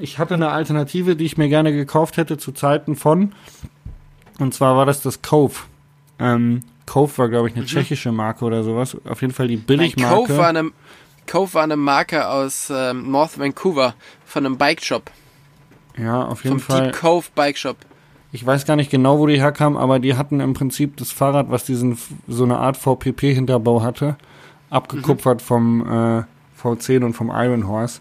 ich 0.00 0.18
hatte 0.18 0.34
eine 0.34 0.50
Alternative, 0.50 1.16
die 1.16 1.24
ich 1.24 1.36
mir 1.36 1.48
gerne 1.48 1.72
gekauft 1.72 2.16
hätte 2.16 2.38
zu 2.38 2.52
Zeiten 2.52 2.96
von. 2.96 3.32
Und 4.38 4.54
zwar 4.54 4.76
war 4.76 4.86
das 4.86 5.02
das 5.02 5.22
Cove. 5.22 5.54
Ähm, 6.18 6.60
Cove 6.86 7.18
war, 7.18 7.28
glaube 7.28 7.48
ich, 7.48 7.56
eine 7.56 7.66
tschechische 7.66 8.12
Marke 8.12 8.44
oder 8.44 8.62
sowas. 8.64 8.96
Auf 9.08 9.20
jeden 9.20 9.34
Fall 9.34 9.48
die 9.48 9.56
Nein, 9.56 9.64
Billigmarke. 9.66 10.16
Cove 10.26 10.38
war 10.38 10.48
eine, 10.48 10.70
Cove 11.26 11.54
war 11.54 11.62
eine 11.64 11.76
Marke 11.76 12.28
aus 12.28 12.72
ähm, 12.74 13.10
North 13.10 13.38
Vancouver 13.38 13.94
von 14.24 14.46
einem 14.46 14.56
Bike 14.56 14.82
Shop. 14.82 15.10
ja, 15.96 16.24
auf 16.24 16.44
jeden 16.44 16.60
Vom 16.60 16.76
Fall. 16.76 16.86
Deep 16.90 17.00
Cove 17.00 17.26
Bike 17.34 17.58
Shop. 17.58 17.76
Ich 18.30 18.44
weiß 18.44 18.66
gar 18.66 18.76
nicht 18.76 18.90
genau, 18.90 19.18
wo 19.18 19.26
die 19.26 19.40
herkamen, 19.40 19.78
aber 19.78 19.98
die 19.98 20.14
hatten 20.14 20.40
im 20.40 20.52
Prinzip 20.52 20.98
das 20.98 21.12
Fahrrad, 21.12 21.50
was 21.50 21.64
diesen 21.64 21.96
so 22.26 22.44
eine 22.44 22.58
Art 22.58 22.76
VPP-Hinterbau 22.76 23.82
hatte, 23.82 24.16
abgekupfert 24.68 25.40
vom 25.40 25.80
äh, 25.80 26.22
V10 26.62 27.04
und 27.04 27.14
vom 27.14 27.30
Iron 27.34 27.66
Horse. 27.66 28.00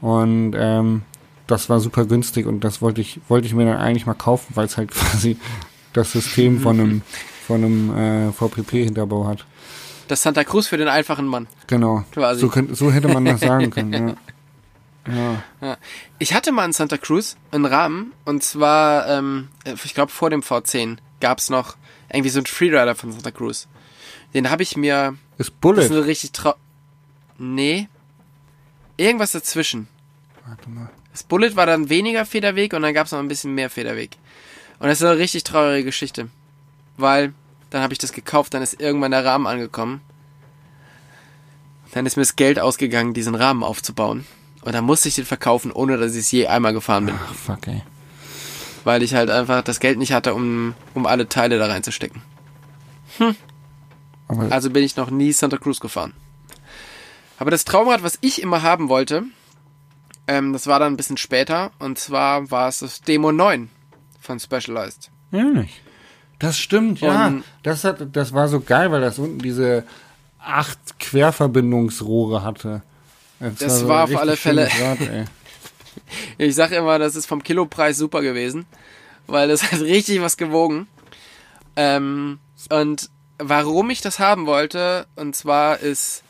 Und 0.00 0.54
ähm, 0.56 1.02
das 1.50 1.68
war 1.68 1.80
super 1.80 2.04
günstig 2.04 2.46
und 2.46 2.60
das 2.60 2.80
wollte 2.80 3.00
ich 3.00 3.20
wollte 3.28 3.46
ich 3.46 3.54
mir 3.54 3.64
dann 3.66 3.78
eigentlich 3.78 4.06
mal 4.06 4.14
kaufen, 4.14 4.52
weil 4.54 4.66
es 4.66 4.76
halt 4.76 4.90
quasi 4.92 5.36
das 5.92 6.12
System 6.12 6.60
von 6.60 6.80
einem 6.80 7.02
von 7.46 7.64
einem 7.64 7.96
äh, 7.96 8.32
VPP-Hinterbau 8.32 9.26
hat. 9.26 9.44
Das 10.08 10.22
Santa 10.22 10.44
Cruz 10.44 10.66
für 10.66 10.76
den 10.76 10.88
einfachen 10.88 11.26
Mann. 11.26 11.46
Genau. 11.66 12.04
Quasi. 12.12 12.40
So, 12.40 12.48
könnt, 12.48 12.76
so 12.76 12.90
hätte 12.92 13.08
man 13.08 13.24
das 13.24 13.40
sagen 13.40 13.70
können. 13.70 14.16
Ja. 15.06 15.42
ja. 15.60 15.76
Ich 16.18 16.34
hatte 16.34 16.52
mal 16.52 16.64
einen 16.64 16.72
Santa 16.72 16.96
Cruz, 16.96 17.36
einen 17.50 17.64
Rahmen, 17.64 18.12
und 18.24 18.42
zwar, 18.42 19.08
ähm, 19.08 19.48
ich 19.64 19.94
glaube 19.94 20.12
vor 20.12 20.30
dem 20.30 20.42
V10 20.42 20.98
gab's 21.20 21.48
noch 21.50 21.76
irgendwie 22.12 22.30
so 22.30 22.38
einen 22.38 22.46
Freerider 22.46 22.94
von 22.94 23.12
Santa 23.12 23.30
Cruz. 23.30 23.68
Den 24.34 24.50
habe 24.50 24.62
ich 24.62 24.76
mir, 24.76 25.16
Ist 25.38 25.48
das 25.48 25.50
Bullet. 25.50 25.82
ist 25.84 25.90
eine 25.90 26.06
richtig 26.06 26.32
trau... 26.32 26.54
Nee. 27.38 27.88
Irgendwas 28.96 29.32
dazwischen. 29.32 29.88
Warte 30.46 30.68
mal. 30.68 30.90
Das 31.12 31.22
Bullet 31.22 31.56
war 31.56 31.66
dann 31.66 31.88
weniger 31.88 32.24
Federweg 32.24 32.72
und 32.72 32.82
dann 32.82 32.94
gab's 32.94 33.12
noch 33.12 33.18
ein 33.18 33.28
bisschen 33.28 33.54
mehr 33.54 33.70
Federweg. 33.70 34.16
Und 34.78 34.88
das 34.88 35.00
ist 35.00 35.06
eine 35.06 35.18
richtig 35.18 35.44
traurige 35.44 35.84
Geschichte. 35.84 36.28
Weil, 36.96 37.32
dann 37.70 37.82
habe 37.82 37.92
ich 37.92 37.98
das 37.98 38.12
gekauft, 38.12 38.54
dann 38.54 38.62
ist 38.62 38.80
irgendwann 38.80 39.10
der 39.10 39.24
Rahmen 39.24 39.46
angekommen. 39.46 40.00
Dann 41.92 42.06
ist 42.06 42.16
mir 42.16 42.22
das 42.22 42.36
Geld 42.36 42.60
ausgegangen, 42.60 43.14
diesen 43.14 43.34
Rahmen 43.34 43.64
aufzubauen. 43.64 44.26
Und 44.62 44.74
dann 44.74 44.84
musste 44.84 45.08
ich 45.08 45.14
den 45.14 45.24
verkaufen, 45.24 45.72
ohne 45.72 45.96
dass 45.96 46.12
ich 46.12 46.20
es 46.20 46.30
je 46.30 46.46
einmal 46.46 46.72
gefahren 46.72 47.06
bin. 47.06 47.14
Ach, 47.18 47.34
fuck, 47.34 47.66
ey. 47.66 47.82
Weil 48.84 49.02
ich 49.02 49.14
halt 49.14 49.30
einfach 49.30 49.62
das 49.62 49.80
Geld 49.80 49.98
nicht 49.98 50.12
hatte, 50.12 50.34
um, 50.34 50.74
um 50.94 51.06
alle 51.06 51.28
Teile 51.28 51.58
da 51.58 51.66
reinzustecken. 51.66 52.22
Aber 54.28 54.52
Also 54.52 54.70
bin 54.70 54.84
ich 54.84 54.96
noch 54.96 55.10
nie 55.10 55.32
Santa 55.32 55.56
Cruz 55.56 55.80
gefahren. 55.80 56.12
Aber 57.38 57.50
das 57.50 57.64
Traumrad, 57.64 58.02
was 58.02 58.18
ich 58.20 58.40
immer 58.42 58.62
haben 58.62 58.88
wollte, 58.88 59.24
ähm, 60.30 60.52
das 60.52 60.66
war 60.66 60.78
dann 60.78 60.92
ein 60.94 60.96
bisschen 60.96 61.16
später. 61.16 61.72
Und 61.78 61.98
zwar 61.98 62.50
war 62.50 62.68
es 62.68 62.78
das 62.78 63.00
Demo 63.02 63.32
9 63.32 63.68
von 64.20 64.38
Specialized. 64.38 65.10
Ehrlich. 65.32 65.82
Das 66.38 66.56
stimmt, 66.58 67.00
ja. 67.00 67.26
Und- 67.26 67.44
das, 67.62 67.84
hat, 67.84 67.98
das 68.16 68.32
war 68.32 68.48
so 68.48 68.60
geil, 68.60 68.90
weil 68.92 69.00
das 69.00 69.18
unten 69.18 69.40
diese 69.40 69.84
acht 70.38 70.78
Querverbindungsrohre 71.00 72.42
hatte. 72.42 72.82
Das 73.40 73.80
so 73.80 73.88
war 73.88 74.04
auf 74.04 74.10
richtig 74.10 74.20
alle 74.20 74.36
Fälle- 74.36 74.70
schönes 74.70 75.00
Rad, 75.00 75.00
ey. 75.08 75.24
Ich 76.38 76.54
sage 76.54 76.76
immer, 76.76 76.98
das 76.98 77.16
ist 77.16 77.26
vom 77.26 77.42
Kilopreis 77.42 77.98
super 77.98 78.22
gewesen, 78.22 78.64
weil 79.26 79.48
das 79.48 79.70
hat 79.72 79.80
richtig 79.80 80.20
was 80.22 80.36
gewogen. 80.36 80.86
Ähm, 81.76 82.38
und 82.70 83.10
warum 83.38 83.90
ich 83.90 84.00
das 84.00 84.18
haben 84.18 84.46
wollte, 84.46 85.06
und 85.16 85.34
zwar 85.36 85.78
ist 85.80 86.22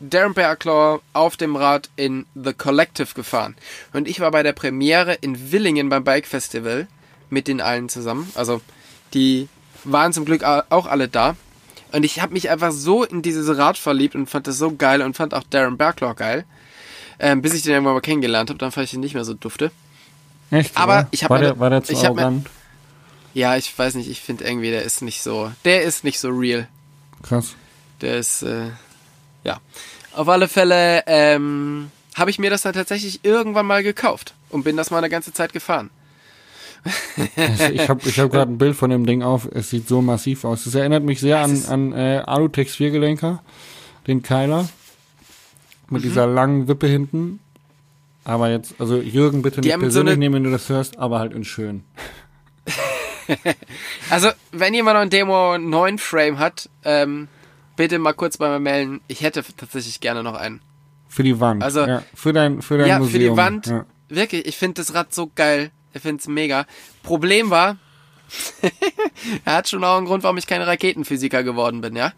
Darren 0.00 0.34
Bearclaw 0.34 1.00
auf 1.12 1.36
dem 1.36 1.56
Rad 1.56 1.88
in 1.96 2.26
The 2.34 2.52
Collective 2.52 3.14
gefahren. 3.14 3.54
Und 3.92 4.08
ich 4.08 4.20
war 4.20 4.30
bei 4.30 4.42
der 4.42 4.52
Premiere 4.52 5.14
in 5.14 5.52
Willingen 5.52 5.88
beim 5.88 6.04
Bike 6.04 6.26
Festival 6.26 6.86
mit 7.30 7.48
den 7.48 7.60
allen 7.60 7.88
zusammen. 7.88 8.30
Also 8.34 8.60
die 9.14 9.48
waren 9.84 10.12
zum 10.12 10.24
Glück 10.24 10.44
au- 10.44 10.62
auch 10.70 10.86
alle 10.86 11.08
da. 11.08 11.36
Und 11.92 12.04
ich 12.04 12.20
habe 12.20 12.32
mich 12.34 12.50
einfach 12.50 12.72
so 12.72 13.04
in 13.04 13.22
dieses 13.22 13.56
Rad 13.56 13.78
verliebt 13.78 14.14
und 14.14 14.28
fand 14.28 14.46
das 14.46 14.58
so 14.58 14.74
geil 14.76 15.00
und 15.02 15.16
fand 15.16 15.32
auch 15.32 15.44
Darren 15.48 15.76
Bearclaw 15.78 16.14
geil. 16.14 16.44
Ähm, 17.18 17.40
bis 17.40 17.54
ich 17.54 17.62
den 17.62 17.72
irgendwann 17.72 17.94
mal 17.94 18.00
kennengelernt 18.00 18.50
habe, 18.50 18.58
dann 18.58 18.72
fand 18.72 18.86
ich 18.86 18.92
ihn 18.94 19.00
nicht 19.00 19.14
mehr 19.14 19.24
so 19.24 19.32
dufte. 19.32 19.70
Echt? 20.50 20.76
Aber 20.76 20.92
oder? 20.98 21.08
ich 21.12 21.24
hab 21.24 21.30
war, 21.30 21.38
meine- 21.38 21.48
der, 21.52 21.58
war 21.58 21.70
der 21.70 21.82
zu 21.82 21.92
ich 21.92 22.04
hab 22.04 22.14
mir- 22.14 22.22
arrogant? 22.22 22.50
Ja, 23.32 23.56
ich 23.56 23.76
weiß 23.78 23.94
nicht, 23.94 24.10
ich 24.10 24.20
finde 24.20 24.44
irgendwie, 24.44 24.70
der 24.70 24.82
ist 24.82 25.00
nicht 25.02 25.22
so, 25.22 25.50
der 25.64 25.82
ist 25.82 26.04
nicht 26.04 26.18
so 26.20 26.28
real. 26.30 26.68
Krass. 27.22 27.54
Der 28.02 28.18
ist, 28.18 28.42
äh, 28.42 28.68
ja. 29.46 29.60
Auf 30.14 30.28
alle 30.28 30.48
Fälle, 30.48 31.02
ähm, 31.06 31.90
habe 32.14 32.30
ich 32.30 32.38
mir 32.38 32.50
das 32.50 32.62
dann 32.62 32.72
tatsächlich 32.72 33.20
irgendwann 33.24 33.66
mal 33.66 33.82
gekauft 33.82 34.34
und 34.50 34.64
bin 34.64 34.76
das 34.76 34.90
mal 34.90 34.98
eine 34.98 35.10
ganze 35.10 35.32
Zeit 35.32 35.52
gefahren. 35.52 35.90
Also 37.36 37.64
ich 37.72 37.88
habe 37.88 38.00
ich 38.08 38.18
hab 38.20 38.30
gerade 38.30 38.50
ein 38.52 38.58
Bild 38.58 38.76
von 38.76 38.90
dem 38.90 39.06
Ding 39.06 39.22
auf. 39.22 39.48
Es 39.52 39.70
sieht 39.70 39.88
so 39.88 40.00
massiv 40.02 40.44
aus. 40.44 40.66
Es 40.66 40.74
erinnert 40.74 41.02
mich 41.02 41.20
sehr 41.20 41.38
an, 41.40 41.64
an 41.68 41.92
äh, 41.92 42.22
Alutex 42.24 42.76
Viergelenker, 42.76 43.42
den 44.06 44.22
Keiler. 44.22 44.68
Mit 45.90 46.02
Mhm. 46.02 46.06
dieser 46.08 46.26
langen 46.26 46.68
Wippe 46.68 46.86
hinten. 46.86 47.38
Aber 48.24 48.50
jetzt, 48.50 48.74
also 48.78 48.96
Jürgen, 48.96 49.42
bitte 49.42 49.60
Die 49.60 49.68
nicht 49.68 49.74
so 49.76 49.80
persönlich 49.80 50.12
eine- 50.14 50.18
nehmen, 50.18 50.34
wenn 50.36 50.44
du 50.44 50.50
das 50.50 50.68
hörst, 50.68 50.98
aber 50.98 51.18
halt 51.18 51.32
in 51.32 51.44
schön. 51.44 51.84
Also, 54.10 54.28
wenn 54.52 54.72
jemand 54.72 54.94
noch 54.94 55.02
ein 55.02 55.10
Demo 55.10 55.58
9 55.58 55.98
Frame 55.98 56.38
hat, 56.38 56.68
ähm, 56.84 57.26
bitte 57.76 57.98
mal 57.98 58.12
kurz 58.12 58.38
bei 58.38 58.48
mir 58.48 58.58
melden. 58.60 59.00
Ich 59.08 59.20
hätte 59.22 59.44
tatsächlich 59.56 60.00
gerne 60.00 60.22
noch 60.22 60.34
einen. 60.34 60.60
Für 61.08 61.22
die 61.22 61.38
Wand. 61.40 61.62
Also- 61.62 61.86
ja, 61.86 62.02
für 62.14 62.32
dein, 62.32 62.62
für 62.62 62.78
dein 62.78 62.88
ja, 62.88 62.98
Museum. 62.98 63.12
für 63.12 63.30
die 63.30 63.36
Wand. 63.36 63.66
Ja. 63.66 63.86
Wirklich, 64.08 64.46
ich 64.46 64.56
finde 64.56 64.82
das 64.82 64.94
Rad 64.94 65.12
so 65.14 65.30
geil. 65.34 65.70
Ich 65.92 66.02
finde 66.02 66.20
es 66.20 66.28
mega. 66.28 66.66
Problem 67.02 67.50
war, 67.50 67.76
er 69.44 69.54
hat 69.54 69.68
schon 69.68 69.82
auch 69.84 69.96
einen 69.96 70.06
Grund, 70.06 70.22
warum 70.22 70.36
ich 70.36 70.46
kein 70.46 70.62
Raketenphysiker 70.62 71.42
geworden 71.42 71.80
bin, 71.80 71.96
ja. 71.96 72.12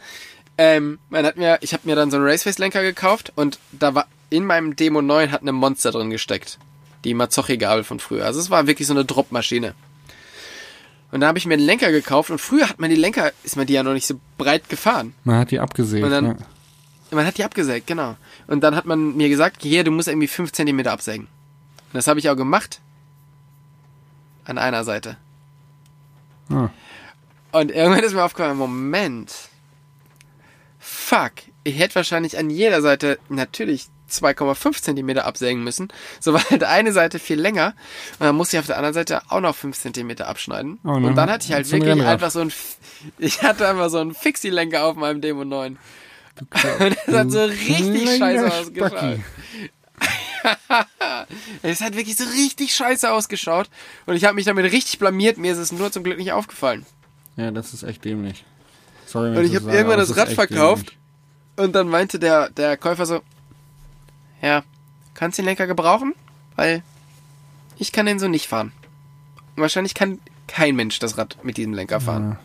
Ähm, 0.57 0.99
man 1.09 1.25
hat 1.25 1.37
mir, 1.37 1.59
ich 1.61 1.73
habe 1.73 1.83
mir 1.87 1.95
dann 1.95 2.11
so 2.11 2.17
einen 2.17 2.27
Raceface-Lenker 2.27 2.83
gekauft 2.83 3.33
und 3.37 3.61
da 3.71 3.95
war 3.95 4.07
in 4.31 4.45
meinem 4.45 4.75
Demo 4.75 5.01
9 5.01 5.31
hat 5.31 5.43
eine 5.43 5.53
Monster 5.53 5.93
drin 5.93 6.11
gesteckt. 6.11 6.59
Die 7.05 7.15
Mazzocchi-Gabel 7.15 7.85
von 7.85 8.01
früher. 8.01 8.25
Also 8.25 8.41
es 8.41 8.51
war 8.51 8.67
wirklich 8.67 8.89
so 8.89 8.95
eine 8.95 9.05
Dropmaschine. 9.05 9.75
Und 11.11 11.21
da 11.21 11.29
habe 11.29 11.39
ich 11.39 11.47
mir 11.47 11.55
einen 11.55 11.65
Lenker 11.65 11.91
gekauft 11.91 12.31
und 12.31 12.39
früher 12.39 12.69
hat 12.69 12.79
man 12.81 12.91
die 12.91 12.97
Lenker, 12.97 13.33
ist 13.43 13.57
man 13.57 13.67
die 13.67 13.73
ja 13.73 13.83
noch 13.83 13.95
nicht 13.95 14.07
so 14.07 14.21
breit 14.37 14.69
gefahren. 14.69 15.15
Man 15.25 15.39
hat 15.39 15.51
die 15.51 15.61
abgesägt. 15.61 16.05
Und 16.05 16.11
dann- 16.11 16.27
ja. 16.27 16.37
Man 17.11 17.25
hat 17.25 17.39
die 17.39 17.45
abgesägt, 17.45 17.87
genau. 17.87 18.17
Und 18.47 18.61
dann 18.63 18.77
hat 18.77 18.85
man 18.85 19.17
mir 19.17 19.31
gesagt, 19.31 19.63
hier, 19.63 19.83
du 19.85 19.91
musst 19.91 20.09
irgendwie 20.09 20.27
5 20.29 20.53
cm 20.53 20.87
absägen. 20.87 21.25
Und 21.27 21.95
das 21.95 22.07
habe 22.07 22.21
ich 22.21 22.29
auch 22.29 22.37
gemacht. 22.37 22.81
An 24.45 24.59
einer 24.59 24.85
Seite. 24.85 25.17
Ah. 26.51 26.69
Und 27.53 27.71
irgendwann 27.71 28.05
ist 28.05 28.13
mir 28.13 28.23
aufgefallen, 28.23 28.59
Moment. 28.59 29.33
Fuck. 30.79 31.33
Ich 31.65 31.79
hätte 31.79 31.95
wahrscheinlich 31.95 32.37
an 32.37 32.51
jeder 32.51 32.83
Seite 32.83 33.19
natürlich 33.31 33.89
2,5 34.11 34.83
Zentimeter 34.83 35.25
absägen 35.27 35.63
müssen. 35.65 35.89
So 36.21 36.33
war 36.35 36.43
halt 36.51 36.65
eine 36.65 36.93
Seite 36.93 37.19
viel 37.19 37.41
länger. 37.41 37.75
Und 38.19 38.27
dann 38.27 38.37
musste 38.37 38.57
ich 38.57 38.61
auf 38.61 38.67
der 38.67 38.77
anderen 38.77 38.95
Seite 38.95 39.23
auch 39.29 39.41
noch 39.41 39.55
5 39.55 39.79
Zentimeter 39.79 40.29
abschneiden. 40.29 40.79
Oh, 40.85 40.99
ne? 40.99 41.09
Und 41.09 41.17
dann 41.17 41.31
hatte 41.31 41.47
ich 41.47 41.53
halt 41.53 41.71
wirklich 41.71 42.03
einfach 42.03 42.31
so 42.31 42.41
ein, 42.41 42.53
ich 43.19 43.43
hatte 43.43 43.69
einfach 43.69 43.91
so 43.91 43.99
einen 43.99 44.15
Fixie-Lenker 44.15 44.85
auf 44.85 44.97
meinem 44.97 45.21
Demo 45.21 45.45
9. 45.45 45.79
Und 46.79 46.97
das 47.07 47.17
hat 47.17 47.31
so 47.33 47.45
richtig 47.45 48.19
scheiße 48.19 48.47
ausgeschaut. 48.47 49.19
Es 51.63 51.81
hat 51.81 51.97
wirklich 51.97 52.17
so 52.17 52.25
richtig 52.25 52.75
scheiße 52.75 53.11
ausgeschaut. 53.11 53.69
Und 54.07 54.15
ich 54.15 54.25
habe 54.25 54.35
mich 54.35 54.45
damit 54.45 54.71
richtig 54.73 54.99
blamiert. 54.99 55.39
Mir 55.39 55.53
ist 55.53 55.59
es 55.59 55.73
nur 55.73 55.91
zum 55.91 56.05
Glück 56.05 56.19
nicht 56.19 56.33
aufgefallen. 56.33 56.87
Ja, 57.37 57.51
das 57.51 57.75
ist 57.75 57.83
echt 57.83 58.05
dämlich. 58.05 58.45
Sorry, 59.07 59.37
Und 59.37 59.45
ich 59.45 59.57
habe 59.57 59.71
irgendwann 59.73 59.99
das 59.99 60.17
Rad 60.17 60.29
verkauft. 60.29 60.91
dämlich. 60.91 60.99
Und 61.57 61.73
dann 61.75 61.89
meinte 61.89 62.19
der, 62.19 62.51
der 62.51 62.77
Käufer 62.77 63.07
so, 63.07 63.21
ja, 64.43 64.63
kannst 65.15 65.39
du 65.39 65.43
den 65.43 65.47
Lenker 65.47 65.67
gebrauchen? 65.67 66.15
Weil 66.57 66.83
ich 67.77 67.93
kann 67.93 68.07
den 68.07 68.19
so 68.19 68.29
nicht 68.29 68.47
fahren. 68.47 68.73
Und 69.57 69.63
wahrscheinlich 69.63 69.95
kann 69.95 70.19
kein 70.47 70.77
Mensch 70.77 70.99
das 70.99 71.19
Rad 71.19 71.37
mit 71.43 71.57
diesem 71.57 71.75
Lenker 71.75 72.01
fahren. 72.01 72.39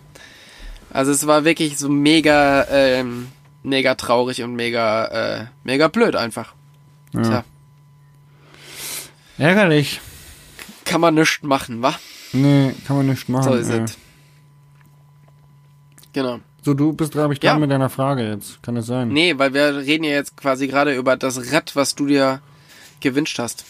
Also 0.91 1.11
es 1.11 1.25
war 1.25 1.43
wirklich 1.45 1.77
so 1.77 1.89
mega, 1.89 2.67
ähm, 2.69 3.31
mega 3.63 3.95
traurig 3.95 4.43
und 4.43 4.55
mega, 4.55 5.05
äh, 5.05 5.45
mega 5.63 5.87
blöd 5.87 6.15
einfach. 6.15 6.53
Ja. 7.13 7.21
Tja, 7.21 7.43
Ärgerlich. 9.37 10.01
kann 10.85 11.01
man 11.01 11.15
nichts 11.15 11.41
machen, 11.41 11.81
wa? 11.81 11.95
Nee, 12.33 12.73
kann 12.85 12.97
man 12.97 13.07
nicht 13.07 13.29
machen. 13.29 13.43
So 13.43 13.53
ist 13.55 13.69
es. 13.69 13.97
Genau. 16.13 16.39
So, 16.63 16.73
du 16.73 16.93
bist, 16.93 17.11
glaube 17.11 17.33
ich, 17.33 17.39
dran 17.39 17.55
Ja. 17.55 17.59
mit 17.59 17.71
deiner 17.71 17.89
Frage 17.89 18.27
jetzt. 18.27 18.63
Kann 18.63 18.77
es 18.77 18.85
sein? 18.85 19.09
Nee, 19.09 19.37
weil 19.37 19.53
wir 19.53 19.77
reden 19.77 20.03
ja 20.05 20.11
jetzt 20.11 20.37
quasi 20.37 20.67
gerade 20.67 20.95
über 20.95 21.17
das 21.17 21.51
Rad, 21.51 21.75
was 21.75 21.93
du 21.95 22.05
dir 22.07 22.41
gewünscht 23.01 23.37
hast. 23.37 23.65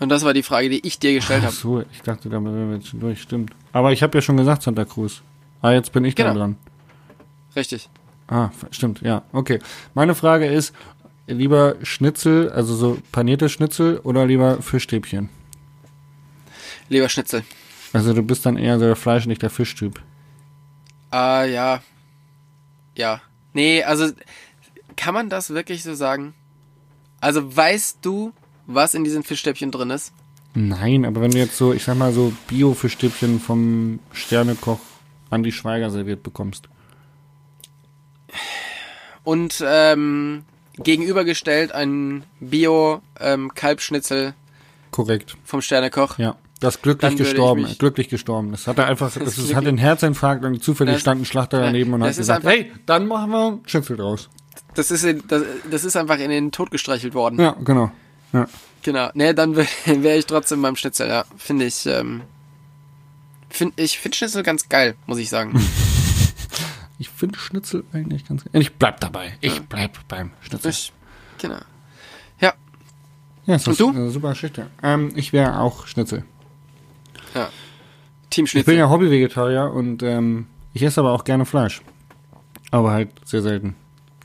Und 0.00 0.08
das 0.08 0.24
war 0.24 0.34
die 0.34 0.42
Frage, 0.42 0.68
die 0.68 0.84
ich 0.84 0.98
dir 0.98 1.14
gestellt 1.14 1.42
Ach 1.42 1.46
habe. 1.46 1.54
so, 1.56 1.80
ich 1.92 2.02
dachte, 2.02 2.28
da 2.28 2.42
wären 2.42 2.68
wir 2.70 2.76
jetzt 2.76 2.88
schon 2.88 2.98
durch. 3.00 3.22
Stimmt. 3.22 3.52
Aber 3.72 3.92
ich 3.92 4.02
habe 4.02 4.18
ja 4.18 4.22
schon 4.22 4.36
gesagt 4.36 4.62
Santa 4.62 4.84
Cruz. 4.84 5.22
Ah, 5.60 5.70
jetzt 5.70 5.92
bin 5.92 6.04
ich 6.04 6.16
Genau. 6.16 6.34
dran. 6.34 6.56
Richtig. 7.54 7.88
Ah, 8.26 8.50
stimmt, 8.72 9.00
ja. 9.02 9.22
Okay. 9.32 9.60
Meine 9.94 10.16
Frage 10.16 10.46
ist, 10.46 10.74
lieber 11.28 11.76
Schnitzel, 11.82 12.50
also 12.50 12.74
so 12.74 12.98
panierte 13.12 13.48
Schnitzel 13.48 13.98
oder 14.02 14.26
lieber 14.26 14.60
Fischstäbchen? 14.60 15.28
Lieber 16.88 17.08
Schnitzel. 17.08 17.44
Also 17.92 18.12
du 18.12 18.22
bist 18.22 18.44
dann 18.44 18.56
eher 18.56 18.78
so 18.80 18.86
der 18.86 18.96
Fleisch, 18.96 19.26
nicht 19.26 19.42
der 19.42 19.50
Fischtyp. 19.50 20.00
Ah, 21.10 21.44
ja. 21.44 21.80
Ja. 23.02 23.20
Nee, 23.52 23.82
also 23.82 24.12
kann 24.96 25.12
man 25.12 25.28
das 25.28 25.50
wirklich 25.50 25.82
so 25.82 25.94
sagen? 25.94 26.34
Also 27.20 27.56
weißt 27.56 27.98
du, 28.02 28.32
was 28.66 28.94
in 28.94 29.02
diesen 29.02 29.24
Fischstäbchen 29.24 29.72
drin 29.72 29.90
ist? 29.90 30.12
Nein, 30.54 31.04
aber 31.04 31.20
wenn 31.20 31.32
du 31.32 31.38
jetzt 31.38 31.56
so, 31.56 31.72
ich 31.72 31.82
sag 31.82 31.96
mal 31.96 32.12
so 32.12 32.32
Bio-Fischstäbchen 32.46 33.40
vom 33.40 33.98
Sternekoch 34.12 34.78
Andi 35.30 35.50
Schweiger 35.50 35.90
serviert 35.90 36.22
bekommst. 36.22 36.68
Und 39.24 39.60
ähm, 39.66 40.44
gegenübergestellt 40.76 41.72
ein 41.72 42.22
Bio-Kalbschnitzel 42.38 44.34
Korrekt. 44.92 45.36
vom 45.44 45.60
Sternekoch. 45.60 46.18
Ja. 46.18 46.36
Das 46.62 46.80
glücklich 46.80 47.16
gestorben, 47.16 47.66
glücklich 47.78 48.08
gestorben. 48.08 48.52
Das 48.52 48.66
hat 48.66 48.78
er 48.78 48.86
einfach, 48.86 49.12
das, 49.12 49.36
ist 49.36 49.38
ist, 49.38 49.54
hat 49.54 49.66
den 49.66 49.76
Herzinfarkt 49.78 50.44
und 50.44 50.62
zufällig 50.62 50.94
Das- 50.94 51.02
stand 51.02 51.20
ein 51.20 51.24
Schlachter 51.26 51.60
daneben 51.60 51.92
und 51.92 52.00
das 52.00 52.06
hat 52.06 52.10
ist 52.12 52.16
gesagt, 52.18 52.46
einfach- 52.46 52.50
hey, 52.58 52.72
dann 52.86 53.06
machen 53.06 53.30
wir 53.30 53.46
einen 53.48 53.60
Schnitzel 53.66 53.96
draus. 53.96 54.30
Das 54.74 54.90
ist, 54.90 55.04
in, 55.04 55.22
das, 55.28 55.42
das 55.70 55.84
ist 55.84 55.96
einfach 55.96 56.18
in 56.18 56.30
den 56.30 56.50
Tod 56.52 56.70
gestreichelt 56.70 57.12
worden. 57.14 57.38
Ja, 57.38 57.54
genau. 57.62 57.90
Ja. 58.32 58.46
Genau. 58.82 59.10
Nee, 59.14 59.34
dann 59.34 59.54
wäre 59.56 59.66
ich 60.18 60.24
trotzdem 60.26 60.62
beim 60.62 60.76
Schnitzel, 60.76 61.08
ja. 61.08 61.24
Finde 61.36 61.66
ich, 61.66 61.84
ähm, 61.86 62.22
find, 63.50 63.74
ich 63.78 63.98
finde 63.98 64.16
Schnitzel 64.16 64.42
ganz 64.42 64.68
geil, 64.68 64.94
muss 65.06 65.18
ich 65.18 65.28
sagen. 65.28 65.60
Ich 66.98 67.08
finde 67.08 67.36
Schnitzel 67.36 67.82
eigentlich 67.92 68.28
ganz 68.28 68.44
geil. 68.44 68.62
Ich 68.62 68.74
bleib 68.74 69.00
dabei. 69.00 69.32
Ich 69.40 69.60
bleib 69.62 69.98
beim 70.06 70.30
Schnitzel. 70.40 70.70
Ich, 70.70 70.92
genau. 71.38 71.56
Ja, 72.38 72.52
Ja, 73.44 73.56
ist 73.56 73.66
Und 73.66 73.72
das 73.72 73.78
du? 73.78 73.88
eine 73.90 74.10
super 74.10 74.30
Geschichte. 74.30 74.68
Ähm, 74.84 75.10
ich 75.16 75.32
wäre 75.32 75.58
auch 75.58 75.88
Schnitzel. 75.88 76.22
Ja. 77.34 77.48
Team 78.30 78.44
Ich 78.46 78.52
bin 78.52 78.62
Schnitzel. 78.62 78.74
ja 78.78 78.88
Hobby-Vegetarier 78.90 79.70
und 79.72 80.02
ähm, 80.02 80.46
ich 80.74 80.82
esse 80.82 81.00
aber 81.00 81.12
auch 81.12 81.24
gerne 81.24 81.44
Fleisch. 81.44 81.82
Aber 82.70 82.92
halt 82.92 83.10
sehr 83.24 83.42
selten. 83.42 83.76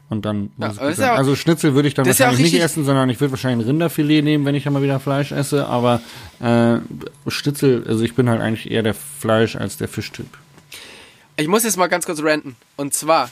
Und 0.09 0.23
dann 0.25 0.51
Ja, 0.57 0.67
ist 0.67 0.99
ja 0.99 1.13
auch- 1.13 1.17
Also 1.17 1.35
Schnitzel 1.35 1.73
würde 1.75 1.89
ich 1.89 1.93
dann 1.93 2.05
ja 2.05 2.09
wahrscheinlich 2.11 2.53
nicht 2.53 2.61
essen, 2.63 2.85
sondern 2.85 3.09
ich 3.09 3.19
würde 3.19 3.31
wahrscheinlich 3.31 3.67
Rinderfilet 3.67 4.21
nehmen, 4.21 4.45
wenn 4.45 4.55
ich 4.55 4.63
dann 4.63 4.71
mal 4.71 4.81
wieder 4.81 5.01
Fleisch 5.01 5.33
esse. 5.33 5.67
Aber 5.67 5.99
äh, 6.39 6.77
Schnitzel, 7.29 7.83
also 7.85 8.03
ich 8.05 8.15
bin 8.15 8.29
halt 8.29 8.39
eigentlich 8.41 8.71
eher 8.71 8.83
der 8.83 8.93
Fleisch 8.93 9.57
als 9.57 9.75
der 9.75 9.89
Fischtyp. 9.89 10.27
Ich 11.35 11.49
muss 11.49 11.65
jetzt 11.65 11.75
mal 11.75 11.87
ganz 11.87 12.05
kurz 12.05 12.21
ranten. 12.23 12.55
Und 12.77 12.93
zwar, 12.93 13.29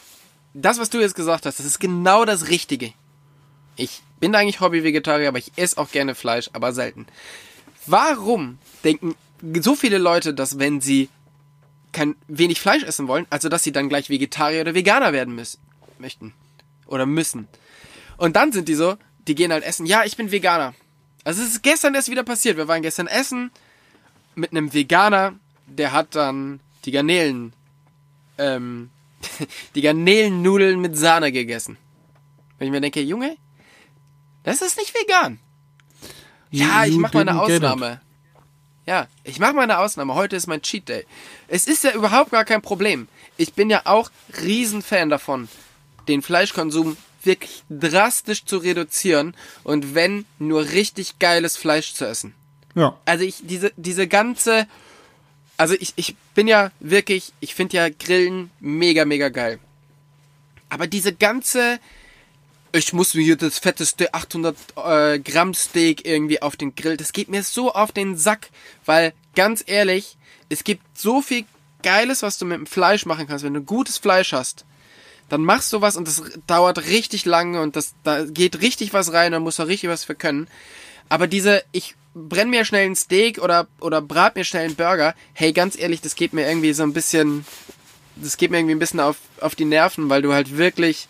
das, 0.54 0.78
was 0.78 0.90
du 0.90 1.00
jetzt 1.00 1.16
gesagt 1.16 1.46
hast, 1.46 1.60
das 1.60 1.66
ist 1.66 1.80
genau 1.80 2.26
das 2.26 2.50
Richtige. 2.50 2.92
Ich 3.78 4.02
bin 4.20 4.36
eigentlich 4.36 4.60
Hobby-Vegetarier, 4.60 5.30
aber 5.30 5.38
ich 5.38 5.54
esse 5.56 5.78
auch 5.78 5.90
gerne 5.92 6.14
Fleisch, 6.14 6.50
aber 6.52 6.74
selten. 6.74 7.06
Warum 7.88 8.58
denken 8.84 9.16
so 9.62 9.76
viele 9.76 9.98
Leute, 9.98 10.34
dass 10.34 10.60
wenn 10.60 10.82
sie 10.82 11.10
kein 11.92 12.16
wenig 12.28 12.60
Fleisch 12.60 12.84
essen 12.84 13.08
wollen, 13.08 13.26
also 13.30 13.50
dass 13.50 13.64
sie 13.64 13.72
dann 13.72 13.90
gleich 13.90 14.10
Vegetarier 14.10 14.62
oder 14.62 14.76
Veganer 14.76 15.14
werden 15.14 15.36
müssen, 15.36 15.60
möchten 16.00 16.34
oder 16.88 17.06
müssen? 17.06 17.48
Und 18.18 18.36
dann 18.36 18.52
sind 18.52 18.68
die 18.68 18.76
so, 18.76 18.98
die 19.28 19.36
gehen 19.36 19.52
halt 19.52 19.64
essen. 19.64 19.86
Ja, 19.86 20.04
ich 20.04 20.18
bin 20.18 20.32
Veganer. 20.32 20.74
Also 21.24 21.42
es 21.42 21.50
ist 21.50 21.64
gestern 21.64 21.96
erst 21.96 22.10
wieder 22.10 22.24
passiert. 22.24 22.58
Wir 22.58 22.68
waren 22.68 22.82
gestern 22.82 23.08
essen 23.08 23.52
mit 24.36 24.52
einem 24.52 24.74
Veganer, 24.74 25.34
der 25.66 25.92
hat 25.92 26.16
dann 26.16 26.60
die 26.84 26.92
Garnelen 26.92 27.54
ähm, 28.38 28.90
die 29.76 29.82
Garnelennudeln 29.82 30.80
mit 30.80 30.98
Sahne 30.98 31.32
gegessen. 31.32 31.78
Wenn 32.58 32.68
ich 32.68 32.72
mir 32.72 32.82
denke, 32.82 33.02
Junge, 33.02 33.38
das 34.44 34.62
ist 34.62 34.78
nicht 34.78 34.94
vegan. 34.94 35.40
Ja, 36.52 36.86
ich 36.86 36.96
mach 36.98 37.14
mal 37.14 37.22
eine. 37.22 37.42
Ausnahme. 37.42 38.02
Ja, 38.86 39.08
ich 39.24 39.40
mach 39.40 39.54
mal 39.54 39.64
eine 39.64 39.80
Ausnahme. 39.80 40.14
Heute 40.14 40.36
ist 40.36 40.48
mein 40.48 40.62
Cheat 40.62 40.88
Day. 40.90 41.06
Es 41.48 41.66
ist 41.66 41.84
ja 41.84 41.92
überhaupt 41.92 42.32
gar 42.32 42.46
kein 42.46 42.62
Problem. 42.62 43.08
Ich 43.38 43.54
bin 43.54 43.70
ja 43.70 43.82
auch 43.86 44.12
Riesenfan 44.42 45.10
davon, 45.10 45.50
den 46.08 46.22
Fleischkonsum 46.22 46.96
wirklich 47.24 47.64
drastisch 47.70 48.46
zu 48.46 48.58
reduzieren 48.58 49.36
und 49.64 49.96
wenn 49.96 50.26
nur 50.38 50.62
richtig 50.70 51.18
geiles 51.18 51.58
Fleisch 51.58 51.94
zu 51.94 52.06
essen. 52.06 52.36
Ja. 52.76 52.98
Also 53.06 53.24
ich, 53.24 53.38
diese, 53.42 53.74
diese 53.78 54.08
ganze, 54.08 54.68
also 55.58 55.74
ich, 55.80 55.94
ich 55.96 56.16
bin 56.36 56.48
ja 56.48 56.72
wirklich, 56.80 57.34
ich 57.40 57.56
finde 57.56 57.78
ja 57.78 57.90
Grillen 57.90 58.52
mega, 58.60 59.06
mega 59.06 59.30
geil. 59.30 59.60
Aber 60.70 60.86
diese 60.86 61.14
ganze, 61.14 61.80
ich 62.78 62.94
muss 62.94 63.14
mir 63.14 63.24
hier 63.24 63.38
das 63.38 63.60
fetteste 63.60 64.14
800 64.14 64.58
äh, 64.76 65.20
Gramm 65.20 65.54
Steak 65.54 66.06
irgendwie 66.06 66.42
auf 66.42 66.56
den 66.58 66.76
Grill, 66.76 66.98
das 66.98 67.14
geht 67.14 67.30
mir 67.30 67.44
so 67.44 67.74
auf 67.74 67.92
den 67.92 68.18
Sack, 68.18 68.50
weil 68.86 69.14
ganz 69.36 69.64
ehrlich, 69.66 70.18
es 70.50 70.64
gibt 70.64 70.82
so 70.98 71.22
viel 71.22 71.46
Geiles, 71.84 72.22
was 72.22 72.38
du 72.38 72.46
mit 72.46 72.58
dem 72.58 72.66
Fleisch 72.66 73.06
machen 73.06 73.28
kannst, 73.28 73.46
wenn 73.46 73.54
du 73.54 73.62
gutes 73.62 73.98
Fleisch 73.98 74.34
hast. 74.34 74.66
Dann 75.30 75.44
machst 75.44 75.74
du 75.74 75.82
was 75.82 75.96
und 75.96 76.08
das 76.08 76.22
dauert 76.48 76.86
richtig 76.86 77.26
lange 77.26 77.62
und 77.62 77.76
das, 77.76 77.94
da 78.04 78.26
geht 78.26 78.62
richtig 78.62 78.94
was 78.94 79.14
rein, 79.14 79.32
da 79.32 79.40
musst 79.40 79.60
du 79.60 79.64
richtig 79.64 79.90
was 79.90 80.04
für 80.04 80.16
können. 80.16 80.48
Aber 81.10 81.28
diese, 81.28 81.64
ich 81.72 81.96
brenn 82.14 82.50
mir 82.50 82.66
schnell 82.66 82.86
ein 82.86 82.96
Steak 82.96 83.40
oder, 83.40 83.68
oder 83.80 84.02
brat 84.02 84.36
mir 84.36 84.44
schnell 84.44 84.66
einen 84.66 84.76
Burger, 84.76 85.16
hey, 85.34 85.52
ganz 85.54 85.78
ehrlich, 85.78 86.02
das 86.02 86.16
geht 86.16 86.34
mir 86.34 86.48
irgendwie 86.48 86.74
so 86.74 86.84
ein 86.84 86.94
bisschen, 86.94 87.46
das 88.16 88.38
geht 88.38 88.52
mir 88.52 88.58
irgendwie 88.58 88.76
ein 88.76 88.80
bisschen 88.80 89.00
auf, 89.00 89.18
auf 89.42 89.56
die 89.56 89.66
Nerven, 89.66 90.10
weil 90.10 90.22
du 90.22 90.34
halt 90.34 90.58
wirklich 90.58 91.08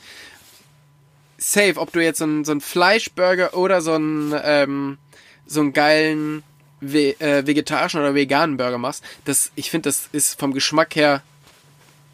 safe, 1.51 1.77
ob 1.77 1.91
du 1.91 2.03
jetzt 2.03 2.17
so 2.17 2.25
einen, 2.25 2.43
so 2.43 2.51
einen 2.51 2.61
Fleischburger 2.61 3.53
oder 3.53 3.81
so 3.81 3.93
einen, 3.93 4.33
ähm, 4.43 4.97
so 5.45 5.59
einen 5.59 5.73
geilen 5.73 6.43
ve 6.81 7.19
äh, 7.19 7.45
vegetarischen 7.45 7.99
oder 7.99 8.15
veganen 8.15 8.57
Burger 8.57 8.77
machst, 8.77 9.03
das, 9.25 9.51
ich 9.55 9.69
finde, 9.69 9.89
das 9.89 10.09
ist 10.11 10.39
vom 10.39 10.53
Geschmack 10.53 10.95
her, 10.95 11.21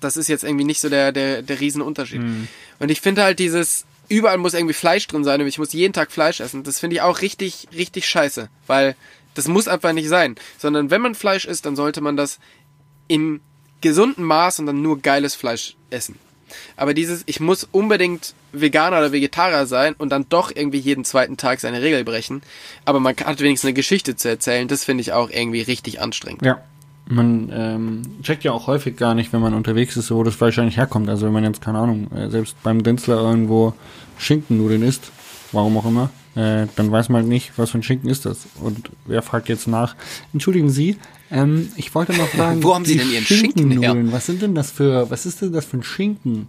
das 0.01 0.17
ist 0.17 0.27
jetzt 0.27 0.43
irgendwie 0.43 0.65
nicht 0.65 0.82
so 0.82 0.89
der, 0.89 1.11
der, 1.11 1.41
der 1.41 1.59
Riesenunterschied. 1.59 2.21
Und 2.79 2.91
ich 2.91 3.01
finde 3.01 3.23
halt 3.23 3.39
dieses, 3.39 3.86
überall 4.09 4.38
muss 4.38 4.53
irgendwie 4.53 4.73
Fleisch 4.73 5.07
drin 5.07 5.23
sein 5.23 5.39
und 5.41 5.47
ich 5.47 5.57
muss 5.57 5.73
jeden 5.73 5.93
Tag 5.93 6.11
Fleisch 6.11 6.39
essen, 6.41 6.63
das 6.63 6.79
finde 6.79 6.97
ich 6.97 7.01
auch 7.01 7.21
richtig, 7.21 7.69
richtig 7.73 8.07
scheiße, 8.07 8.49
weil 8.67 8.95
das 9.34 9.47
muss 9.47 9.69
einfach 9.69 9.93
nicht 9.93 10.09
sein, 10.09 10.36
sondern 10.57 10.89
wenn 10.89 11.01
man 11.01 11.15
Fleisch 11.15 11.45
isst, 11.45 11.65
dann 11.65 11.77
sollte 11.77 12.01
man 12.01 12.17
das 12.17 12.39
in 13.07 13.39
gesundem 13.79 14.25
Maß 14.25 14.59
und 14.59 14.65
dann 14.65 14.82
nur 14.82 14.99
geiles 14.99 15.36
Fleisch 15.36 15.75
essen. 15.89 16.19
Aber 16.76 16.93
dieses, 16.93 17.24
ich 17.26 17.39
muss 17.39 17.68
unbedingt 17.72 18.34
Veganer 18.52 18.99
oder 18.99 19.12
Vegetarier 19.12 19.66
sein 19.66 19.95
und 19.97 20.10
dann 20.10 20.26
doch 20.30 20.52
irgendwie 20.54 20.80
jeden 20.80 21.06
zweiten 21.06 21.38
Tag 21.38 21.60
seine 21.60 21.82
Regel 21.82 22.04
brechen, 22.04 22.41
aber 22.86 22.99
man 22.99 23.16
hat 23.16 23.39
wenigstens 23.39 23.70
eine 23.70 23.74
Geschichte 23.74 24.16
zu 24.16 24.30
erzählen, 24.30 24.68
das 24.68 24.84
finde 24.84 25.02
ich 25.02 25.14
auch 25.14 25.30
irgendwie 25.30 25.62
richtig 25.62 26.02
anstrengend. 26.02 26.43
Ja. 26.43 26.62
Man 27.08 27.52
ähm, 27.54 28.02
checkt 28.24 28.43
ja 28.43 28.52
auch 28.54 28.68
häufig 28.68 28.95
gar 28.95 29.16
nicht, 29.16 29.34
wenn 29.34 29.41
man 29.41 29.54
unterwegs 29.54 29.97
ist, 29.97 30.12
wo 30.12 30.24
das 30.24 30.36
Fleisch 30.36 30.58
eigentlich 30.60 30.78
herkommt. 30.78 31.10
Also 31.10 31.26
wenn 31.26 31.34
man 31.34 31.43
jetzt, 31.43 31.62
keine 31.62 31.80
Ahnung, 31.80 32.10
äh, 32.12 32.30
selbst 32.30 32.56
beim 32.64 32.84
Denzler 32.84 33.18
irgendwo 33.18 33.74
Schinkennudeln 34.18 34.84
isst, 34.84 35.12
warum 35.52 35.78
auch 35.78 35.86
immer, 35.86 36.10
äh, 36.36 36.67
dann 36.75 36.91
weiß 36.91 37.09
man 37.09 37.21
halt 37.21 37.29
nicht, 37.29 37.51
was 37.57 37.71
für 37.71 37.79
ein 37.79 37.84
Schinken 37.84 38.09
ist 38.09 38.25
das. 38.25 38.47
Und 38.61 38.89
wer 39.05 39.21
fragt 39.21 39.49
jetzt 39.49 39.67
nach? 39.67 39.95
Entschuldigen 40.34 40.69
Sie, 40.69 40.97
ähm, 41.29 41.69
ich 41.75 41.93
wollte 41.95 42.13
noch 42.13 42.27
fragen, 42.36 42.63
Wo 42.63 42.73
haben 42.75 42.86
Sie 42.86 42.97
denn 42.97 43.11
Ihren 43.11 43.23
Schinken? 43.25 43.71
Schinkennudeln, 43.71 44.11
was 44.11 44.25
sind 44.25 44.41
denn 44.41 44.55
das 44.55 44.71
für, 44.71 45.09
was 45.09 45.25
ist 45.25 45.41
denn 45.41 45.51
das 45.53 45.65
für 45.65 45.77
ein 45.77 45.84
Schinken? 45.84 46.47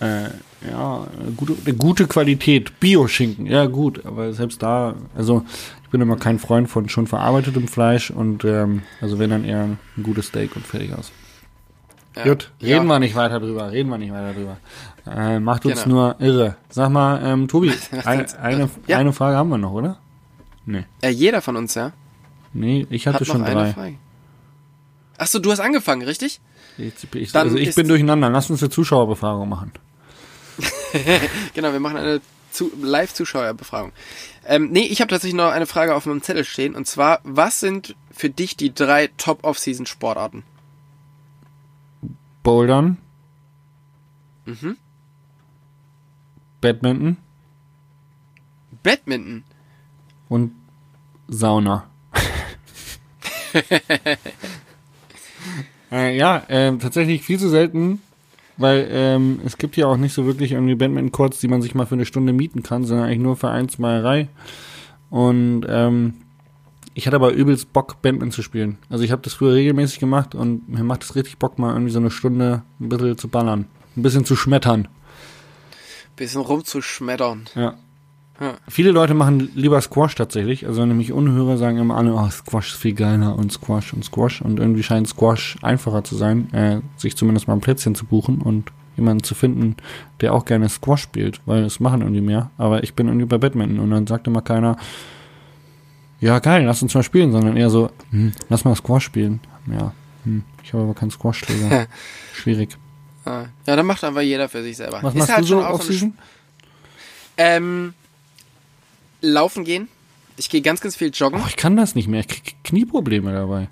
Äh, 0.00 0.28
ja, 0.70 1.06
gute, 1.36 1.74
gute 1.74 2.06
Qualität, 2.06 2.78
Bio-Schinken, 2.78 3.46
ja 3.46 3.66
gut, 3.66 4.06
aber 4.06 4.32
selbst 4.32 4.62
da, 4.62 4.94
also 5.16 5.44
ich 5.82 5.88
bin 5.90 6.00
immer 6.00 6.16
kein 6.16 6.38
Freund 6.38 6.68
von 6.70 6.88
schon 6.88 7.08
verarbeitetem 7.08 7.66
Fleisch 7.66 8.10
und 8.12 8.44
ähm, 8.44 8.82
also 9.00 9.18
wenn 9.18 9.30
dann 9.30 9.44
eher 9.44 9.64
ein 9.64 10.02
gutes 10.04 10.26
Steak 10.28 10.54
und 10.54 10.64
fertig 10.66 10.92
aus. 10.94 11.10
Ja. 12.16 12.24
Gut, 12.24 12.52
reden 12.62 12.70
Ja. 12.70 12.84
wir 12.84 12.98
nicht 13.00 13.14
weiter 13.16 13.40
drüber, 13.40 13.72
reden 13.72 13.88
wir 13.90 13.98
nicht 13.98 14.12
weiter 14.12 14.34
drüber. 14.34 14.56
Äh, 15.10 15.40
macht 15.40 15.64
uns 15.66 15.84
Genau. 15.84 15.94
nur 15.94 16.20
irre. 16.20 16.56
Sag 16.68 16.90
mal, 16.90 17.20
ähm, 17.24 17.48
Tobi, 17.48 17.72
ein, 18.04 18.26
eine, 18.36 18.68
Ja. 18.86 18.98
eine 18.98 19.12
Frage 19.12 19.36
haben 19.36 19.48
wir 19.50 19.58
noch, 19.58 19.72
oder? 19.72 19.98
Nee. 20.66 20.84
Äh, 21.00 21.10
jeder 21.10 21.40
von 21.42 21.56
uns, 21.56 21.74
ja, 21.74 21.92
Nee, 22.52 22.86
ich 22.90 23.06
hatte 23.06 23.20
hat 23.20 23.26
schon 23.26 23.42
eine 23.44 23.54
drei. 23.54 23.72
Frage. 23.72 23.94
Ach 25.18 25.26
so, 25.26 25.38
du 25.38 25.50
hast 25.50 25.60
angefangen, 25.60 26.02
richtig? 26.02 26.40
Ich, 26.78 26.92
ich, 27.14 27.34
also 27.34 27.56
ich 27.56 27.74
bin 27.74 27.88
durcheinander. 27.88 28.30
Lass 28.30 28.50
uns 28.50 28.62
eine 28.62 28.70
Zuschauerbefragung 28.70 29.48
machen. 29.48 29.72
Genau, 31.54 31.72
wir 31.72 31.80
machen 31.80 31.96
eine 31.98 32.20
zu 32.50 32.70
Live-Zuschauerbefragung. 32.80 33.92
Ähm, 34.46 34.70
nee, 34.70 34.86
ich 34.86 35.00
habe 35.02 35.10
tatsächlich 35.10 35.36
noch 35.36 35.50
eine 35.52 35.66
Frage 35.66 35.94
auf 35.94 36.06
meinem 36.06 36.22
Zettel 36.22 36.44
stehen. 36.44 36.74
Und 36.74 36.86
zwar, 36.86 37.20
was 37.24 37.60
sind 37.60 37.94
für 38.10 38.30
dich 38.30 38.56
die 38.56 38.72
drei 38.74 39.08
Top-Off-Season-Sportarten? 39.18 40.44
Bouldern. 42.42 42.96
Mhm. 44.46 44.76
Badminton 46.60 47.16
Badminton. 48.82 49.44
und 50.28 50.52
Sauna. 51.28 51.84
äh, 55.92 56.16
ja, 56.16 56.42
ähm, 56.48 56.78
tatsächlich 56.78 57.22
viel 57.22 57.38
zu 57.38 57.48
selten, 57.48 58.00
weil 58.56 58.88
ähm, 58.90 59.40
es 59.44 59.58
gibt 59.58 59.76
ja 59.76 59.86
auch 59.86 59.96
nicht 59.96 60.12
so 60.14 60.26
wirklich 60.26 60.52
irgendwie 60.52 60.74
Badminton-Courts, 60.74 61.40
die 61.40 61.48
man 61.48 61.62
sich 61.62 61.74
mal 61.74 61.86
für 61.86 61.94
eine 61.94 62.06
Stunde 62.06 62.32
mieten 62.32 62.62
kann, 62.62 62.84
sondern 62.84 63.06
eigentlich 63.06 63.20
nur 63.20 63.36
Vereinsmeierei. 63.36 64.28
Und 65.10 65.66
ähm, 65.68 66.14
ich 66.94 67.06
hatte 67.06 67.16
aber 67.16 67.32
übelst 67.32 67.72
Bock, 67.72 68.02
Badminton 68.02 68.32
zu 68.32 68.42
spielen. 68.42 68.78
Also 68.90 69.04
ich 69.04 69.12
habe 69.12 69.22
das 69.22 69.34
früher 69.34 69.54
regelmäßig 69.54 69.98
gemacht 69.98 70.34
und 70.34 70.68
mir 70.68 70.84
macht 70.84 71.04
es 71.04 71.14
richtig 71.14 71.38
Bock, 71.38 71.58
mal 71.58 71.72
irgendwie 71.72 71.92
so 71.92 72.00
eine 72.00 72.10
Stunde 72.10 72.62
ein 72.80 72.88
bisschen 72.88 73.18
zu 73.18 73.28
ballern. 73.28 73.66
Ein 73.96 74.02
bisschen 74.02 74.24
zu 74.24 74.36
schmettern. 74.36 74.88
Bisschen 76.18 76.42
rumzuschmettern. 76.42 77.46
Ja. 77.54 77.74
Ja. 78.40 78.54
Viele 78.68 78.92
Leute 78.92 79.14
machen 79.14 79.50
lieber 79.54 79.80
Squash 79.80 80.14
tatsächlich. 80.14 80.66
Also 80.66 80.82
wenn 80.82 80.90
ich 80.92 80.96
mich 80.96 81.12
unhöre, 81.12 81.58
sagen 81.58 81.78
immer 81.78 81.96
alle, 81.96 82.14
oh, 82.14 82.30
Squash 82.30 82.72
ist 82.72 82.80
viel 82.80 82.94
geiler 82.94 83.34
und 83.36 83.50
Squash 83.50 83.92
und 83.92 84.04
Squash. 84.04 84.42
Und 84.42 84.60
irgendwie 84.60 84.84
scheint 84.84 85.08
Squash 85.08 85.56
einfacher 85.62 86.04
zu 86.04 86.14
sein, 86.14 86.52
äh, 86.52 86.80
sich 86.96 87.16
zumindest 87.16 87.48
mal 87.48 87.54
ein 87.54 87.60
Plätzchen 87.60 87.96
zu 87.96 88.06
buchen 88.06 88.40
und 88.40 88.70
jemanden 88.96 89.24
zu 89.24 89.34
finden, 89.34 89.76
der 90.20 90.34
auch 90.34 90.44
gerne 90.44 90.68
Squash 90.68 91.02
spielt, 91.02 91.40
weil 91.46 91.64
es 91.64 91.80
machen 91.80 92.02
irgendwie 92.02 92.20
mehr. 92.20 92.50
Aber 92.58 92.84
ich 92.84 92.94
bin 92.94 93.08
irgendwie 93.08 93.26
bei 93.26 93.38
Badminton 93.38 93.80
und 93.80 93.90
dann 93.90 94.06
sagt 94.06 94.26
immer 94.28 94.42
keiner, 94.42 94.76
ja 96.20 96.38
geil, 96.38 96.64
lass 96.64 96.82
uns 96.82 96.94
mal 96.94 97.02
spielen, 97.02 97.32
sondern 97.32 97.56
eher 97.56 97.70
so, 97.70 97.90
hm, 98.10 98.32
lass 98.48 98.64
mal 98.64 98.74
Squash 98.76 99.04
spielen. 99.04 99.40
Ja, 99.66 99.92
hm, 100.24 100.44
ich 100.62 100.72
habe 100.72 100.84
aber 100.84 100.94
keinen 100.94 101.10
Squash-Schläger. 101.10 101.86
Schwierig. 102.34 102.76
Ah, 103.28 103.48
Ja, 103.66 103.76
dann 103.76 103.86
macht 103.86 104.02
einfach 104.04 104.20
jeder 104.22 104.48
für 104.48 104.62
sich 104.62 104.76
selber. 104.76 105.02
Was 105.02 105.12
Ist 105.14 105.18
machst 105.18 105.30
halt 105.32 105.40
du 105.44 105.46
so 105.48 105.54
schon 105.56 105.64
auch 105.64 105.70
auf 105.74 105.80
eine 105.82 105.90
Season? 105.92 106.18
Ähm, 107.36 107.94
laufen 109.20 109.64
gehen. 109.64 109.88
Ich 110.36 110.48
gehe 110.48 110.62
ganz, 110.62 110.80
ganz 110.80 110.96
viel 110.96 111.10
joggen. 111.12 111.40
Oh, 111.42 111.46
ich 111.48 111.56
kann 111.56 111.76
das 111.76 111.94
nicht 111.94 112.08
mehr. 112.08 112.20
Ich 112.20 112.28
krieg 112.28 112.56
Knieprobleme 112.64 113.32
dabei. 113.32 113.68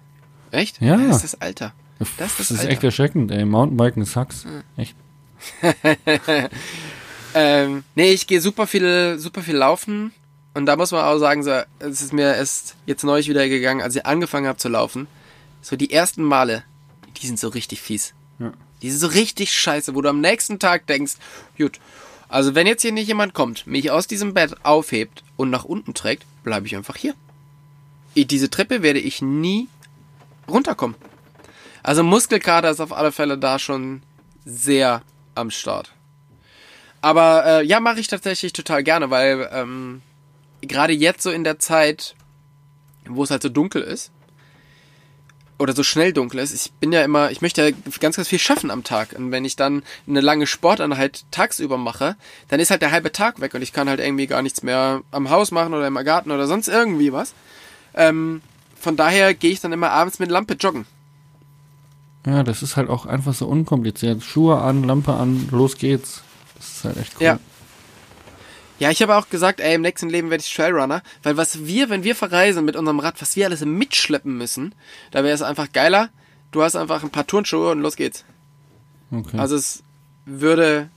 Echt? 0.50 0.80
Ja. 0.80 0.96
Das 0.96 1.16
ist 1.16 1.32
das 1.34 1.40
Alter. 1.40 1.72
Das 1.98 2.08
ist 2.08 2.20
Das 2.20 2.36
das 2.36 2.50
ist 2.50 2.58
Alter. 2.60 2.70
echt 2.72 2.84
erschreckend, 2.84 3.30
ey. 3.30 3.44
Mountainbiken 3.44 4.04
sucks. 4.04 4.46
Echt. 4.76 4.94
Ähm, 7.34 7.84
nee, 7.94 8.12
ich 8.12 8.26
gehe 8.26 8.40
super 8.40 8.66
viel, 8.66 9.18
super 9.18 9.42
viel 9.42 9.56
laufen. 9.56 10.12
Und 10.54 10.64
da 10.64 10.76
muss 10.76 10.90
man 10.90 11.04
auch 11.04 11.18
sagen, 11.18 11.42
so, 11.42 11.50
es 11.80 12.00
ist 12.00 12.14
mir 12.14 12.34
erst 12.34 12.76
jetzt 12.86 13.04
neulich 13.04 13.28
wieder 13.28 13.46
gegangen, 13.46 13.82
als 13.82 13.94
ich 13.94 14.06
angefangen 14.06 14.46
habe 14.46 14.56
zu 14.58 14.68
laufen. 14.70 15.06
So 15.60 15.76
die 15.76 15.92
ersten 15.92 16.22
Male, 16.22 16.64
die 17.20 17.26
sind 17.26 17.38
so 17.38 17.48
richtig 17.48 17.82
fies. 17.82 18.14
Ja. 18.38 18.52
Die 18.86 18.92
sind 18.92 19.00
so 19.00 19.08
richtig 19.08 19.52
scheiße, 19.52 19.96
wo 19.96 20.00
du 20.00 20.08
am 20.08 20.20
nächsten 20.20 20.60
Tag 20.60 20.86
denkst, 20.86 21.14
gut, 21.58 21.80
Also 22.28 22.54
wenn 22.54 22.68
jetzt 22.68 22.82
hier 22.82 22.92
nicht 22.92 23.08
jemand 23.08 23.34
kommt, 23.34 23.66
mich 23.66 23.90
aus 23.90 24.06
diesem 24.06 24.32
Bett 24.32 24.54
aufhebt 24.64 25.24
und 25.36 25.50
nach 25.50 25.64
unten 25.64 25.92
trägt, 25.92 26.24
bleibe 26.44 26.68
ich 26.68 26.76
einfach 26.76 26.94
hier. 26.94 27.14
Diese 28.14 28.48
Treppe 28.48 28.82
werde 28.82 29.00
ich 29.00 29.20
nie 29.22 29.66
runterkommen. 30.48 30.96
Also 31.82 32.04
Muskelkater 32.04 32.70
ist 32.70 32.78
auf 32.78 32.92
alle 32.92 33.10
Fälle 33.10 33.38
da 33.38 33.58
schon 33.58 34.02
sehr 34.44 35.02
am 35.34 35.50
Start. 35.50 35.90
Aber 37.00 37.44
äh, 37.44 37.66
ja, 37.66 37.80
mache 37.80 37.98
ich 37.98 38.06
tatsächlich 38.06 38.52
total 38.52 38.84
gerne, 38.84 39.10
weil 39.10 39.48
ähm, 39.52 40.00
gerade 40.60 40.92
jetzt 40.92 41.24
so 41.24 41.32
in 41.32 41.42
der 41.42 41.58
Zeit, 41.58 42.14
wo 43.04 43.24
es 43.24 43.32
halt 43.32 43.42
so 43.42 43.48
dunkel 43.48 43.82
ist, 43.82 44.12
oder 45.58 45.74
so 45.74 45.82
schnell 45.82 46.12
dunkel 46.12 46.40
ist, 46.40 46.52
ich 46.52 46.72
bin 46.72 46.92
ja 46.92 47.02
immer, 47.02 47.30
ich 47.30 47.40
möchte 47.40 47.62
ja 47.62 47.76
ganz, 48.00 48.16
ganz 48.16 48.28
viel 48.28 48.38
schaffen 48.38 48.70
am 48.70 48.84
Tag. 48.84 49.14
Und 49.16 49.30
wenn 49.30 49.44
ich 49.44 49.56
dann 49.56 49.82
eine 50.06 50.20
lange 50.20 50.46
Sporteinheit 50.46 51.24
tagsüber 51.30 51.78
mache, 51.78 52.16
dann 52.48 52.60
ist 52.60 52.70
halt 52.70 52.82
der 52.82 52.90
halbe 52.90 53.12
Tag 53.12 53.40
weg 53.40 53.54
und 53.54 53.62
ich 53.62 53.72
kann 53.72 53.88
halt 53.88 54.00
irgendwie 54.00 54.26
gar 54.26 54.42
nichts 54.42 54.62
mehr 54.62 55.02
am 55.10 55.30
Haus 55.30 55.50
machen 55.50 55.74
oder 55.74 55.86
im 55.86 55.94
Garten 55.94 56.30
oder 56.30 56.46
sonst 56.46 56.68
irgendwie 56.68 57.12
was. 57.12 57.32
Ähm, 57.94 58.42
von 58.78 58.96
daher 58.96 59.34
gehe 59.34 59.52
ich 59.52 59.60
dann 59.60 59.72
immer 59.72 59.90
abends 59.90 60.18
mit 60.18 60.30
Lampe 60.30 60.54
joggen. 60.54 60.86
Ja, 62.26 62.42
das 62.42 62.62
ist 62.62 62.76
halt 62.76 62.90
auch 62.90 63.06
einfach 63.06 63.34
so 63.34 63.46
unkompliziert. 63.46 64.22
Schuhe 64.22 64.60
an, 64.60 64.84
Lampe 64.84 65.14
an, 65.14 65.48
los 65.50 65.78
geht's. 65.78 66.22
Das 66.56 66.68
ist 66.68 66.84
halt 66.84 66.96
echt 66.98 67.14
cool. 67.16 67.24
Ja. 67.24 67.38
Ja, 68.78 68.90
ich 68.90 69.00
habe 69.00 69.16
auch 69.16 69.30
gesagt, 69.30 69.60
ey, 69.60 69.74
im 69.74 69.82
nächsten 69.82 70.10
Leben 70.10 70.30
werde 70.30 70.44
ich 70.44 70.54
Trailrunner, 70.54 71.02
weil 71.22 71.36
was 71.36 71.66
wir, 71.66 71.88
wenn 71.88 72.04
wir 72.04 72.14
verreisen 72.14 72.64
mit 72.64 72.76
unserem 72.76 73.00
Rad, 73.00 73.20
was 73.22 73.34
wir 73.36 73.46
alles 73.46 73.64
mitschleppen 73.64 74.36
müssen, 74.36 74.74
da 75.10 75.24
wäre 75.24 75.34
es 75.34 75.42
einfach 75.42 75.72
geiler. 75.72 76.10
Du 76.50 76.62
hast 76.62 76.76
einfach 76.76 77.02
ein 77.02 77.10
paar 77.10 77.26
Turnschuhe 77.26 77.70
und 77.70 77.80
los 77.80 77.96
geht's. 77.96 78.24
Okay. 79.10 79.38
Also 79.38 79.56
es 79.56 79.82
würde 80.26 80.90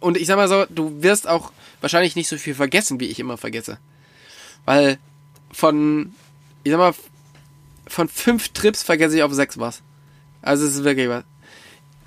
und 0.00 0.16
ich 0.16 0.26
sag 0.26 0.36
mal 0.36 0.48
so, 0.48 0.64
du 0.70 1.02
wirst 1.02 1.28
auch 1.28 1.52
wahrscheinlich 1.80 2.16
nicht 2.16 2.28
so 2.28 2.38
viel 2.38 2.54
vergessen, 2.54 3.00
wie 3.00 3.06
ich 3.06 3.20
immer 3.20 3.36
vergesse. 3.36 3.78
Weil 4.64 4.98
von, 5.52 6.12
ich 6.64 6.72
sag 6.72 6.78
mal, 6.78 6.94
von 7.86 8.08
fünf 8.08 8.48
Trips 8.50 8.82
vergesse 8.82 9.16
ich 9.16 9.22
auf 9.22 9.32
sechs 9.32 9.58
was. 9.58 9.82
Also 10.42 10.64
es 10.64 10.76
ist 10.76 10.84
wirklich 10.84 11.08
was. 11.08 11.24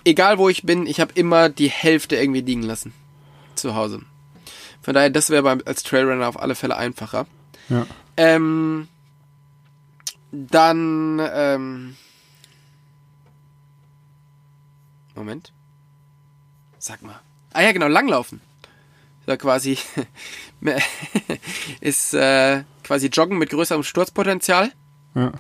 Egal 0.03 0.37
wo 0.37 0.49
ich 0.49 0.63
bin, 0.63 0.87
ich 0.87 0.99
habe 0.99 1.13
immer 1.13 1.49
die 1.49 1.69
Hälfte 1.69 2.15
irgendwie 2.15 2.41
liegen 2.41 2.63
lassen. 2.63 2.93
Zu 3.55 3.75
Hause. 3.75 4.01
Von 4.89 4.95
daher, 4.95 5.11
das 5.11 5.29
wäre 5.29 5.59
als 5.65 5.83
Trailrunner 5.83 6.27
auf 6.27 6.39
alle 6.39 6.55
Fälle 6.55 6.75
einfacher. 6.75 7.27
Ja. 7.69 7.85
Ähm, 8.17 8.87
dann, 10.31 11.21
ähm, 11.31 11.95
Moment. 15.13 15.53
Sag 16.79 17.03
mal. 17.03 17.21
Ah 17.53 17.61
ja, 17.61 17.71
genau, 17.71 17.87
Langlaufen. 17.87 18.41
Ja 19.27 19.37
quasi, 19.37 19.77
ist 21.81 22.15
äh, 22.15 22.63
quasi 22.83 23.09
Joggen 23.09 23.37
mit 23.37 23.51
größerem 23.51 23.83
Sturzpotenzial. 23.83 24.71
Ja. 25.13 25.33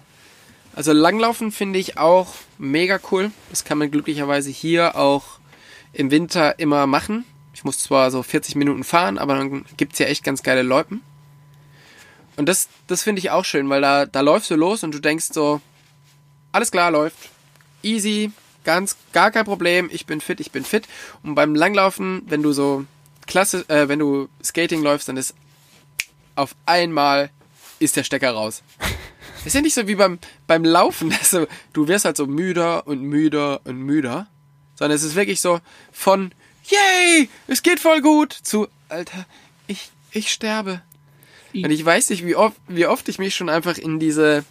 Also 0.75 0.93
Langlaufen 0.93 1.51
finde 1.51 1.79
ich 1.79 1.97
auch 1.97 2.35
mega 2.59 2.99
cool. 3.09 3.31
Das 3.49 3.65
kann 3.65 3.79
man 3.79 3.89
glücklicherweise 3.89 4.51
hier 4.51 4.95
auch 4.95 5.39
im 5.91 6.11
Winter 6.11 6.59
immer 6.59 6.85
machen. 6.85 7.25
Ich 7.59 7.65
muss 7.65 7.79
zwar 7.79 8.09
so 8.09 8.23
40 8.23 8.55
Minuten 8.55 8.85
fahren, 8.85 9.17
aber 9.17 9.35
dann 9.35 9.65
gibt's 9.75 9.99
ja 9.99 10.05
echt 10.05 10.23
ganz 10.23 10.43
geile 10.43 10.61
Loipen. 10.61 11.01
Und 12.37 12.47
das, 12.47 12.69
das 12.87 13.03
finde 13.03 13.19
ich 13.19 13.31
auch 13.31 13.43
schön, 13.43 13.67
weil 13.67 13.81
da, 13.81 14.05
da 14.05 14.21
läufst 14.21 14.49
du 14.49 14.55
los 14.55 14.85
und 14.85 14.93
du 14.93 14.99
denkst 14.99 15.25
so, 15.33 15.59
alles 16.53 16.71
klar, 16.71 16.89
läuft. 16.89 17.17
Easy, 17.83 18.31
ganz, 18.63 18.95
gar 19.11 19.29
kein 19.31 19.43
Problem, 19.43 19.89
ich 19.91 20.05
bin 20.05 20.21
fit, 20.21 20.39
ich 20.39 20.51
bin 20.51 20.63
fit. 20.63 20.87
Und 21.21 21.35
beim 21.35 21.53
Langlaufen, 21.53 22.21
wenn 22.27 22.43
du 22.43 22.53
so 22.53 22.85
klasse, 23.27 23.67
äh, 23.67 23.89
wenn 23.89 23.99
du 23.99 24.29
Skating 24.41 24.81
läufst, 24.81 25.09
dann 25.09 25.17
ist 25.17 25.35
auf 26.35 26.55
einmal 26.65 27.29
ist 27.79 27.97
der 27.97 28.05
Stecker 28.05 28.31
raus. 28.31 28.63
Ist 29.43 29.55
ja 29.55 29.61
nicht 29.61 29.73
so 29.73 29.87
wie 29.87 29.95
beim, 29.95 30.19
beim 30.47 30.63
Laufen, 30.63 31.09
dass 31.09 31.29
du, 31.31 31.47
du 31.73 31.89
wirst 31.89 32.05
halt 32.05 32.15
so 32.15 32.25
müder 32.25 32.87
und 32.87 33.01
müder 33.01 33.59
und 33.65 33.77
müder, 33.77 34.27
sondern 34.75 34.95
es 34.95 35.03
ist 35.03 35.15
wirklich 35.15 35.41
so 35.41 35.59
von, 35.91 36.33
yay, 36.69 37.29
es 37.47 37.61
geht 37.63 37.79
voll 37.79 38.01
gut, 38.01 38.33
zu, 38.33 38.67
Alter, 38.89 39.25
ich, 39.67 39.89
ich 40.11 40.31
sterbe. 40.31 40.81
Und 41.53 41.71
ich 41.71 41.83
weiß 41.83 42.09
nicht, 42.11 42.25
wie 42.25 42.35
oft, 42.35 42.57
wie 42.67 42.85
oft 42.85 43.09
ich 43.09 43.17
mich 43.17 43.35
schon 43.35 43.49
einfach 43.49 43.77
in 43.77 43.99
diese, 43.99 44.45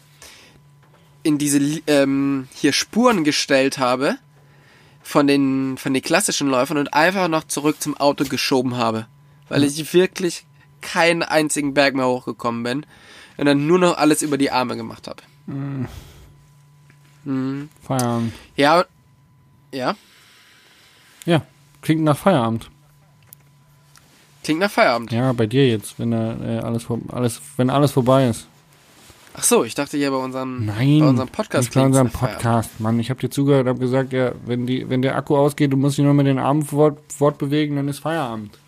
in 1.22 1.38
diese, 1.38 1.80
ähm, 1.86 2.48
hier 2.52 2.72
Spuren 2.72 3.22
gestellt 3.24 3.78
habe 3.78 4.18
von 5.02 5.26
den, 5.26 5.78
von 5.78 5.94
den 5.94 6.02
klassischen 6.02 6.48
Läufern 6.48 6.76
und 6.76 6.92
einfach 6.92 7.28
noch 7.28 7.44
zurück 7.44 7.80
zum 7.80 7.96
Auto 7.96 8.24
geschoben 8.24 8.76
habe. 8.76 9.06
Weil 9.48 9.64
ich 9.64 9.94
wirklich 9.94 10.44
keinen 10.80 11.22
einzigen 11.22 11.72
Berg 11.72 11.94
mehr 11.94 12.06
hochgekommen 12.06 12.62
bin 12.62 12.86
und 13.36 13.46
dann 13.46 13.66
nur 13.66 13.78
noch 13.78 13.96
alles 13.96 14.22
über 14.22 14.36
die 14.36 14.50
Arme 14.50 14.76
gemacht 14.76 15.06
habe. 15.06 15.22
Mhm. 15.46 15.88
Mhm. 17.24 17.68
Feierabend. 17.82 18.32
Ja, 18.56 18.84
ja, 19.72 19.96
Ja, 21.24 21.42
klingt 21.82 22.02
nach 22.02 22.16
Feierabend. 22.16 22.70
klingt 24.44 24.60
nach 24.60 24.70
Feierabend. 24.70 25.12
Ja, 25.12 25.32
bei 25.32 25.46
dir 25.46 25.68
jetzt, 25.68 25.98
wenn 25.98 26.10
da 26.10 26.36
äh, 26.42 26.58
alles, 26.60 26.86
alles, 27.12 27.40
wenn 27.56 27.70
alles 27.70 27.92
vorbei 27.92 28.28
ist. 28.28 28.46
Ach 29.34 29.44
so, 29.44 29.62
ich 29.62 29.74
dachte 29.74 29.96
ja 29.98 30.10
bei 30.10 30.16
unserem, 30.16 30.66
Nein, 30.66 30.98
bei 31.00 31.06
unserem 31.06 31.28
Podcast. 31.28 31.68
nicht 31.68 31.74
bei 31.74 31.82
unserem 31.82 32.10
Feierabend. 32.10 32.42
Podcast, 32.42 32.80
Mann. 32.80 32.98
Ich 32.98 33.08
habe 33.10 33.20
dir 33.20 33.30
zugehört, 33.30 33.68
habe 33.68 33.78
gesagt, 33.78 34.12
ja, 34.12 34.32
wenn 34.46 34.66
die, 34.66 34.88
wenn 34.90 35.00
der 35.02 35.14
Akku 35.16 35.36
ausgeht, 35.36 35.72
du 35.72 35.76
musst 35.76 35.96
dich 35.98 36.04
nur 36.04 36.14
mit 36.14 36.26
den 36.26 36.38
Armen 36.40 36.64
fort, 36.64 36.98
fortbewegen, 37.16 37.76
dann 37.76 37.86
ist 37.88 38.00
Feierabend. 38.00 38.58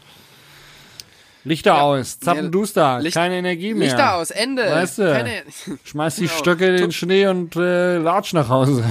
Lichter 1.42 1.72
Ja. 1.74 1.80
aus, 1.80 2.20
zappenduster, 2.20 3.00
Licht- 3.00 3.14
keine 3.16 3.36
Energie 3.38 3.72
mehr. 3.72 3.88
Lichter 3.88 4.16
aus, 4.16 4.30
Ende. 4.30 4.62
Weißt 4.62 4.98
du? 4.98 5.10
Keine, 5.10 5.42
Schmeiß 5.84 6.16
die 6.16 6.20
Genau. 6.26 6.38
Stöcke 6.38 6.66
in 6.68 6.76
den 6.76 6.92
Schnee 6.92 7.26
und 7.26 7.56
äh, 7.56 7.96
latsch 7.96 8.34
nach 8.34 8.50
Hause. 8.50 8.84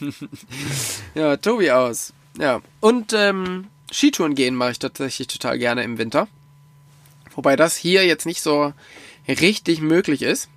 ja, 1.14 1.36
Tobi 1.36 1.70
aus. 1.70 2.12
Ja. 2.38 2.60
Und 2.80 3.12
ähm, 3.12 3.66
Skitouren 3.90 4.34
gehen 4.34 4.54
mache 4.54 4.72
ich 4.72 4.78
tatsächlich 4.78 5.28
total 5.28 5.58
gerne 5.58 5.82
im 5.82 5.98
Winter. 5.98 6.28
Wobei 7.34 7.56
das 7.56 7.76
hier 7.76 8.06
jetzt 8.06 8.26
nicht 8.26 8.42
so 8.42 8.72
richtig 9.28 9.80
möglich 9.80 10.22
ist. 10.22 10.48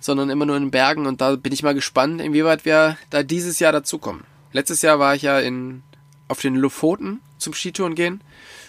Sondern 0.00 0.30
immer 0.30 0.46
nur 0.46 0.56
in 0.56 0.70
Bergen 0.70 1.06
und 1.06 1.20
da 1.20 1.34
bin 1.34 1.52
ich 1.52 1.64
mal 1.64 1.74
gespannt, 1.74 2.20
inwieweit 2.20 2.64
wir 2.64 2.96
da 3.10 3.24
dieses 3.24 3.58
Jahr 3.58 3.72
dazukommen. 3.72 4.22
Letztes 4.52 4.82
Jahr 4.82 5.00
war 5.00 5.14
ich 5.16 5.22
ja 5.22 5.40
in, 5.40 5.82
auf 6.28 6.40
den 6.40 6.54
Lofoten 6.54 7.20
zum 7.38 7.52
Skitouren 7.52 7.96
gehen 7.96 8.20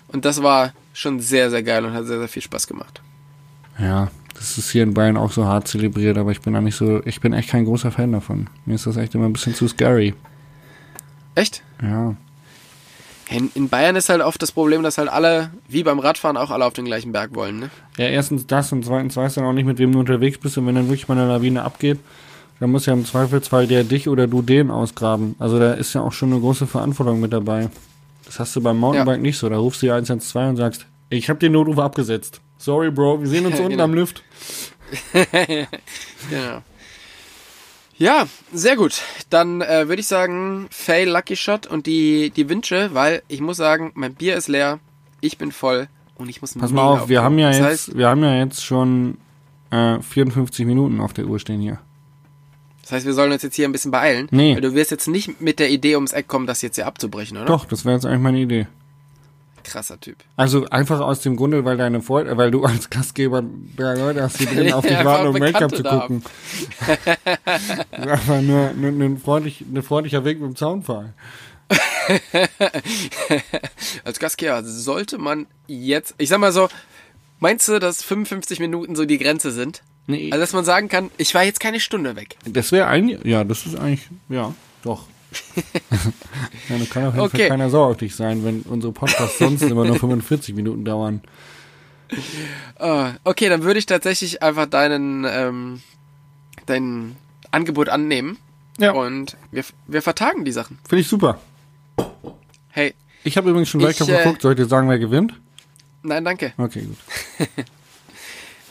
und 0.08 0.26
das 0.26 0.42
war 0.42 0.74
schon 0.94 1.20
sehr, 1.20 1.52
sehr 1.52 1.62
geil 1.62 1.86
und 1.86 1.94
hat 1.94 2.06
sehr, 2.06 2.18
sehr 2.18 2.28
viel 2.28 2.42
Spaß 2.42 2.66
gemacht. 2.66 3.02
Ja, 3.78 4.10
das 4.34 4.58
ist 4.58 4.72
hier 4.72 4.84
in 4.84 4.96
Bayern 4.96 5.18
auch 5.18 5.32
so 5.32 5.46
hart 5.46 5.68
zelebriert, 5.68 6.18
aber 6.18 6.32
ich 6.32 6.42
bin 6.42 6.54
da 6.54 6.62
nicht 6.62 6.76
so, 6.76 7.06
ich 7.06 7.22
bin 7.22 7.34
echt 7.34 7.50
kein 7.50 7.66
großer 7.66 7.92
Fan 7.92 8.12
davon. 8.12 8.50
Mir 8.66 8.74
ist 8.74 8.88
das 8.88 8.98
echt 8.98 9.14
immer 9.14 9.26
ein 9.26 9.34
bisschen 9.34 9.54
zu 9.54 9.68
scary. 9.68 10.16
Echt? 11.36 11.64
Ja. 11.82 12.16
In, 13.30 13.52
in 13.54 13.70
Bayern 13.70 13.96
ist 13.96 14.10
halt 14.10 14.22
oft 14.22 14.42
das 14.42 14.52
Problem, 14.52 14.82
dass 14.82 14.98
halt 14.98 15.08
alle, 15.10 15.52
wie 15.68 15.84
beim 15.84 16.00
Radfahren, 16.00 16.36
auch 16.36 16.50
alle 16.50 16.66
auf 16.66 16.74
den 16.74 16.86
gleichen 16.86 17.12
Berg 17.12 17.36
wollen, 17.36 17.60
ne? 17.60 17.70
Ja, 17.98 18.06
erstens 18.08 18.48
das 18.48 18.72
und 18.72 18.84
zweitens 18.84 19.16
weißt 19.16 19.38
du 19.38 19.42
dann 19.42 19.50
auch 19.50 19.54
nicht, 19.54 19.66
mit 19.66 19.78
wem 19.78 19.92
du 19.92 20.00
unterwegs 20.00 20.40
bist 20.40 20.58
und 20.58 20.66
wenn 20.66 20.74
dann 20.76 20.88
wirklich 20.88 21.08
mal 21.08 21.18
eine 21.18 21.28
Lawine 21.28 21.64
abgeht, 21.64 22.00
dann 22.60 22.72
muss 22.72 22.88
ja 22.88 22.94
im 22.94 23.06
Zweifelsfall 23.06 23.68
der 23.68 23.84
dich 23.84 24.10
oder 24.10 24.26
du 24.28 24.42
den 24.42 24.72
ausgraben. 24.72 25.36
Also 25.38 25.60
da 25.60 25.74
ist 25.74 25.94
ja 25.94 26.02
auch 26.02 26.12
schon 26.12 26.32
eine 26.32 26.42
große 26.42 26.66
Verantwortung 26.66 27.20
mit 27.20 27.32
dabei. 27.32 27.70
Das 28.26 28.40
hast 28.40 28.56
du 28.56 28.62
beim 28.62 28.78
Mountainbike 28.78 29.22
nicht 29.22 29.38
so. 29.38 29.48
Da 29.48 29.58
rufst 29.58 29.82
du 29.82 29.86
die 29.86 29.92
112 29.92 30.50
und 30.50 30.58
sagst, 30.58 30.86
ich 31.10 31.30
habe 31.30 31.40
den 31.40 31.52
Notruf 31.54 31.78
abgesetzt. 31.80 32.42
Sorry, 32.58 32.90
Bro, 32.92 33.22
wir 33.22 33.28
sehen 33.28 33.46
uns 33.46 33.56
unten 33.60 33.72
Genau. 33.72 33.84
am 33.86 33.94
Lift. 33.94 34.24
Genau. 36.30 36.62
Ja, 38.00 38.28
sehr 38.54 38.78
gut. 38.78 39.02
Dann 39.30 39.62
äh, 39.62 39.90
würde 39.90 40.00
ich 40.00 40.08
sagen, 40.08 40.68
Fail 40.72 41.10
Lucky 41.10 41.36
Shot 41.36 41.68
und 41.68 41.86
die, 41.86 42.32
die 42.32 42.50
Wünsche, 42.50 42.90
weil 42.94 43.22
ich 43.28 43.42
muss 43.42 43.58
sagen, 43.58 43.92
mein 43.94 44.16
Bier 44.16 44.36
ist 44.38 44.48
leer, 44.48 44.80
ich 45.20 45.38
bin 45.38 45.52
voll 45.52 45.90
und 46.16 46.30
ich 46.30 46.42
muss 46.42 46.54
Pass 46.58 46.72
mal 46.72 46.84
auf, 46.84 47.10
wir 47.10 47.22
haben 47.22 47.38
ja 47.38 47.50
das 47.50 47.58
jetzt, 47.58 47.66
Heißt, 47.68 47.98
wir 47.98 48.08
haben 48.08 48.24
ja 48.24 48.36
jetzt 48.36 48.64
schon 48.64 49.18
äh, 49.70 50.00
54 50.00 50.66
Minuten 50.66 51.02
auf 51.02 51.12
der 51.12 51.26
Uhr 51.26 51.40
stehen 51.40 51.60
hier. 51.60 51.80
das 52.84 52.94
heißt, 52.94 53.06
wir 53.06 53.14
sollen 53.14 53.34
uns 53.34 53.44
jetzt 53.44 53.56
hier 53.56 53.68
ein 53.68 53.74
bisschen 53.74 53.92
beeilen. 53.92 54.30
Nee. 54.32 54.56
Weil 54.56 54.62
du 54.62 54.74
wirst 54.76 54.92
jetzt 54.92 55.10
nicht 55.10 55.42
mit 55.42 55.60
der 55.60 55.70
Idee 55.70 55.96
ums 55.96 56.14
Eck 56.14 56.30
kommen, 56.30 56.48
das 56.48 56.62
jetzt 56.62 56.76
hier 56.76 56.88
abzubrechen, 56.88 57.36
oder? 57.36 57.48
Doch, 57.48 57.66
das 57.66 57.84
wäre 57.84 57.96
jetzt 57.96 58.06
eigentlich 58.06 58.22
meine 58.22 58.40
Idee. 58.40 58.68
Krasser 59.70 60.00
Typ. 60.00 60.18
Also 60.36 60.66
einfach 60.70 61.00
aus 61.00 61.22
dem 61.22 61.36
Grunde, 61.36 61.66
weil 61.66 61.78
deine 61.78 62.02
Freunde, 62.02 62.36
weil 62.38 62.52
du 62.52 62.64
als 62.64 62.90
Gastgeber 62.90 63.44
drei 63.76 63.96
Leute 63.96 64.24
hast, 64.24 64.40
die 64.40 64.46
drin 64.54 64.74
auf 64.74 64.84
dich 64.84 64.92
Ja, 64.94 65.06
warten, 65.06 65.28
um 65.28 65.38
Make-up 65.38 65.76
zu 65.76 65.84
gucken. 65.84 66.24
einfach 67.92 68.42
nur, 68.42 68.74
nur, 68.74 68.92
nur 68.92 69.10
ein, 69.10 69.18
freundlich, 69.18 69.62
ein 69.62 69.82
freundlicher 69.84 70.26
Weg 70.26 70.40
mit 70.40 70.50
dem 70.50 70.56
Zaunpfahl. 70.56 71.14
Als 74.04 74.20
Gastgeber 74.20 74.64
sollte 74.64 75.18
man 75.18 75.48
jetzt, 75.68 76.16
ich 76.18 76.30
sag 76.30 76.40
mal 76.40 76.52
so, 76.52 76.68
meinst 77.40 77.68
du, 77.68 77.80
dass 77.80 78.04
55 78.04 78.60
Minuten 78.60 78.96
so 78.96 79.06
die 79.06 79.18
Grenze 79.18 79.52
sind? 79.52 79.84
Nee. 80.08 80.32
Also, 80.32 80.42
dass 80.42 80.54
man 80.54 80.66
sagen 80.66 80.90
kann, 80.90 81.12
ich 81.18 81.36
war 81.36 81.44
jetzt 81.44 81.60
keine 81.60 81.80
Stunde 81.80 82.16
weg. 82.16 82.36
das 82.46 82.72
wäre 82.72 82.88
eigentlich, 82.88 83.24
ja, 83.26 83.44
das 83.44 83.68
ist 83.68 83.76
eigentlich, 83.76 84.10
ja, 84.28 84.56
doch. 84.84 85.06
Ja, 86.70 86.78
dann 86.78 86.90
kann 86.90 87.06
auf 87.06 87.14
jeden 87.14 87.26
Okay. 87.26 87.38
Fall 87.40 87.50
keiner 87.50 87.70
sauer 87.70 87.88
auf 87.88 87.98
dich 87.98 88.16
sein, 88.16 88.44
wenn 88.44 88.62
unsere 88.62 88.94
Podcasts 88.94 89.38
sonst 89.40 89.62
immer 89.64 89.86
nur 89.86 89.96
45 90.00 90.56
Minuten 90.56 90.86
dauern. 90.86 91.22
Ah, 92.80 93.14
okay, 93.24 93.50
dann 93.50 93.64
würde 93.64 93.80
ich 93.80 93.86
tatsächlich 93.86 94.42
einfach 94.42 94.66
deinen, 94.66 95.26
ähm, 95.30 95.82
dein 96.66 97.16
Angebot 97.52 97.90
annehmen. 97.90 98.38
Ja. 98.80 98.94
Und 98.94 99.38
wir, 99.52 99.64
wir 99.88 100.02
vertagen 100.02 100.46
die 100.46 100.52
Sachen. 100.52 100.80
Finde 100.88 101.02
ich 101.02 101.08
super. 101.08 101.40
Hey, 102.70 102.94
Ich 103.24 103.38
habe 103.38 103.50
übrigens 103.50 103.70
schon 103.70 103.82
Weltcup 103.82 104.08
äh, 104.10 104.18
geguckt. 104.18 104.42
Soll 104.42 104.54
ich 104.54 104.58
dir 104.58 104.66
sagen, 104.66 104.90
wer 104.90 105.00
gewinnt? 105.00 105.34
nein, 106.02 106.24
danke. 106.24 106.54
Okay, 106.58 106.82
gut. 106.84 106.98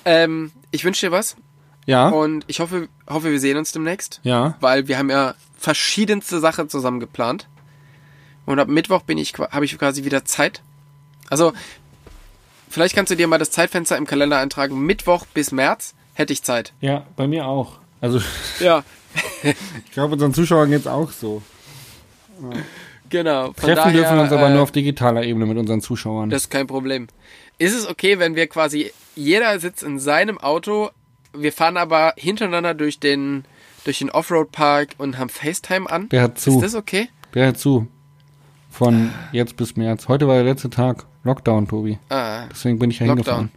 Ähm, 0.05 0.53
ich 0.71 0.85
wünsche 0.85 1.05
dir 1.05 1.13
was 1.13 1.37
Ja, 1.85 2.09
und 2.09 2.45
ich 2.47 2.61
hoffe, 2.61 2.89
hoffe, 3.07 3.31
wir 3.31 3.39
sehen 3.41 3.59
uns 3.59 3.73
demnächst, 3.73 4.21
ja. 4.23 4.57
weil 4.61 4.89
wir 4.89 4.97
haben 4.97 5.11
ja 5.11 5.35
verschiedenste 5.59 6.41
Sachen 6.41 6.69
zusammen 6.69 7.01
geplant. 7.01 7.49
Und 8.47 8.59
ab 8.59 8.69
Mittwoch 8.69 9.03
bin 9.03 9.19
ich, 9.19 9.35
habe 9.35 9.65
ich 9.67 9.77
quasi 9.77 10.05
wieder 10.05 10.25
Zeit. 10.25 10.63
Also, 11.29 11.53
vielleicht 12.71 12.95
kannst 12.95 13.11
du 13.13 13.17
dir 13.17 13.29
mal 13.29 13.39
das 13.39 13.51
Zeitfenster 13.51 13.99
im 13.99 14.07
Kalender 14.07 14.39
eintragen. 14.39 14.81
Mittwoch 14.81 15.27
bis 15.27 15.53
März 15.53 15.95
hätte 16.15 16.33
ich 16.33 16.43
Zeit. 16.43 16.73
Ja, 16.81 17.07
bei 17.17 17.27
mir 17.27 17.47
auch. 17.47 17.79
Also, 18.01 18.21
Ja, 18.61 18.85
ich 19.43 19.93
glaube, 19.93 20.15
unseren 20.15 20.33
Zuschauern 20.33 20.71
geht's 20.71 20.87
auch 20.87 21.11
so. 21.11 21.43
genau. 23.11 23.47
Von 23.47 23.55
Treffen 23.55 23.75
daher, 23.77 23.93
dürfen 23.93 24.17
wir 24.17 24.23
uns 24.23 24.33
aber 24.33 24.49
äh, 24.49 24.53
nur 24.55 24.63
auf 24.63 24.73
digitaler 24.73 25.25
Ebene 25.25 25.47
mit 25.47 25.59
unseren 25.59 25.81
Zuschauern. 25.81 26.31
Das 26.31 26.43
ist 26.45 26.51
kein 26.51 26.67
Problem. 26.67 27.09
Ist 27.59 27.75
es 27.75 27.89
okay, 27.89 28.19
wenn 28.19 28.37
wir 28.37 28.47
quasi, 28.47 28.93
jeder 29.17 29.59
sitzt 29.59 29.83
in 29.83 29.99
seinem 29.99 30.39
Auto, 30.39 30.91
wir 31.33 31.53
fahren 31.53 31.77
aber 31.77 32.15
hintereinander 32.17 32.75
durch 32.75 33.01
den, 33.01 33.45
durch 33.89 33.99
den 34.01 34.11
Offroad-Park 34.11 34.91
und 34.99 35.19
haben 35.19 35.31
FaceTime 35.31 35.91
an? 35.91 36.09
Der 36.11 36.23
hat 36.23 36.39
zu. 36.39 36.57
Ist 36.57 36.63
das 36.63 36.75
okay? 36.75 37.09
Der 37.35 37.49
hat 37.49 37.59
zu. 37.59 37.89
Von 38.71 39.11
jetzt 39.33 39.57
bis 39.57 39.77
März. 39.77 40.09
Heute 40.09 40.29
war 40.29 40.35
der 40.35 40.45
letzte 40.45 40.69
Tag. 40.69 41.07
Lockdown, 41.25 41.67
Tobi. 41.67 41.99
Ah, 42.11 42.45
Deswegen 42.51 42.79
bin 42.79 42.91
ich 42.91 42.99
ja 42.99 43.07
hingefahren. 43.07 43.51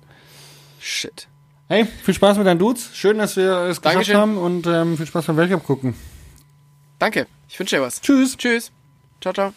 shit. 0.79 1.27
Hey, 1.67 1.85
viel 1.85 2.13
Spaß 2.13 2.37
mit 2.37 2.47
deinen 2.47 2.59
Dudes. 2.59 2.89
Schön, 2.93 3.17
dass 3.17 3.35
wir 3.35 3.51
es 3.51 3.81
geschafft 3.81 3.85
Dankeschön. 3.85 4.17
haben 4.17 4.37
und 4.37 4.67
ähm, 4.67 4.97
viel 4.97 5.05
Spaß 5.05 5.25
beim 5.27 5.37
Weltcup 5.37 5.65
gucken. 5.65 5.93
Danke. 6.97 7.27
Ich 7.49 7.59
wünsche 7.59 7.75
dir 7.75 7.81
was. 7.81 7.99
Tschüss. 8.01 8.37
Tschüss. 8.37 8.71
Ciao, 9.19 9.33
ciao. 9.33 9.53